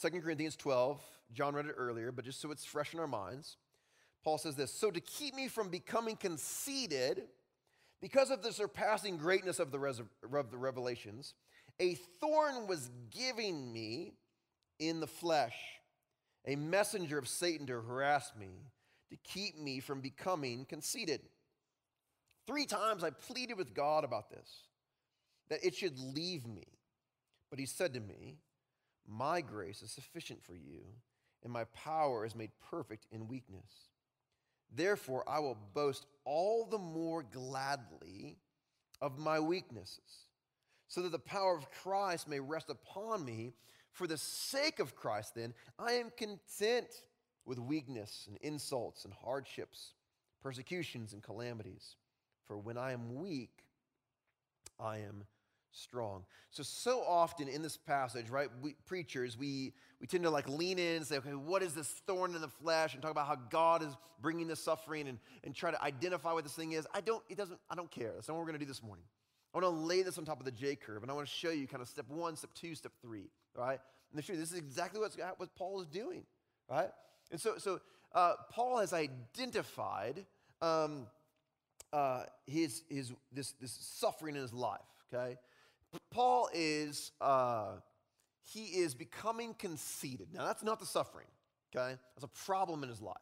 2 0.00 0.20
Corinthians 0.20 0.54
12, 0.56 1.02
John 1.32 1.54
read 1.54 1.66
it 1.66 1.74
earlier, 1.76 2.12
but 2.12 2.24
just 2.24 2.40
so 2.40 2.50
it's 2.50 2.64
fresh 2.64 2.94
in 2.94 3.00
our 3.00 3.06
minds, 3.06 3.56
Paul 4.22 4.38
says 4.38 4.54
this 4.54 4.72
So 4.72 4.90
to 4.90 5.00
keep 5.00 5.34
me 5.34 5.48
from 5.48 5.70
becoming 5.70 6.16
conceited, 6.16 7.22
because 8.00 8.30
of 8.30 8.42
the 8.42 8.52
surpassing 8.52 9.16
greatness 9.16 9.58
of 9.58 9.72
the, 9.72 9.78
res- 9.78 10.02
of 10.32 10.50
the 10.50 10.56
revelations, 10.56 11.34
a 11.80 11.94
thorn 11.94 12.66
was 12.66 12.90
giving 13.10 13.72
me 13.72 14.12
in 14.78 15.00
the 15.00 15.06
flesh, 15.06 15.56
a 16.46 16.56
messenger 16.56 17.18
of 17.18 17.28
Satan 17.28 17.66
to 17.66 17.80
harass 17.80 18.32
me, 18.38 18.70
to 19.10 19.16
keep 19.24 19.58
me 19.58 19.80
from 19.80 20.00
becoming 20.00 20.64
conceited. 20.64 21.20
Three 22.46 22.66
times 22.66 23.04
I 23.04 23.10
pleaded 23.10 23.56
with 23.56 23.74
God 23.74 24.04
about 24.04 24.30
this, 24.30 24.48
that 25.50 25.64
it 25.64 25.74
should 25.74 25.98
leave 25.98 26.46
me. 26.46 26.66
But 27.50 27.58
he 27.58 27.66
said 27.66 27.94
to 27.94 28.00
me, 28.00 28.36
my 29.06 29.40
grace 29.40 29.82
is 29.82 29.90
sufficient 29.90 30.44
for 30.44 30.54
you, 30.54 30.82
and 31.42 31.52
my 31.52 31.64
power 31.64 32.26
is 32.26 32.34
made 32.36 32.50
perfect 32.70 33.06
in 33.10 33.28
weakness. 33.28 33.88
Therefore, 34.74 35.24
I 35.26 35.38
will 35.38 35.56
boast 35.72 36.04
all 36.26 36.66
the 36.66 36.78
more 36.78 37.22
gladly 37.22 38.36
of 39.00 39.18
my 39.18 39.40
weaknesses, 39.40 40.26
so 40.88 41.00
that 41.02 41.12
the 41.12 41.18
power 41.18 41.56
of 41.56 41.70
Christ 41.70 42.28
may 42.28 42.40
rest 42.40 42.68
upon 42.68 43.24
me. 43.24 43.54
For 43.92 44.06
the 44.06 44.18
sake 44.18 44.78
of 44.78 44.94
Christ, 44.94 45.34
then, 45.34 45.54
I 45.78 45.92
am 45.92 46.10
content 46.16 46.88
with 47.44 47.58
weakness 47.58 48.26
and 48.28 48.36
insults 48.42 49.04
and 49.04 49.14
hardships, 49.14 49.94
persecutions 50.42 51.12
and 51.12 51.22
calamities. 51.22 51.96
For 52.46 52.58
when 52.58 52.78
I 52.78 52.92
am 52.92 53.16
weak, 53.16 53.64
I 54.78 54.98
am 54.98 55.24
strong. 55.72 56.24
So, 56.50 56.62
so 56.62 57.02
often 57.06 57.48
in 57.48 57.62
this 57.62 57.76
passage, 57.76 58.30
right, 58.30 58.48
we, 58.62 58.74
preachers, 58.86 59.36
we, 59.36 59.72
we 60.00 60.06
tend 60.06 60.24
to 60.24 60.30
like 60.30 60.48
lean 60.48 60.78
in 60.78 60.96
and 60.96 61.06
say, 61.06 61.16
okay, 61.18 61.30
what 61.30 61.62
is 61.62 61.74
this 61.74 61.88
thorn 62.06 62.34
in 62.34 62.40
the 62.40 62.48
flesh? 62.48 62.94
And 62.94 63.02
talk 63.02 63.10
about 63.10 63.26
how 63.26 63.36
God 63.50 63.82
is 63.82 63.94
bringing 64.20 64.48
the 64.48 64.56
suffering 64.56 65.08
and, 65.08 65.18
and 65.44 65.54
try 65.54 65.70
to 65.70 65.82
identify 65.82 66.32
what 66.32 66.44
this 66.44 66.54
thing 66.54 66.72
is. 66.72 66.86
I 66.94 67.00
don't, 67.00 67.22
it 67.28 67.36
doesn't, 67.36 67.58
I 67.70 67.74
don't 67.74 67.90
care. 67.90 68.12
That's 68.14 68.28
not 68.28 68.34
what 68.34 68.40
we're 68.40 68.46
going 68.46 68.58
to 68.60 68.64
do 68.64 68.68
this 68.68 68.82
morning. 68.82 69.04
I 69.54 69.58
want 69.58 69.64
to 69.74 69.80
lay 69.80 70.02
this 70.02 70.18
on 70.18 70.24
top 70.24 70.40
of 70.40 70.44
the 70.44 70.52
J 70.52 70.76
curve 70.76 71.02
and 71.02 71.10
I 71.10 71.14
want 71.14 71.26
to 71.26 71.32
show 71.32 71.50
you 71.50 71.66
kind 71.66 71.82
of 71.82 71.88
step 71.88 72.08
one, 72.08 72.36
step 72.36 72.50
two, 72.54 72.74
step 72.74 72.92
three, 73.00 73.30
right? 73.58 73.80
And 74.10 74.18
the 74.18 74.22
truth, 74.22 74.38
this 74.38 74.52
is 74.52 74.58
exactly 74.58 75.00
what's, 75.00 75.16
what 75.36 75.54
Paul 75.56 75.80
is 75.80 75.88
doing, 75.88 76.22
right? 76.70 76.90
And 77.30 77.40
so, 77.40 77.58
so 77.58 77.80
uh, 78.14 78.34
Paul 78.50 78.78
has 78.78 78.92
identified 78.92 80.24
um, 80.62 81.06
uh, 81.92 82.22
his, 82.46 82.82
his, 82.88 83.12
this, 83.32 83.52
this 83.60 83.72
suffering 83.72 84.36
in 84.36 84.42
his 84.42 84.54
life, 84.54 84.80
okay? 85.12 85.36
Paul 86.10 86.48
is, 86.54 87.10
uh, 87.20 87.72
he 88.44 88.64
is 88.64 88.94
becoming 88.94 89.54
conceited. 89.54 90.28
Now, 90.32 90.46
that's 90.46 90.62
not 90.62 90.80
the 90.80 90.86
suffering, 90.86 91.26
okay? 91.74 91.96
That's 92.14 92.24
a 92.24 92.44
problem 92.46 92.82
in 92.82 92.88
his 92.88 93.02
life. 93.02 93.16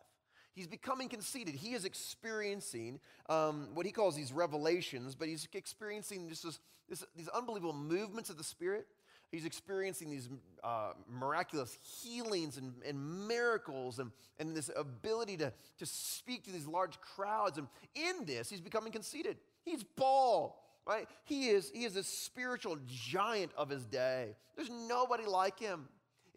He's 0.55 0.67
becoming 0.67 1.09
conceited. 1.09 1.55
He 1.55 1.75
is 1.75 1.85
experiencing 1.85 3.01
um, 3.29 3.69
what 3.75 3.85
he 3.85 3.93
calls 3.93 4.17
these 4.17 4.33
revelations, 4.33 5.15
but 5.15 5.29
he's 5.29 5.47
experiencing 5.53 6.29
just 6.31 6.45
this, 6.45 6.59
this, 6.89 7.05
these 7.15 7.29
unbelievable 7.29 7.75
movements 7.75 8.31
of 8.31 8.39
the 8.39 8.45
Spirit. 8.45 8.87
He's 9.33 9.45
experiencing 9.45 10.11
these 10.11 10.29
uh, 10.63 10.93
miraculous 11.09 11.77
healings 12.03 12.57
and, 12.57 12.73
and 12.87 13.29
miracles 13.29 13.99
and, 13.99 14.13
and 14.39 14.57
this 14.57 14.71
ability 14.75 15.37
to, 15.39 15.53
to 15.79 15.87
speak 15.87 16.45
to 16.45 16.53
these 16.53 16.67
large 16.67 17.01
crowds. 17.01 17.59
And 17.59 17.67
in 17.95 18.25
this, 18.25 18.49
he's 18.49 18.61
becoming 18.61 18.93
conceited. 18.93 19.37
He's 19.65 19.83
Paul 19.83 20.63
right? 20.87 21.09
He 21.25 21.49
is, 21.49 21.71
he 21.75 21.85
is 21.85 21.97
a 21.97 22.03
spiritual 22.03 22.79
giant 22.87 23.51
of 23.57 23.69
his 23.69 23.85
day. 23.85 24.37
There's 24.55 24.71
nobody 24.71 25.27
like 25.27 25.59
him. 25.59 25.89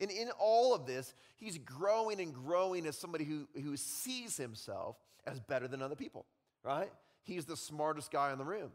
And 0.02 0.10
in 0.10 0.30
all 0.40 0.74
of 0.74 0.86
this, 0.86 1.14
he's 1.38 1.58
growing 1.58 2.20
and 2.20 2.34
growing 2.34 2.86
as 2.88 2.98
somebody 2.98 3.26
who, 3.26 3.48
who 3.62 3.78
sees 3.78 4.38
himself 4.38 4.96
as 5.28 5.40
better 5.40 5.68
than 5.68 5.82
other 5.82 5.96
people, 5.96 6.26
right? 6.64 6.92
He's 7.24 7.46
the 7.46 7.58
smartest 7.58 8.12
guy 8.12 8.32
in 8.32 8.38
the 8.38 8.46
room. 8.46 8.72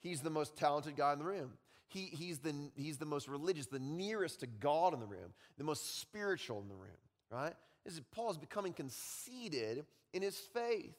He's 0.00 0.20
the 0.20 0.30
most 0.30 0.56
talented 0.56 0.96
guy 0.96 1.12
in 1.12 1.18
the 1.18 1.24
room. 1.24 1.52
He, 1.88 2.06
he's, 2.06 2.40
the, 2.40 2.52
he's 2.74 2.98
the 2.98 3.06
most 3.06 3.28
religious, 3.28 3.66
the 3.66 3.78
nearest 3.78 4.40
to 4.40 4.46
God 4.46 4.92
in 4.92 5.00
the 5.00 5.06
room, 5.06 5.32
the 5.56 5.64
most 5.64 6.00
spiritual 6.00 6.60
in 6.60 6.68
the 6.68 6.74
room, 6.74 6.98
right? 7.30 7.54
This 7.84 7.94
is, 7.94 8.00
Paul 8.12 8.30
is 8.30 8.38
becoming 8.38 8.72
conceited 8.72 9.84
in 10.12 10.22
his 10.22 10.36
faith. 10.36 10.96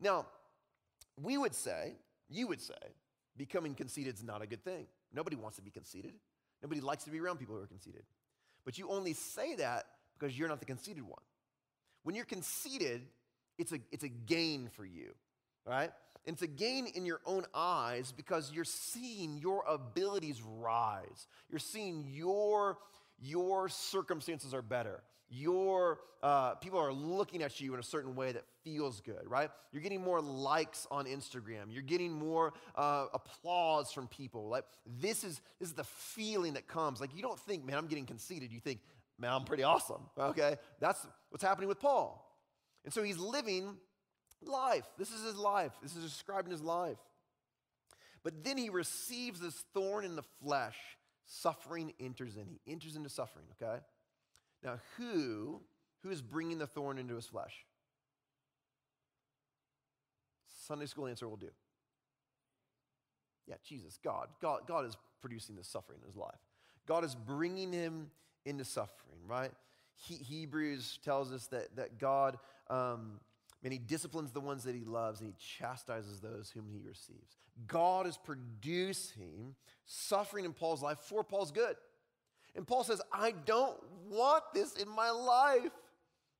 Now, 0.00 0.26
we 1.20 1.36
would 1.36 1.54
say, 1.54 1.94
you 2.28 2.46
would 2.46 2.60
say, 2.60 2.74
becoming 3.36 3.74
conceited 3.74 4.14
is 4.14 4.22
not 4.22 4.42
a 4.42 4.46
good 4.46 4.62
thing. 4.64 4.86
Nobody 5.12 5.36
wants 5.36 5.56
to 5.56 5.62
be 5.62 5.70
conceited. 5.70 6.12
Nobody 6.62 6.80
likes 6.80 7.04
to 7.04 7.10
be 7.10 7.20
around 7.20 7.38
people 7.38 7.56
who 7.56 7.62
are 7.62 7.66
conceited. 7.66 8.04
But 8.64 8.78
you 8.78 8.88
only 8.88 9.12
say 9.12 9.56
that 9.56 9.86
because 10.18 10.38
you're 10.38 10.48
not 10.48 10.60
the 10.60 10.66
conceited 10.66 11.02
one. 11.02 11.22
When 12.04 12.14
you're 12.14 12.24
conceited, 12.24 13.02
it's 13.58 13.72
a, 13.72 13.78
it's 13.90 14.04
a 14.04 14.08
gain 14.08 14.68
for 14.68 14.84
you, 14.84 15.14
right? 15.66 15.90
And 16.26 16.34
it's 16.34 16.42
a 16.42 16.46
gain 16.46 16.86
in 16.86 17.04
your 17.04 17.20
own 17.26 17.44
eyes 17.54 18.12
because 18.16 18.50
you're 18.52 18.64
seeing 18.64 19.38
your 19.38 19.64
abilities 19.68 20.40
rise. 20.42 21.26
You're 21.50 21.58
seeing 21.58 22.06
your, 22.10 22.78
your 23.20 23.68
circumstances 23.68 24.54
are 24.54 24.62
better. 24.62 25.02
Your 25.28 25.98
uh, 26.22 26.54
people 26.54 26.78
are 26.78 26.92
looking 26.92 27.42
at 27.42 27.60
you 27.60 27.74
in 27.74 27.80
a 27.80 27.82
certain 27.82 28.14
way 28.14 28.32
that 28.32 28.44
feels 28.64 29.00
good 29.02 29.28
right? 29.28 29.50
You're 29.72 29.82
getting 29.82 30.00
more 30.00 30.20
likes 30.20 30.86
on 30.90 31.04
instagram. 31.04 31.66
You're 31.70 31.82
getting 31.82 32.12
more 32.12 32.54
uh, 32.74 33.06
applause 33.12 33.92
from 33.92 34.08
people. 34.08 34.48
Like 34.48 34.64
this 35.00 35.22
is 35.22 35.40
this 35.60 35.68
is 35.68 35.74
the 35.74 35.84
feeling 35.84 36.54
that 36.54 36.66
comes. 36.66 37.00
Like 37.00 37.14
you 37.14 37.22
don't 37.22 37.38
think 37.38 37.64
man 37.64 37.76
i'm 37.76 37.86
getting 37.86 38.06
conceited. 38.06 38.52
You 38.52 38.60
think 38.60 38.80
man 39.18 39.32
i'm 39.32 39.44
pretty 39.44 39.64
awesome. 39.64 40.02
Okay? 40.18 40.56
That's 40.80 41.06
what's 41.28 41.44
happening 41.44 41.68
with 41.68 41.78
paul. 41.78 42.20
And 42.84 42.92
so 42.92 43.02
he's 43.02 43.18
living 43.18 43.76
life 44.46 44.84
this 44.98 45.10
is 45.10 45.24
his 45.24 45.36
life 45.36 45.72
this 45.82 45.96
is 45.96 46.02
describing 46.04 46.50
his 46.50 46.62
life 46.62 46.98
but 48.22 48.42
then 48.42 48.56
he 48.56 48.70
receives 48.70 49.40
this 49.40 49.64
thorn 49.74 50.04
in 50.04 50.16
the 50.16 50.24
flesh 50.42 50.76
suffering 51.26 51.92
enters 52.00 52.36
in 52.36 52.46
he 52.46 52.60
enters 52.70 52.96
into 52.96 53.08
suffering 53.08 53.46
okay 53.60 53.80
now, 54.64 54.78
who, 54.96 55.60
who 56.02 56.10
is 56.10 56.22
bringing 56.22 56.58
the 56.58 56.66
thorn 56.66 56.98
into 56.98 57.14
his 57.14 57.26
flesh? 57.26 57.52
Sunday 60.66 60.86
school 60.86 61.06
answer 61.06 61.28
will 61.28 61.36
do. 61.36 61.50
Yeah, 63.46 63.56
Jesus, 63.62 63.98
God. 64.02 64.28
God, 64.40 64.62
God 64.66 64.86
is 64.86 64.96
producing 65.20 65.54
this 65.54 65.68
suffering 65.68 65.98
in 66.00 66.06
his 66.06 66.16
life. 66.16 66.40
God 66.86 67.04
is 67.04 67.14
bringing 67.14 67.72
him 67.72 68.10
into 68.46 68.64
suffering, 68.64 69.20
right? 69.26 69.52
He, 69.96 70.14
Hebrews 70.14 70.98
tells 71.04 71.30
us 71.30 71.46
that, 71.48 71.76
that 71.76 71.98
God, 71.98 72.38
um, 72.70 73.20
and 73.64 73.72
he 73.72 73.78
disciplines 73.78 74.30
the 74.30 74.40
ones 74.40 74.62
that 74.64 74.74
he 74.74 74.84
loves 74.84 75.20
and 75.20 75.28
he 75.28 75.34
chastises 75.38 76.20
those 76.20 76.50
whom 76.54 76.66
he 76.70 76.80
receives. 76.86 77.38
God 77.66 78.06
is 78.06 78.18
producing 78.18 79.54
suffering 79.86 80.44
in 80.44 80.52
Paul's 80.52 80.82
life 80.82 80.98
for 80.98 81.24
Paul's 81.24 81.50
good. 81.50 81.74
And 82.54 82.66
Paul 82.66 82.84
says, 82.84 83.00
I 83.12 83.32
don't 83.46 83.76
want 84.08 84.44
this 84.52 84.74
in 84.74 84.88
my 84.88 85.10
life. 85.10 85.72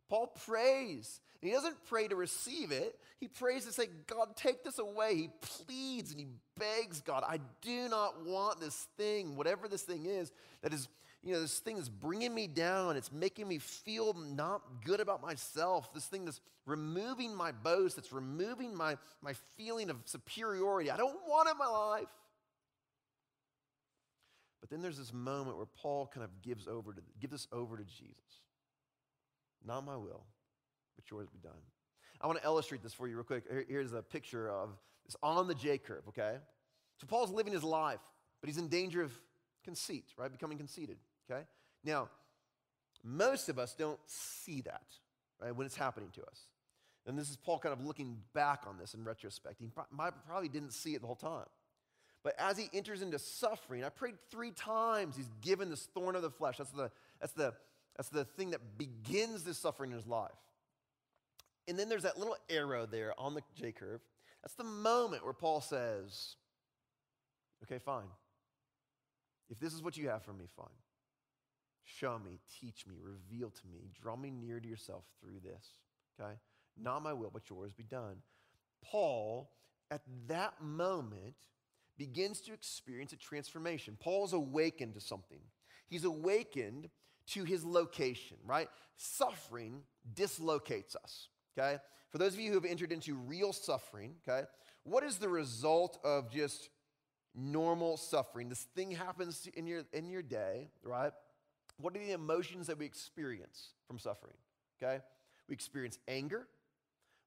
Paul 0.08 0.28
prays. 0.46 1.20
And 1.40 1.48
he 1.48 1.54
doesn't 1.54 1.76
pray 1.88 2.08
to 2.08 2.16
receive 2.16 2.70
it. 2.70 2.98
He 3.18 3.28
prays 3.28 3.64
to 3.64 3.72
say, 3.72 3.88
God, 4.06 4.36
take 4.36 4.62
this 4.62 4.78
away. 4.78 5.14
He 5.16 5.30
pleads 5.40 6.10
and 6.10 6.20
he 6.20 6.26
begs 6.58 7.00
God, 7.00 7.24
I 7.26 7.40
do 7.62 7.88
not 7.88 8.24
want 8.24 8.60
this 8.60 8.86
thing, 8.96 9.36
whatever 9.36 9.66
this 9.66 9.82
thing 9.82 10.06
is, 10.06 10.30
that 10.62 10.72
is, 10.72 10.88
you 11.24 11.32
know, 11.32 11.40
this 11.40 11.58
thing 11.58 11.78
is 11.78 11.88
bringing 11.88 12.34
me 12.34 12.46
down. 12.46 12.96
It's 12.96 13.10
making 13.10 13.48
me 13.48 13.58
feel 13.58 14.12
not 14.12 14.84
good 14.84 15.00
about 15.00 15.22
myself. 15.22 15.92
This 15.94 16.04
thing 16.04 16.26
that's 16.26 16.40
removing 16.66 17.34
my 17.34 17.50
boast, 17.50 17.96
that's 17.96 18.12
removing 18.12 18.76
my, 18.76 18.98
my 19.22 19.32
feeling 19.56 19.88
of 19.88 19.96
superiority. 20.04 20.90
I 20.90 20.98
don't 20.98 21.16
want 21.26 21.48
it 21.48 21.52
in 21.52 21.58
my 21.58 21.66
life. 21.66 22.08
But 24.60 24.68
then 24.68 24.82
there's 24.82 24.98
this 24.98 25.12
moment 25.12 25.56
where 25.56 25.66
Paul 25.66 26.10
kind 26.12 26.24
of 26.24 26.42
gives 26.42 26.68
over 26.68 26.92
to 26.92 27.00
gives 27.20 27.32
this 27.32 27.48
over 27.52 27.76
to 27.76 27.84
Jesus. 27.84 28.42
Not 29.66 29.84
my 29.84 29.96
will, 29.96 30.24
but 30.96 31.10
yours 31.10 31.28
be 31.28 31.38
done. 31.38 31.52
I 32.20 32.26
want 32.26 32.38
to 32.38 32.44
illustrate 32.44 32.82
this 32.82 32.94
for 32.94 33.08
you 33.08 33.16
real 33.16 33.24
quick. 33.24 33.44
Here's 33.68 33.92
a 33.92 34.02
picture 34.02 34.50
of 34.50 34.70
this 35.04 35.16
on 35.22 35.48
the 35.48 35.54
J 35.54 35.78
curve, 35.78 36.04
okay? 36.08 36.36
So 36.98 37.06
Paul's 37.06 37.30
living 37.30 37.52
his 37.52 37.64
life, 37.64 38.00
but 38.40 38.48
he's 38.48 38.56
in 38.56 38.68
danger 38.68 39.02
of 39.02 39.12
conceit, 39.64 40.04
right? 40.16 40.30
Becoming 40.30 40.58
conceited, 40.58 40.96
okay? 41.30 41.42
Now, 41.84 42.08
most 43.02 43.48
of 43.48 43.58
us 43.58 43.74
don't 43.74 44.00
see 44.06 44.60
that, 44.62 44.86
right, 45.40 45.54
when 45.54 45.66
it's 45.66 45.76
happening 45.76 46.10
to 46.14 46.22
us. 46.22 46.40
And 47.06 47.18
this 47.18 47.28
is 47.28 47.36
Paul 47.36 47.58
kind 47.58 47.72
of 47.72 47.84
looking 47.84 48.18
back 48.32 48.62
on 48.66 48.78
this 48.78 48.94
in 48.94 49.04
retrospect. 49.04 49.60
He 49.60 49.68
probably 50.26 50.48
didn't 50.48 50.72
see 50.72 50.94
it 50.94 51.02
the 51.02 51.06
whole 51.06 51.16
time. 51.16 51.46
But 52.22 52.34
as 52.38 52.56
he 52.56 52.70
enters 52.72 53.02
into 53.02 53.18
suffering, 53.18 53.84
I 53.84 53.90
prayed 53.90 54.14
three 54.30 54.52
times, 54.52 55.16
he's 55.16 55.30
given 55.42 55.68
this 55.68 55.86
thorn 55.94 56.16
of 56.16 56.22
the 56.22 56.30
flesh. 56.30 56.56
That's 56.56 56.70
the, 56.70 56.90
that's 57.20 57.34
the, 57.34 57.52
that's 57.96 58.08
the 58.08 58.24
thing 58.24 58.52
that 58.52 58.78
begins 58.78 59.44
this 59.44 59.58
suffering 59.58 59.90
in 59.90 59.98
his 59.98 60.06
life. 60.06 60.30
And 61.68 61.78
then 61.78 61.90
there's 61.90 62.04
that 62.04 62.18
little 62.18 62.36
arrow 62.48 62.86
there 62.86 63.12
on 63.18 63.34
the 63.34 63.42
J 63.54 63.72
curve. 63.72 64.00
That's 64.42 64.54
the 64.54 64.64
moment 64.64 65.24
where 65.24 65.34
Paul 65.34 65.60
says, 65.60 66.36
Okay, 67.64 67.78
fine. 67.78 68.08
If 69.50 69.58
this 69.58 69.72
is 69.72 69.82
what 69.82 69.96
you 69.96 70.08
have 70.08 70.22
for 70.22 70.32
me, 70.32 70.44
fine. 70.56 70.66
Show 71.84 72.18
me, 72.18 72.40
teach 72.60 72.86
me, 72.86 72.96
reveal 73.00 73.50
to 73.50 73.66
me, 73.70 73.90
draw 74.00 74.16
me 74.16 74.30
near 74.30 74.58
to 74.58 74.66
yourself 74.66 75.04
through 75.20 75.40
this. 75.44 75.66
Okay? 76.18 76.32
Not 76.76 77.02
my 77.02 77.12
will, 77.12 77.30
but 77.32 77.48
yours 77.48 77.72
be 77.72 77.84
done. 77.84 78.16
Paul, 78.82 79.50
at 79.90 80.02
that 80.28 80.62
moment, 80.62 81.34
begins 81.96 82.40
to 82.42 82.52
experience 82.52 83.12
a 83.12 83.16
transformation. 83.16 83.96
Paul's 84.00 84.32
awakened 84.32 84.94
to 84.94 85.00
something. 85.00 85.40
He's 85.86 86.04
awakened 86.04 86.88
to 87.28 87.44
his 87.44 87.64
location, 87.64 88.36
right? 88.44 88.68
Suffering 88.96 89.82
dislocates 90.14 90.96
us, 90.96 91.28
okay? 91.56 91.78
For 92.10 92.18
those 92.18 92.34
of 92.34 92.40
you 92.40 92.50
who 92.50 92.56
have 92.56 92.64
entered 92.64 92.92
into 92.92 93.14
real 93.14 93.52
suffering, 93.52 94.14
okay, 94.26 94.46
what 94.84 95.04
is 95.04 95.18
the 95.18 95.28
result 95.28 95.98
of 96.04 96.30
just 96.30 96.68
normal 97.34 97.96
suffering? 97.96 98.48
This 98.48 98.66
thing 98.74 98.90
happens 98.90 99.48
in 99.54 99.66
your, 99.66 99.82
in 99.92 100.10
your 100.10 100.22
day, 100.22 100.70
right? 100.82 101.12
What 101.78 101.96
are 101.96 101.98
the 101.98 102.12
emotions 102.12 102.68
that 102.68 102.78
we 102.78 102.86
experience 102.86 103.70
from 103.86 103.98
suffering, 103.98 104.36
okay? 104.82 105.02
We 105.48 105.54
experience 105.54 105.98
anger, 106.08 106.46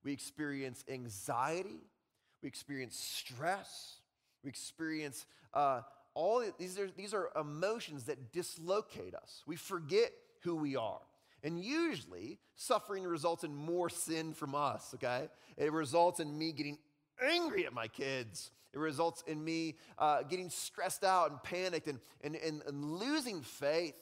we 0.03 0.13
experience 0.13 0.83
anxiety, 0.89 1.81
we 2.41 2.47
experience 2.47 2.97
stress, 2.97 3.97
we 4.43 4.49
experience 4.49 5.25
uh, 5.53 5.81
all 6.13 6.43
these 6.57 6.79
are, 6.79 6.89
these 6.97 7.13
are 7.13 7.29
emotions 7.39 8.05
that 8.05 8.31
dislocate 8.31 9.13
us. 9.13 9.43
We 9.45 9.55
forget 9.55 10.11
who 10.41 10.55
we 10.55 10.75
are. 10.75 11.01
And 11.43 11.59
usually, 11.59 12.39
suffering 12.55 13.03
results 13.03 13.43
in 13.43 13.55
more 13.55 13.89
sin 13.89 14.33
from 14.33 14.55
us, 14.55 14.93
okay? 14.95 15.29
It 15.55 15.71
results 15.71 16.19
in 16.19 16.35
me 16.35 16.51
getting 16.51 16.79
angry 17.23 17.67
at 17.67 17.73
my 17.73 17.87
kids. 17.87 18.49
It 18.73 18.79
results 18.79 19.23
in 19.27 19.43
me 19.43 19.75
uh, 19.99 20.23
getting 20.23 20.49
stressed 20.49 21.03
out 21.03 21.29
and 21.29 21.43
panicked 21.43 21.87
and, 21.87 21.99
and, 22.21 22.35
and, 22.35 22.63
and 22.65 22.83
losing 22.83 23.41
faith 23.41 23.93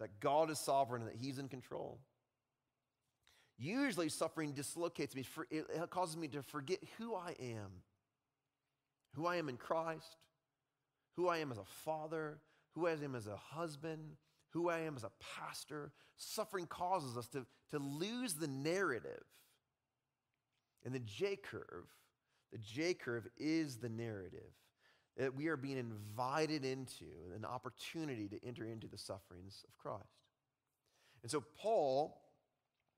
that 0.00 0.20
God 0.20 0.50
is 0.50 0.58
sovereign 0.58 1.02
and 1.02 1.10
that 1.10 1.16
He's 1.16 1.38
in 1.38 1.48
control. 1.48 1.98
Usually, 3.58 4.08
suffering 4.08 4.52
dislocates 4.52 5.16
me, 5.16 5.26
it 5.50 5.90
causes 5.90 6.16
me 6.16 6.28
to 6.28 6.42
forget 6.42 6.78
who 6.96 7.14
I 7.14 7.34
am, 7.40 7.82
who 9.14 9.26
I 9.26 9.36
am 9.36 9.48
in 9.48 9.56
Christ, 9.56 10.16
who 11.16 11.28
I 11.28 11.38
am 11.38 11.50
as 11.50 11.58
a 11.58 11.64
father, 11.64 12.38
who 12.74 12.86
I 12.86 12.92
am 12.92 13.16
as 13.16 13.26
a 13.26 13.36
husband, 13.36 14.16
who 14.50 14.68
I 14.68 14.80
am 14.80 14.96
as 14.96 15.02
a 15.02 15.10
pastor. 15.36 15.92
Suffering 16.16 16.66
causes 16.66 17.16
us 17.16 17.26
to, 17.28 17.44
to 17.72 17.78
lose 17.78 18.34
the 18.34 18.46
narrative. 18.46 19.24
And 20.84 20.94
the 20.94 21.00
J 21.00 21.34
curve, 21.34 21.88
the 22.52 22.58
J 22.58 22.94
curve 22.94 23.26
is 23.36 23.78
the 23.78 23.88
narrative 23.88 24.52
that 25.18 25.34
we 25.34 25.48
are 25.48 25.56
being 25.56 25.76
invited 25.76 26.64
into 26.64 27.04
an 27.36 27.44
opportunity 27.44 28.28
to 28.28 28.38
enter 28.46 28.64
into 28.64 28.86
the 28.86 28.98
sufferings 28.98 29.64
of 29.68 29.76
Christ. 29.76 30.04
And 31.22 31.30
so 31.30 31.44
Paul 31.60 32.20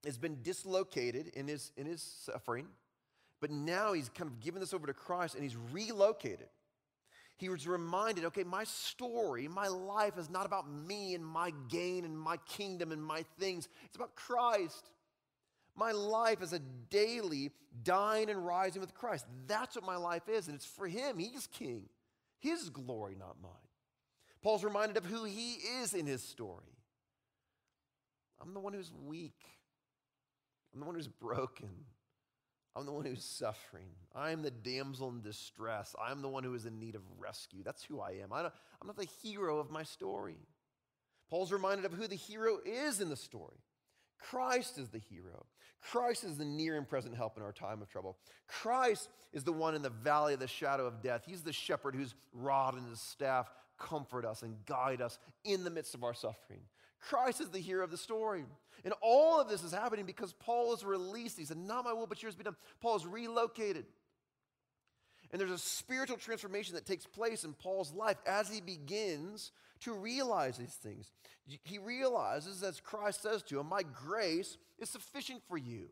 has 0.05 0.17
been 0.17 0.41
dislocated 0.41 1.27
in 1.35 1.47
his, 1.47 1.71
in 1.75 1.85
his 1.85 2.01
suffering, 2.01 2.67
but 3.39 3.51
now 3.51 3.93
he's 3.93 4.09
kind 4.09 4.29
of 4.29 4.39
given 4.39 4.61
this 4.61 4.73
over 4.73 4.87
to 4.87 4.93
Christ 4.93 5.35
and 5.35 5.43
he's 5.43 5.57
relocated 5.71 6.47
he 7.41 7.49
was 7.49 7.67
reminded 7.67 8.23
okay, 8.25 8.43
my 8.43 8.63
story, 8.65 9.47
my 9.47 9.67
life 9.67 10.15
is 10.19 10.29
not 10.29 10.45
about 10.45 10.71
me 10.71 11.15
and 11.15 11.25
my 11.25 11.51
gain 11.69 12.05
and 12.05 12.15
my 12.15 12.37
kingdom 12.37 12.91
and 12.91 13.03
my 13.03 13.25
things. 13.39 13.67
It's 13.85 13.95
about 13.95 14.15
Christ. 14.15 14.91
My 15.75 15.91
life 15.91 16.43
is 16.43 16.53
a 16.53 16.59
daily 16.91 17.49
dying 17.81 18.29
and 18.29 18.45
rising 18.45 18.79
with 18.79 18.93
Christ. 18.93 19.25
That's 19.47 19.75
what 19.75 19.83
my 19.83 19.95
life 19.95 20.29
is, 20.29 20.47
and 20.47 20.55
it's 20.55 20.67
for 20.67 20.87
Him. 20.87 21.17
He's 21.17 21.47
King. 21.47 21.85
His 22.41 22.69
glory, 22.69 23.15
not 23.17 23.37
mine. 23.41 23.51
Paul's 24.43 24.63
reminded 24.63 24.97
of 24.97 25.05
who 25.05 25.23
he 25.23 25.53
is 25.53 25.93
in 25.93 26.05
his 26.05 26.23
story. 26.23 26.75
I'm 28.41 28.53
the 28.53 28.59
one 28.59 28.73
who's 28.73 28.91
weak. 29.05 29.39
I'm 30.73 30.79
the 30.79 30.85
one 30.85 30.95
who's 30.95 31.07
broken. 31.07 31.69
I'm 32.75 32.85
the 32.85 32.91
one 32.91 33.05
who's 33.05 33.23
suffering. 33.23 33.89
I'm 34.15 34.41
the 34.41 34.51
damsel 34.51 35.09
in 35.09 35.21
distress. 35.21 35.95
I'm 36.01 36.21
the 36.21 36.29
one 36.29 36.43
who 36.43 36.53
is 36.55 36.65
in 36.65 36.79
need 36.79 36.95
of 36.95 37.01
rescue. 37.19 37.63
That's 37.63 37.83
who 37.83 37.99
I 37.99 38.11
am. 38.23 38.33
I 38.33 38.39
am 38.45 38.51
not 38.85 38.97
the 38.97 39.07
hero 39.21 39.59
of 39.59 39.69
my 39.69 39.83
story. 39.83 40.37
Paul's 41.29 41.51
reminded 41.51 41.85
of 41.85 41.93
who 41.93 42.07
the 42.07 42.15
hero 42.15 42.59
is 42.65 42.99
in 42.99 43.09
the 43.09 43.15
story. 43.15 43.59
Christ 44.29 44.77
is 44.77 44.89
the 44.89 44.99
hero. 44.99 45.45
Christ 45.81 46.23
is 46.23 46.37
the 46.37 46.45
near 46.45 46.77
and 46.77 46.87
present 46.87 47.15
help 47.15 47.37
in 47.37 47.43
our 47.43 47.51
time 47.51 47.81
of 47.81 47.89
trouble. 47.89 48.17
Christ 48.47 49.09
is 49.33 49.43
the 49.43 49.51
one 49.51 49.73
in 49.73 49.81
the 49.81 49.89
valley 49.89 50.33
of 50.33 50.39
the 50.39 50.47
shadow 50.47 50.85
of 50.85 51.01
death. 51.01 51.23
He's 51.25 51.41
the 51.41 51.53
shepherd 51.53 51.95
whose 51.95 52.13
rod 52.33 52.75
and 52.75 52.87
his 52.87 53.01
staff 53.01 53.49
comfort 53.79 54.25
us 54.25 54.43
and 54.43 54.55
guide 54.65 55.01
us 55.01 55.17
in 55.43 55.63
the 55.63 55.71
midst 55.71 55.95
of 55.95 56.03
our 56.03 56.13
suffering. 56.13 56.61
Christ 56.99 57.41
is 57.41 57.49
the 57.49 57.59
hero 57.59 57.83
of 57.83 57.91
the 57.91 57.97
story. 57.97 58.43
And 58.83 58.93
all 59.01 59.39
of 59.39 59.49
this 59.49 59.63
is 59.63 59.71
happening 59.71 60.05
because 60.05 60.33
Paul 60.33 60.73
is 60.73 60.83
released. 60.83 61.37
He 61.37 61.45
said, 61.45 61.57
Not 61.57 61.85
my 61.85 61.93
will, 61.93 62.07
but 62.07 62.21
yours 62.21 62.35
be 62.35 62.43
done. 62.43 62.55
Paul 62.79 62.95
is 62.95 63.05
relocated. 63.05 63.85
And 65.31 65.39
there's 65.39 65.51
a 65.51 65.57
spiritual 65.57 66.17
transformation 66.17 66.75
that 66.75 66.85
takes 66.85 67.05
place 67.05 67.43
in 67.43 67.53
Paul's 67.53 67.93
life 67.93 68.17
as 68.27 68.49
he 68.49 68.59
begins 68.59 69.51
to 69.81 69.93
realize 69.93 70.57
these 70.57 70.73
things. 70.73 71.11
He 71.63 71.77
realizes, 71.77 72.63
as 72.63 72.79
Christ 72.79 73.23
says 73.23 73.43
to 73.43 73.59
him, 73.59 73.67
My 73.67 73.81
grace 73.83 74.57
is 74.79 74.89
sufficient 74.89 75.41
for 75.47 75.57
you. 75.57 75.89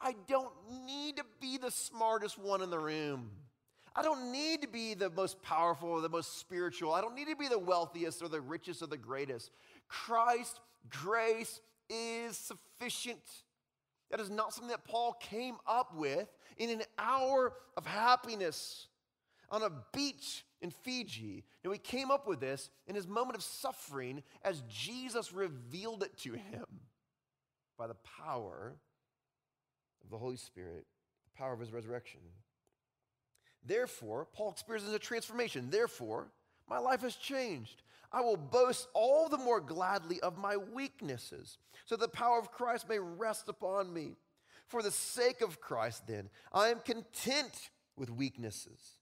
I 0.00 0.14
don't 0.28 0.52
need 0.86 1.16
to 1.16 1.24
be 1.40 1.58
the 1.58 1.70
smartest 1.70 2.38
one 2.38 2.62
in 2.62 2.70
the 2.70 2.78
room. 2.78 3.30
I 3.94 4.02
don't 4.02 4.30
need 4.32 4.62
to 4.62 4.68
be 4.68 4.94
the 4.94 5.10
most 5.10 5.42
powerful 5.42 5.88
or 5.90 6.00
the 6.00 6.08
most 6.08 6.38
spiritual. 6.38 6.92
I 6.92 7.00
don't 7.00 7.14
need 7.14 7.28
to 7.28 7.36
be 7.36 7.48
the 7.48 7.58
wealthiest 7.58 8.22
or 8.22 8.28
the 8.28 8.40
richest 8.40 8.82
or 8.82 8.86
the 8.86 8.96
greatest. 8.96 9.50
Christ's 9.88 10.60
grace 10.88 11.60
is 11.88 12.36
sufficient. 12.36 13.22
That 14.10 14.20
is 14.20 14.30
not 14.30 14.52
something 14.54 14.70
that 14.70 14.84
Paul 14.84 15.14
came 15.20 15.56
up 15.66 15.94
with 15.94 16.28
in 16.56 16.70
an 16.70 16.82
hour 16.98 17.52
of 17.76 17.84
happiness 17.84 18.86
on 19.50 19.62
a 19.62 19.70
beach 19.92 20.44
in 20.60 20.70
Fiji. 20.70 21.44
No, 21.64 21.70
he 21.70 21.78
came 21.78 22.10
up 22.10 22.26
with 22.26 22.40
this 22.40 22.70
in 22.86 22.94
his 22.94 23.06
moment 23.06 23.36
of 23.36 23.42
suffering 23.42 24.22
as 24.42 24.62
Jesus 24.68 25.32
revealed 25.32 26.02
it 26.02 26.16
to 26.18 26.32
him 26.32 26.64
by 27.76 27.86
the 27.86 27.96
power 28.22 28.74
of 30.04 30.10
the 30.10 30.18
Holy 30.18 30.36
Spirit, 30.36 30.86
the 31.32 31.38
power 31.38 31.52
of 31.52 31.60
his 31.60 31.72
resurrection. 31.72 32.20
Therefore, 33.64 34.26
Paul 34.32 34.50
experiences 34.50 34.94
a 34.94 34.98
transformation. 34.98 35.70
Therefore, 35.70 36.28
my 36.68 36.78
life 36.78 37.02
has 37.02 37.16
changed. 37.16 37.82
I 38.12 38.20
will 38.22 38.36
boast 38.36 38.88
all 38.92 39.28
the 39.28 39.38
more 39.38 39.60
gladly 39.60 40.20
of 40.20 40.36
my 40.36 40.56
weaknesses, 40.56 41.58
so 41.84 41.96
the 41.96 42.08
power 42.08 42.38
of 42.38 42.50
Christ 42.50 42.88
may 42.88 42.98
rest 42.98 43.48
upon 43.48 43.92
me. 43.92 44.16
For 44.66 44.82
the 44.82 44.90
sake 44.90 45.40
of 45.40 45.60
Christ, 45.60 46.06
then, 46.06 46.30
I 46.52 46.68
am 46.68 46.80
content 46.80 47.70
with 47.96 48.08
weaknesses, 48.08 48.98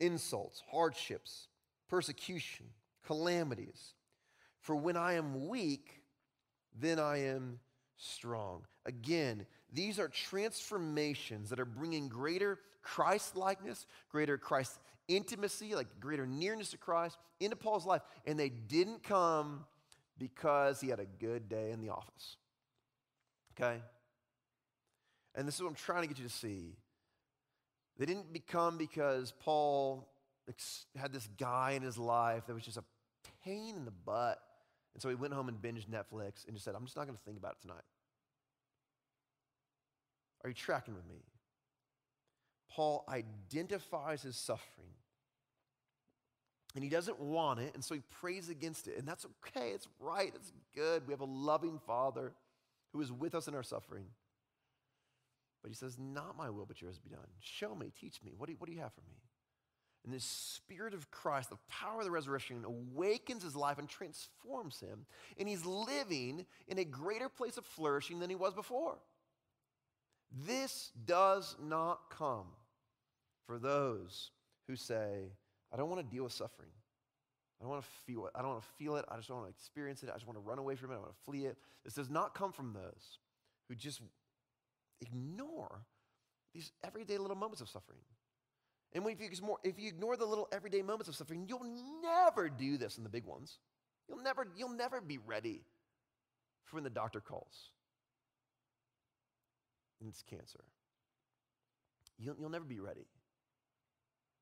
insults, 0.00 0.62
hardships, 0.70 1.48
persecution, 1.88 2.66
calamities. 3.06 3.94
For 4.60 4.76
when 4.76 4.96
I 4.96 5.14
am 5.14 5.48
weak, 5.48 6.02
then 6.78 6.98
I 6.98 7.24
am 7.28 7.58
strong. 7.96 8.62
Again, 8.86 9.46
these 9.72 9.98
are 9.98 10.08
transformations 10.08 11.50
that 11.50 11.60
are 11.60 11.64
bringing 11.64 12.08
greater 12.08 12.58
Christ 12.82 13.36
likeness, 13.36 13.86
greater 14.10 14.38
Christ 14.38 14.78
intimacy, 15.08 15.74
like 15.74 15.88
greater 16.00 16.26
nearness 16.26 16.70
to 16.70 16.78
Christ 16.78 17.18
into 17.40 17.56
Paul's 17.56 17.86
life. 17.86 18.02
And 18.26 18.38
they 18.38 18.48
didn't 18.48 19.02
come 19.02 19.64
because 20.18 20.80
he 20.80 20.88
had 20.88 21.00
a 21.00 21.06
good 21.06 21.48
day 21.48 21.70
in 21.70 21.80
the 21.80 21.90
office. 21.90 22.36
Okay? 23.58 23.80
And 25.34 25.46
this 25.46 25.56
is 25.56 25.62
what 25.62 25.68
I'm 25.68 25.74
trying 25.74 26.02
to 26.02 26.08
get 26.08 26.18
you 26.18 26.24
to 26.24 26.34
see. 26.34 26.76
They 27.98 28.06
didn't 28.06 28.32
become 28.32 28.78
because 28.78 29.32
Paul 29.40 30.08
had 30.96 31.12
this 31.12 31.28
guy 31.38 31.72
in 31.72 31.82
his 31.82 31.98
life 31.98 32.46
that 32.46 32.54
was 32.54 32.64
just 32.64 32.76
a 32.76 32.84
pain 33.44 33.76
in 33.76 33.84
the 33.84 33.90
butt. 33.90 34.40
And 34.94 35.02
so 35.02 35.08
he 35.08 35.14
went 35.14 35.34
home 35.34 35.48
and 35.48 35.60
binged 35.60 35.86
Netflix 35.86 36.46
and 36.46 36.54
just 36.54 36.64
said, 36.64 36.74
I'm 36.74 36.84
just 36.84 36.96
not 36.96 37.06
going 37.06 37.16
to 37.16 37.24
think 37.24 37.36
about 37.36 37.52
it 37.52 37.62
tonight. 37.62 37.84
Are 40.44 40.48
you 40.48 40.54
tracking 40.54 40.94
with 40.94 41.06
me? 41.06 41.16
Paul 42.70 43.04
identifies 43.08 44.22
his 44.22 44.36
suffering 44.36 44.88
and 46.74 46.84
he 46.84 46.90
doesn't 46.90 47.18
want 47.18 47.58
it, 47.60 47.74
and 47.74 47.82
so 47.82 47.94
he 47.94 48.02
prays 48.20 48.50
against 48.50 48.86
it. 48.86 48.98
And 48.98 49.08
that's 49.08 49.26
okay, 49.46 49.70
it's 49.70 49.88
right, 49.98 50.30
it's 50.34 50.52
good. 50.74 51.06
We 51.06 51.12
have 51.12 51.20
a 51.20 51.24
loving 51.24 51.80
Father 51.86 52.32
who 52.92 53.00
is 53.00 53.10
with 53.10 53.34
us 53.34 53.48
in 53.48 53.54
our 53.54 53.62
suffering. 53.62 54.04
But 55.68 55.76
he 55.76 55.76
says, 55.76 55.98
Not 55.98 56.38
my 56.38 56.48
will, 56.48 56.64
but 56.64 56.80
yours 56.80 56.98
be 56.98 57.10
done. 57.10 57.26
Show 57.40 57.74
me, 57.74 57.92
teach 58.00 58.22
me. 58.24 58.32
What 58.34 58.46
do 58.46 58.52
you, 58.52 58.58
what 58.58 58.68
do 58.68 58.72
you 58.74 58.80
have 58.80 58.94
for 58.94 59.02
me? 59.02 59.18
And 60.02 60.14
this 60.14 60.24
Spirit 60.24 60.94
of 60.94 61.10
Christ, 61.10 61.50
the 61.50 61.58
power 61.68 61.98
of 61.98 62.06
the 62.06 62.10
resurrection, 62.10 62.64
awakens 62.64 63.42
his 63.42 63.54
life 63.54 63.78
and 63.78 63.86
transforms 63.86 64.80
him. 64.80 65.04
And 65.38 65.46
he's 65.46 65.66
living 65.66 66.46
in 66.68 66.78
a 66.78 66.84
greater 66.86 67.28
place 67.28 67.58
of 67.58 67.66
flourishing 67.66 68.18
than 68.18 68.30
he 68.30 68.36
was 68.36 68.54
before. 68.54 68.96
This 70.46 70.90
does 71.04 71.54
not 71.62 71.98
come 72.08 72.46
for 73.46 73.58
those 73.58 74.30
who 74.68 74.74
say, 74.76 75.32
I 75.70 75.76
don't 75.76 75.90
want 75.90 76.00
to 76.00 76.14
deal 76.14 76.24
with 76.24 76.32
suffering. 76.32 76.70
I 77.60 77.64
don't 77.64 77.72
want 77.72 77.84
to 77.84 77.90
feel 78.06 78.24
it. 78.24 78.32
I 78.34 78.40
don't 78.40 78.52
want 78.52 78.62
to 78.62 78.68
feel 78.78 78.96
it. 78.96 79.04
I 79.10 79.16
just 79.16 79.28
don't 79.28 79.38
want 79.38 79.48
to 79.48 79.54
experience 79.54 80.02
it. 80.02 80.08
I 80.08 80.14
just 80.14 80.26
want 80.26 80.38
to 80.38 80.48
run 80.48 80.58
away 80.58 80.76
from 80.76 80.92
it. 80.92 80.94
I 80.94 80.98
want 80.98 81.10
to 81.10 81.24
flee 81.26 81.44
it. 81.44 81.58
This 81.84 81.92
does 81.92 82.08
not 82.08 82.34
come 82.34 82.52
from 82.52 82.72
those 82.72 83.18
who 83.68 83.74
just 83.74 84.00
ignore 85.00 85.84
these 86.54 86.72
everyday 86.84 87.18
little 87.18 87.36
moments 87.36 87.60
of 87.60 87.68
suffering. 87.68 88.00
And 88.94 89.06
if 89.06 89.20
you, 89.20 89.26
ignore, 89.26 89.58
if 89.62 89.78
you 89.78 89.88
ignore 89.88 90.16
the 90.16 90.24
little 90.24 90.48
everyday 90.52 90.82
moments 90.82 91.08
of 91.08 91.14
suffering, 91.14 91.44
you'll 91.46 91.66
never 92.02 92.48
do 92.48 92.78
this 92.78 92.96
in 92.96 93.04
the 93.04 93.10
big 93.10 93.26
ones. 93.26 93.58
You'll 94.08 94.22
never, 94.22 94.48
you'll 94.56 94.70
never 94.70 95.00
be 95.00 95.18
ready 95.18 95.62
for 96.64 96.76
when 96.76 96.84
the 96.84 96.90
doctor 96.90 97.20
calls 97.20 97.70
and 100.00 100.08
it's 100.08 100.22
cancer. 100.22 100.64
You'll, 102.18 102.36
you'll 102.38 102.50
never 102.50 102.64
be 102.64 102.80
ready 102.80 103.06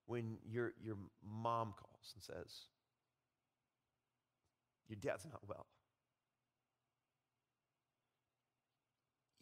when 0.06 0.38
your, 0.48 0.72
your 0.82 0.96
mom 1.24 1.74
calls 1.78 2.14
and 2.14 2.22
says, 2.22 2.68
Your 4.88 4.98
dad's 5.00 5.24
not 5.24 5.40
well. 5.46 5.66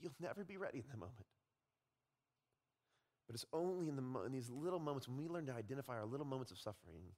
You'll 0.04 0.12
never 0.20 0.44
be 0.44 0.58
ready 0.58 0.80
in 0.80 0.84
that 0.90 0.98
moment. 0.98 1.24
But 3.26 3.34
it's 3.34 3.46
only 3.54 3.88
in, 3.88 3.96
the, 3.96 4.02
in 4.26 4.32
these 4.32 4.50
little 4.50 4.78
moments 4.78 5.08
when 5.08 5.16
we 5.16 5.28
learn 5.28 5.46
to 5.46 5.54
identify 5.54 5.94
our 5.94 6.04
little 6.04 6.26
moments 6.26 6.52
of 6.52 6.58
suffering 6.58 7.14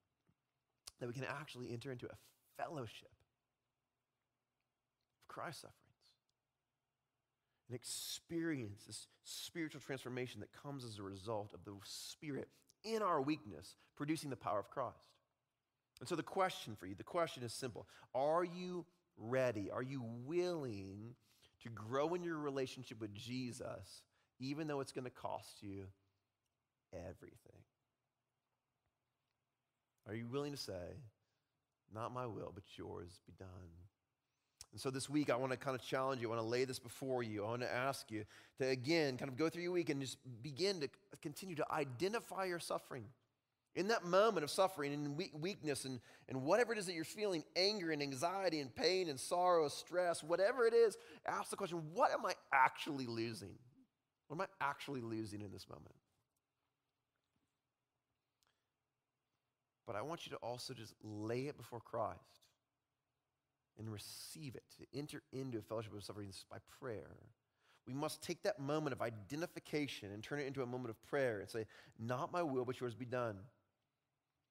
that 1.01 1.09
we 1.09 1.13
can 1.13 1.25
actually 1.25 1.73
enter 1.73 1.91
into 1.91 2.07
a 2.07 2.63
fellowship 2.63 3.11
of 5.21 5.27
Christ's 5.27 5.63
sufferings 5.63 5.83
and 7.69 7.75
experience 7.75 8.85
this 8.87 9.09
spiritual 9.25 9.81
transformation 9.81 10.39
that 10.39 10.53
comes 10.63 10.85
as 10.85 11.01
a 11.01 11.03
result 11.03 11.53
of 11.55 11.65
the 11.65 11.73
Spirit 11.83 12.47
in 12.85 13.03
our 13.03 13.21
weakness, 13.21 13.75
producing 13.97 14.31
the 14.31 14.37
power 14.37 14.61
of 14.61 14.71
Christ. 14.71 14.95
And 15.99 16.09
so 16.09 16.15
the 16.15 16.23
question 16.23 16.77
for 16.77 16.87
you, 16.87 16.95
the 16.95 17.03
question 17.03 17.43
is 17.43 17.53
simple 17.53 17.89
Are 18.15 18.45
you 18.45 18.87
ready? 19.17 19.73
Are 19.73 19.83
you 19.83 20.05
willing 20.25 21.17
to 21.67 21.73
grow 21.73 22.15
in 22.15 22.23
your 22.23 22.39
relationship 22.39 23.01
with 23.01 23.15
Jesus, 23.15 24.03
even 24.39 24.67
though 24.67 24.81
it's 24.81 24.93
going 24.93 25.05
to 25.05 25.11
cost 25.11 25.63
you 25.63 25.85
everything? 26.93 27.63
Are 30.09 30.15
you 30.15 30.27
willing 30.27 30.53
to 30.53 30.59
say, 30.59 31.01
Not 31.93 32.13
my 32.13 32.27
will, 32.27 32.53
but 32.55 32.65
yours 32.77 33.21
be 33.27 33.33
done? 33.39 33.49
And 34.73 34.81
so 34.81 34.91
this 34.91 35.09
week, 35.09 35.31
I 35.31 35.37
want 35.37 35.53
to 35.53 35.57
kind 35.57 35.75
of 35.75 35.83
challenge 35.83 36.21
you. 36.21 36.29
I 36.29 36.37
want 36.37 36.43
to 36.43 36.49
lay 36.49 36.65
this 36.65 36.79
before 36.79 37.23
you. 37.23 37.45
I 37.45 37.49
want 37.49 37.63
to 37.63 37.73
ask 37.73 38.11
you 38.11 38.25
to, 38.59 38.69
again, 38.69 39.17
kind 39.17 39.31
of 39.31 39.37
go 39.37 39.49
through 39.49 39.63
your 39.63 39.73
week 39.73 39.89
and 39.89 40.01
just 40.01 40.19
begin 40.43 40.81
to 40.81 40.89
continue 41.23 41.55
to 41.57 41.67
identify 41.73 42.45
your 42.45 42.59
suffering. 42.59 43.05
In 43.77 43.89
that 43.89 44.07
moment 44.07 44.43
of 44.43 44.51
suffering 44.51 44.95
and 44.95 45.19
weakness 45.39 45.85
and, 45.85 46.01
and 46.31 46.43
whatever 46.43 46.73
it 46.73 46.79
is 46.79 46.87
that 46.87 46.95
you're 46.95 47.05
feeling 47.05 47.45
anger 47.57 47.91
and 47.91 48.03
anxiety 48.03 48.61
and 48.61 48.75
pain 48.75 49.11
and 49.11 49.21
sorrow, 49.21 49.69
stress, 49.69 50.25
whatever 50.25 50.67
it 50.67 50.73
is 50.73 50.97
ask 51.27 51.51
the 51.51 51.57
question 51.57 51.83
what 51.93 52.11
am 52.11 52.25
I 52.25 52.33
actually 52.55 53.07
losing? 53.07 53.55
What 54.29 54.37
am 54.37 54.41
I 54.41 54.67
actually 54.67 55.03
losing 55.03 55.43
in 55.43 55.53
this 55.53 55.69
moment? 55.69 55.95
But 59.87 59.95
I 59.95 60.03
want 60.03 60.27
you 60.27 60.31
to 60.31 60.37
also 60.39 60.73
just 60.73 60.95
lay 61.05 61.47
it 61.47 61.59
before 61.59 61.81
Christ 61.81 62.21
and 63.79 63.93
receive 63.93 64.55
it, 64.55 64.65
to 64.79 64.99
enter 64.99 65.23
into 65.35 65.59
a 65.59 65.61
fellowship 65.61 65.95
of 65.95 66.03
suffering 66.03 66.33
by 66.51 66.57
prayer. 66.81 67.17
We 67.87 67.93
must 67.93 68.23
take 68.23 68.43
that 68.43 68.59
moment 68.59 68.95
of 68.95 69.03
identification 69.03 70.11
and 70.13 70.23
turn 70.23 70.41
it 70.41 70.47
into 70.47 70.63
a 70.63 70.67
moment 70.67 70.91
of 70.91 71.03
prayer 71.05 71.41
and 71.41 71.49
say, 71.49 71.67
Not 71.99 72.33
my 72.33 72.43
will, 72.43 72.65
but 72.65 72.81
yours 72.81 72.95
be 72.95 73.05
done. 73.05 73.37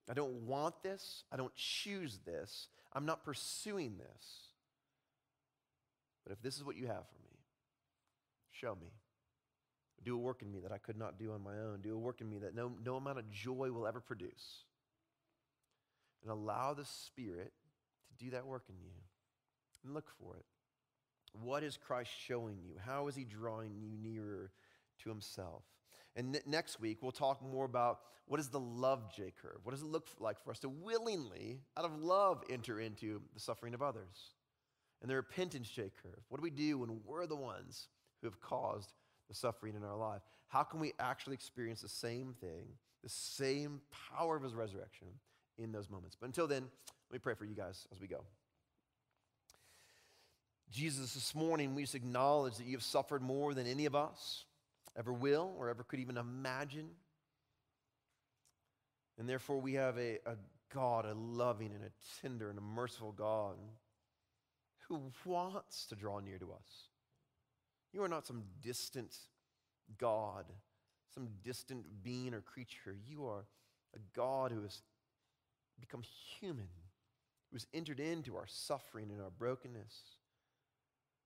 I 0.10 0.14
don't 0.14 0.46
want 0.46 0.84
this. 0.84 1.24
I 1.32 1.38
don't 1.38 1.56
choose 1.56 2.20
this. 2.26 2.68
I'm 2.94 3.06
not 3.06 3.26
pursuing 3.26 3.98
this. 3.98 4.26
But 6.24 6.34
if 6.34 6.42
this 6.42 6.56
is 6.56 6.64
what 6.64 6.76
you 6.76 6.88
have 6.88 7.08
for 7.08 7.20
me, 7.24 7.38
show 8.52 8.76
me. 8.76 8.88
Do 10.04 10.16
a 10.16 10.20
work 10.20 10.42
in 10.42 10.52
me 10.52 10.60
that 10.60 10.72
I 10.72 10.78
could 10.78 10.98
not 10.98 11.18
do 11.18 11.32
on 11.32 11.44
my 11.44 11.58
own. 11.58 11.82
Do 11.82 11.94
a 11.94 11.98
work 11.98 12.22
in 12.22 12.30
me 12.30 12.38
that 12.40 12.56
no, 12.56 12.72
no 12.84 12.96
amount 12.96 13.20
of 13.20 13.30
joy 13.32 13.72
will 13.72 13.88
ever 13.88 14.00
produce. 14.00 14.64
And 16.22 16.32
allow 16.32 16.74
the 16.74 16.86
Spirit 16.86 17.54
to 18.10 18.26
do 18.26 18.32
that 18.32 18.46
work 18.46 18.64
in 18.70 18.76
you. 18.84 18.92
And 19.84 19.94
look 19.94 20.10
for 20.20 20.36
it. 20.36 20.46
What 21.44 21.64
is 21.64 21.78
Christ 21.78 22.12
showing 22.26 22.58
you? 22.64 22.76
How 22.84 23.08
is 23.08 23.16
he 23.16 23.24
drawing 23.24 23.76
you 23.76 23.90
nearer 24.02 24.52
to 25.04 25.10
himself? 25.10 25.64
And 26.16 26.40
next 26.46 26.80
week, 26.80 27.00
we'll 27.02 27.12
talk 27.12 27.42
more 27.42 27.66
about 27.66 28.00
what 28.28 28.40
is 28.40 28.48
the 28.48 28.60
love 28.60 29.14
J 29.16 29.34
curve? 29.42 29.60
What 29.64 29.72
does 29.72 29.82
it 29.82 29.88
look 29.88 30.08
like 30.20 30.44
for 30.44 30.52
us 30.52 30.60
to 30.60 30.70
willingly, 30.70 31.60
out 31.78 31.86
of 31.86 32.02
love, 32.02 32.44
enter 32.50 32.80
into 32.80 33.22
the 33.34 33.40
suffering 33.40 33.74
of 33.74 33.82
others? 33.82 34.34
And 35.02 35.10
the 35.12 35.16
repentance 35.16 35.70
J 35.70 35.92
curve. 36.02 36.24
What 36.30 36.40
do 36.40 36.44
we 36.44 36.50
do 36.50 36.80
when 36.80 37.00
we're 37.06 37.28
the 37.28 37.36
ones 37.36 37.90
who 38.22 38.28
have 38.28 38.40
caused 38.40 38.94
the 39.28 39.36
suffering 39.36 39.76
in 39.76 39.84
our 39.84 39.98
life? 39.98 40.22
How 40.48 40.64
can 40.64 40.80
we 40.80 40.94
actually 41.00 41.34
experience 41.34 41.82
the 41.82 41.90
same 41.90 42.34
thing, 42.40 42.66
the 43.04 43.10
same 43.10 43.82
power 44.18 44.36
of 44.36 44.44
his 44.44 44.56
resurrection 44.56 45.08
in 45.58 45.72
those 45.72 45.90
moments? 45.90 46.16
But 46.20 46.28
until 46.28 46.48
then, 46.48 46.64
let 47.10 47.14
me 47.14 47.20
pray 47.20 47.36
for 47.36 47.46
you 47.46 47.56
guys 47.56 47.88
as 47.92 48.00
we 48.00 48.08
go. 48.08 48.24
Jesus, 50.72 51.14
this 51.14 51.36
morning 51.36 51.76
we 51.76 51.84
just 51.84 51.94
acknowledge 51.94 52.56
that 52.58 52.66
you 52.66 52.74
have 52.74 52.84
suffered 52.84 53.22
more 53.22 53.54
than 53.54 53.68
any 53.68 53.86
of 53.86 53.96
us 53.96 54.45
ever 54.98 55.14
will 55.14 55.54
or 55.58 55.70
ever 55.70 55.84
could 55.84 56.00
even 56.00 56.18
imagine. 56.18 56.90
And 59.18 59.30
therefore, 59.30 59.60
we 59.60 59.74
have 59.74 59.98
a, 59.98 60.20
a 60.26 60.36
God, 60.74 61.06
a 61.06 61.14
loving 61.14 61.72
and 61.74 61.84
a 61.84 61.92
tender 62.22 62.50
and 62.50 62.58
a 62.58 62.62
merciful 62.62 63.12
God 63.12 63.56
who 64.88 65.12
wants 65.26 65.86
to 65.88 65.96
draw 65.96 66.20
near 66.20 66.38
to 66.38 66.52
us. 66.52 66.90
You 67.94 68.04
are 68.04 68.10
not 68.10 68.28
some 68.28 68.44
distant 68.62 69.16
God, 69.98 70.46
some 71.14 71.30
distant 71.44 71.86
being 72.04 72.34
or 72.34 72.42
creature. 72.42 72.96
You 73.08 73.26
are 73.26 73.46
a 73.96 74.00
God 74.14 74.52
who 74.52 74.64
has 74.64 74.82
become 75.80 76.04
human, 76.40 76.68
who 77.50 77.56
has 77.56 77.68
entered 77.74 78.00
into 78.00 78.36
our 78.36 78.48
suffering 78.48 79.10
and 79.12 79.22
our 79.22 79.30
brokenness. 79.30 79.96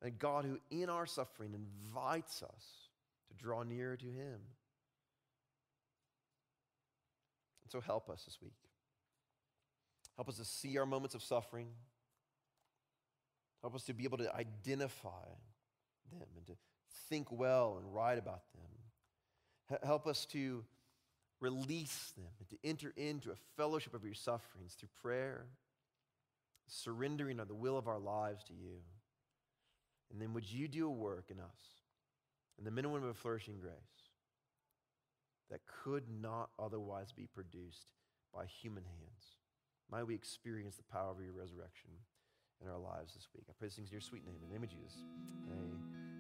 And 0.01 0.17
God 0.17 0.45
who, 0.45 0.59
in 0.69 0.89
our 0.89 1.05
suffering, 1.05 1.53
invites 1.53 2.43
us 2.43 2.65
to 3.29 3.35
draw 3.35 3.63
nearer 3.63 3.95
to 3.95 4.05
Him. 4.05 4.39
And 7.63 7.71
so 7.71 7.81
help 7.81 8.09
us 8.09 8.23
this 8.25 8.37
week. 8.41 8.53
Help 10.15 10.27
us 10.27 10.37
to 10.37 10.45
see 10.45 10.77
our 10.77 10.85
moments 10.85 11.15
of 11.15 11.23
suffering. 11.23 11.67
Help 13.61 13.75
us 13.75 13.83
to 13.85 13.93
be 13.93 14.03
able 14.03 14.17
to 14.17 14.35
identify 14.35 15.27
them 16.11 16.27
and 16.35 16.47
to 16.47 16.53
think 17.09 17.31
well 17.31 17.77
and 17.79 17.93
write 17.93 18.17
about 18.17 18.41
them. 18.53 19.79
Help 19.83 20.07
us 20.07 20.25
to 20.27 20.63
release 21.39 22.13
them 22.17 22.25
and 22.39 22.49
to 22.49 22.57
enter 22.63 22.93
into 22.97 23.31
a 23.31 23.35
fellowship 23.55 23.93
of 23.93 24.03
your 24.03 24.13
sufferings 24.13 24.73
through 24.73 24.89
prayer, 25.01 25.45
surrendering 26.67 27.39
of 27.39 27.47
the 27.47 27.55
will 27.55 27.77
of 27.77 27.87
our 27.87 27.99
lives 27.99 28.43
to 28.45 28.53
you. 28.53 28.79
And 30.11 30.21
then 30.21 30.33
would 30.33 30.51
you 30.51 30.67
do 30.67 30.87
a 30.87 30.91
work 30.91 31.25
in 31.29 31.39
us? 31.39 31.78
And 32.59 32.67
the 32.67 32.71
men 32.71 32.83
and 32.83 32.93
women 32.93 33.09
of 33.09 33.17
flourishing 33.17 33.57
grace 33.59 34.11
that 35.49 35.61
could 35.83 36.03
not 36.21 36.49
otherwise 36.59 37.13
be 37.13 37.25
produced 37.25 37.87
by 38.35 38.45
human 38.45 38.83
hands. 38.83 39.37
Might 39.89 40.03
we 40.03 40.13
experience 40.13 40.75
the 40.75 40.83
power 40.83 41.09
of 41.09 41.23
your 41.23 41.33
resurrection 41.33 41.89
in 42.61 42.69
our 42.69 42.77
lives 42.77 43.13
this 43.13 43.27
week. 43.33 43.45
I 43.49 43.53
pray 43.57 43.69
these 43.69 43.75
things 43.75 43.89
in 43.89 43.93
your 43.93 44.01
sweet 44.01 44.25
name. 44.25 44.35
In 44.43 44.49
the 44.49 44.53
name 44.53 44.63
of 44.63 44.69
Jesus. 44.69 44.99
Amen. 45.47 46.18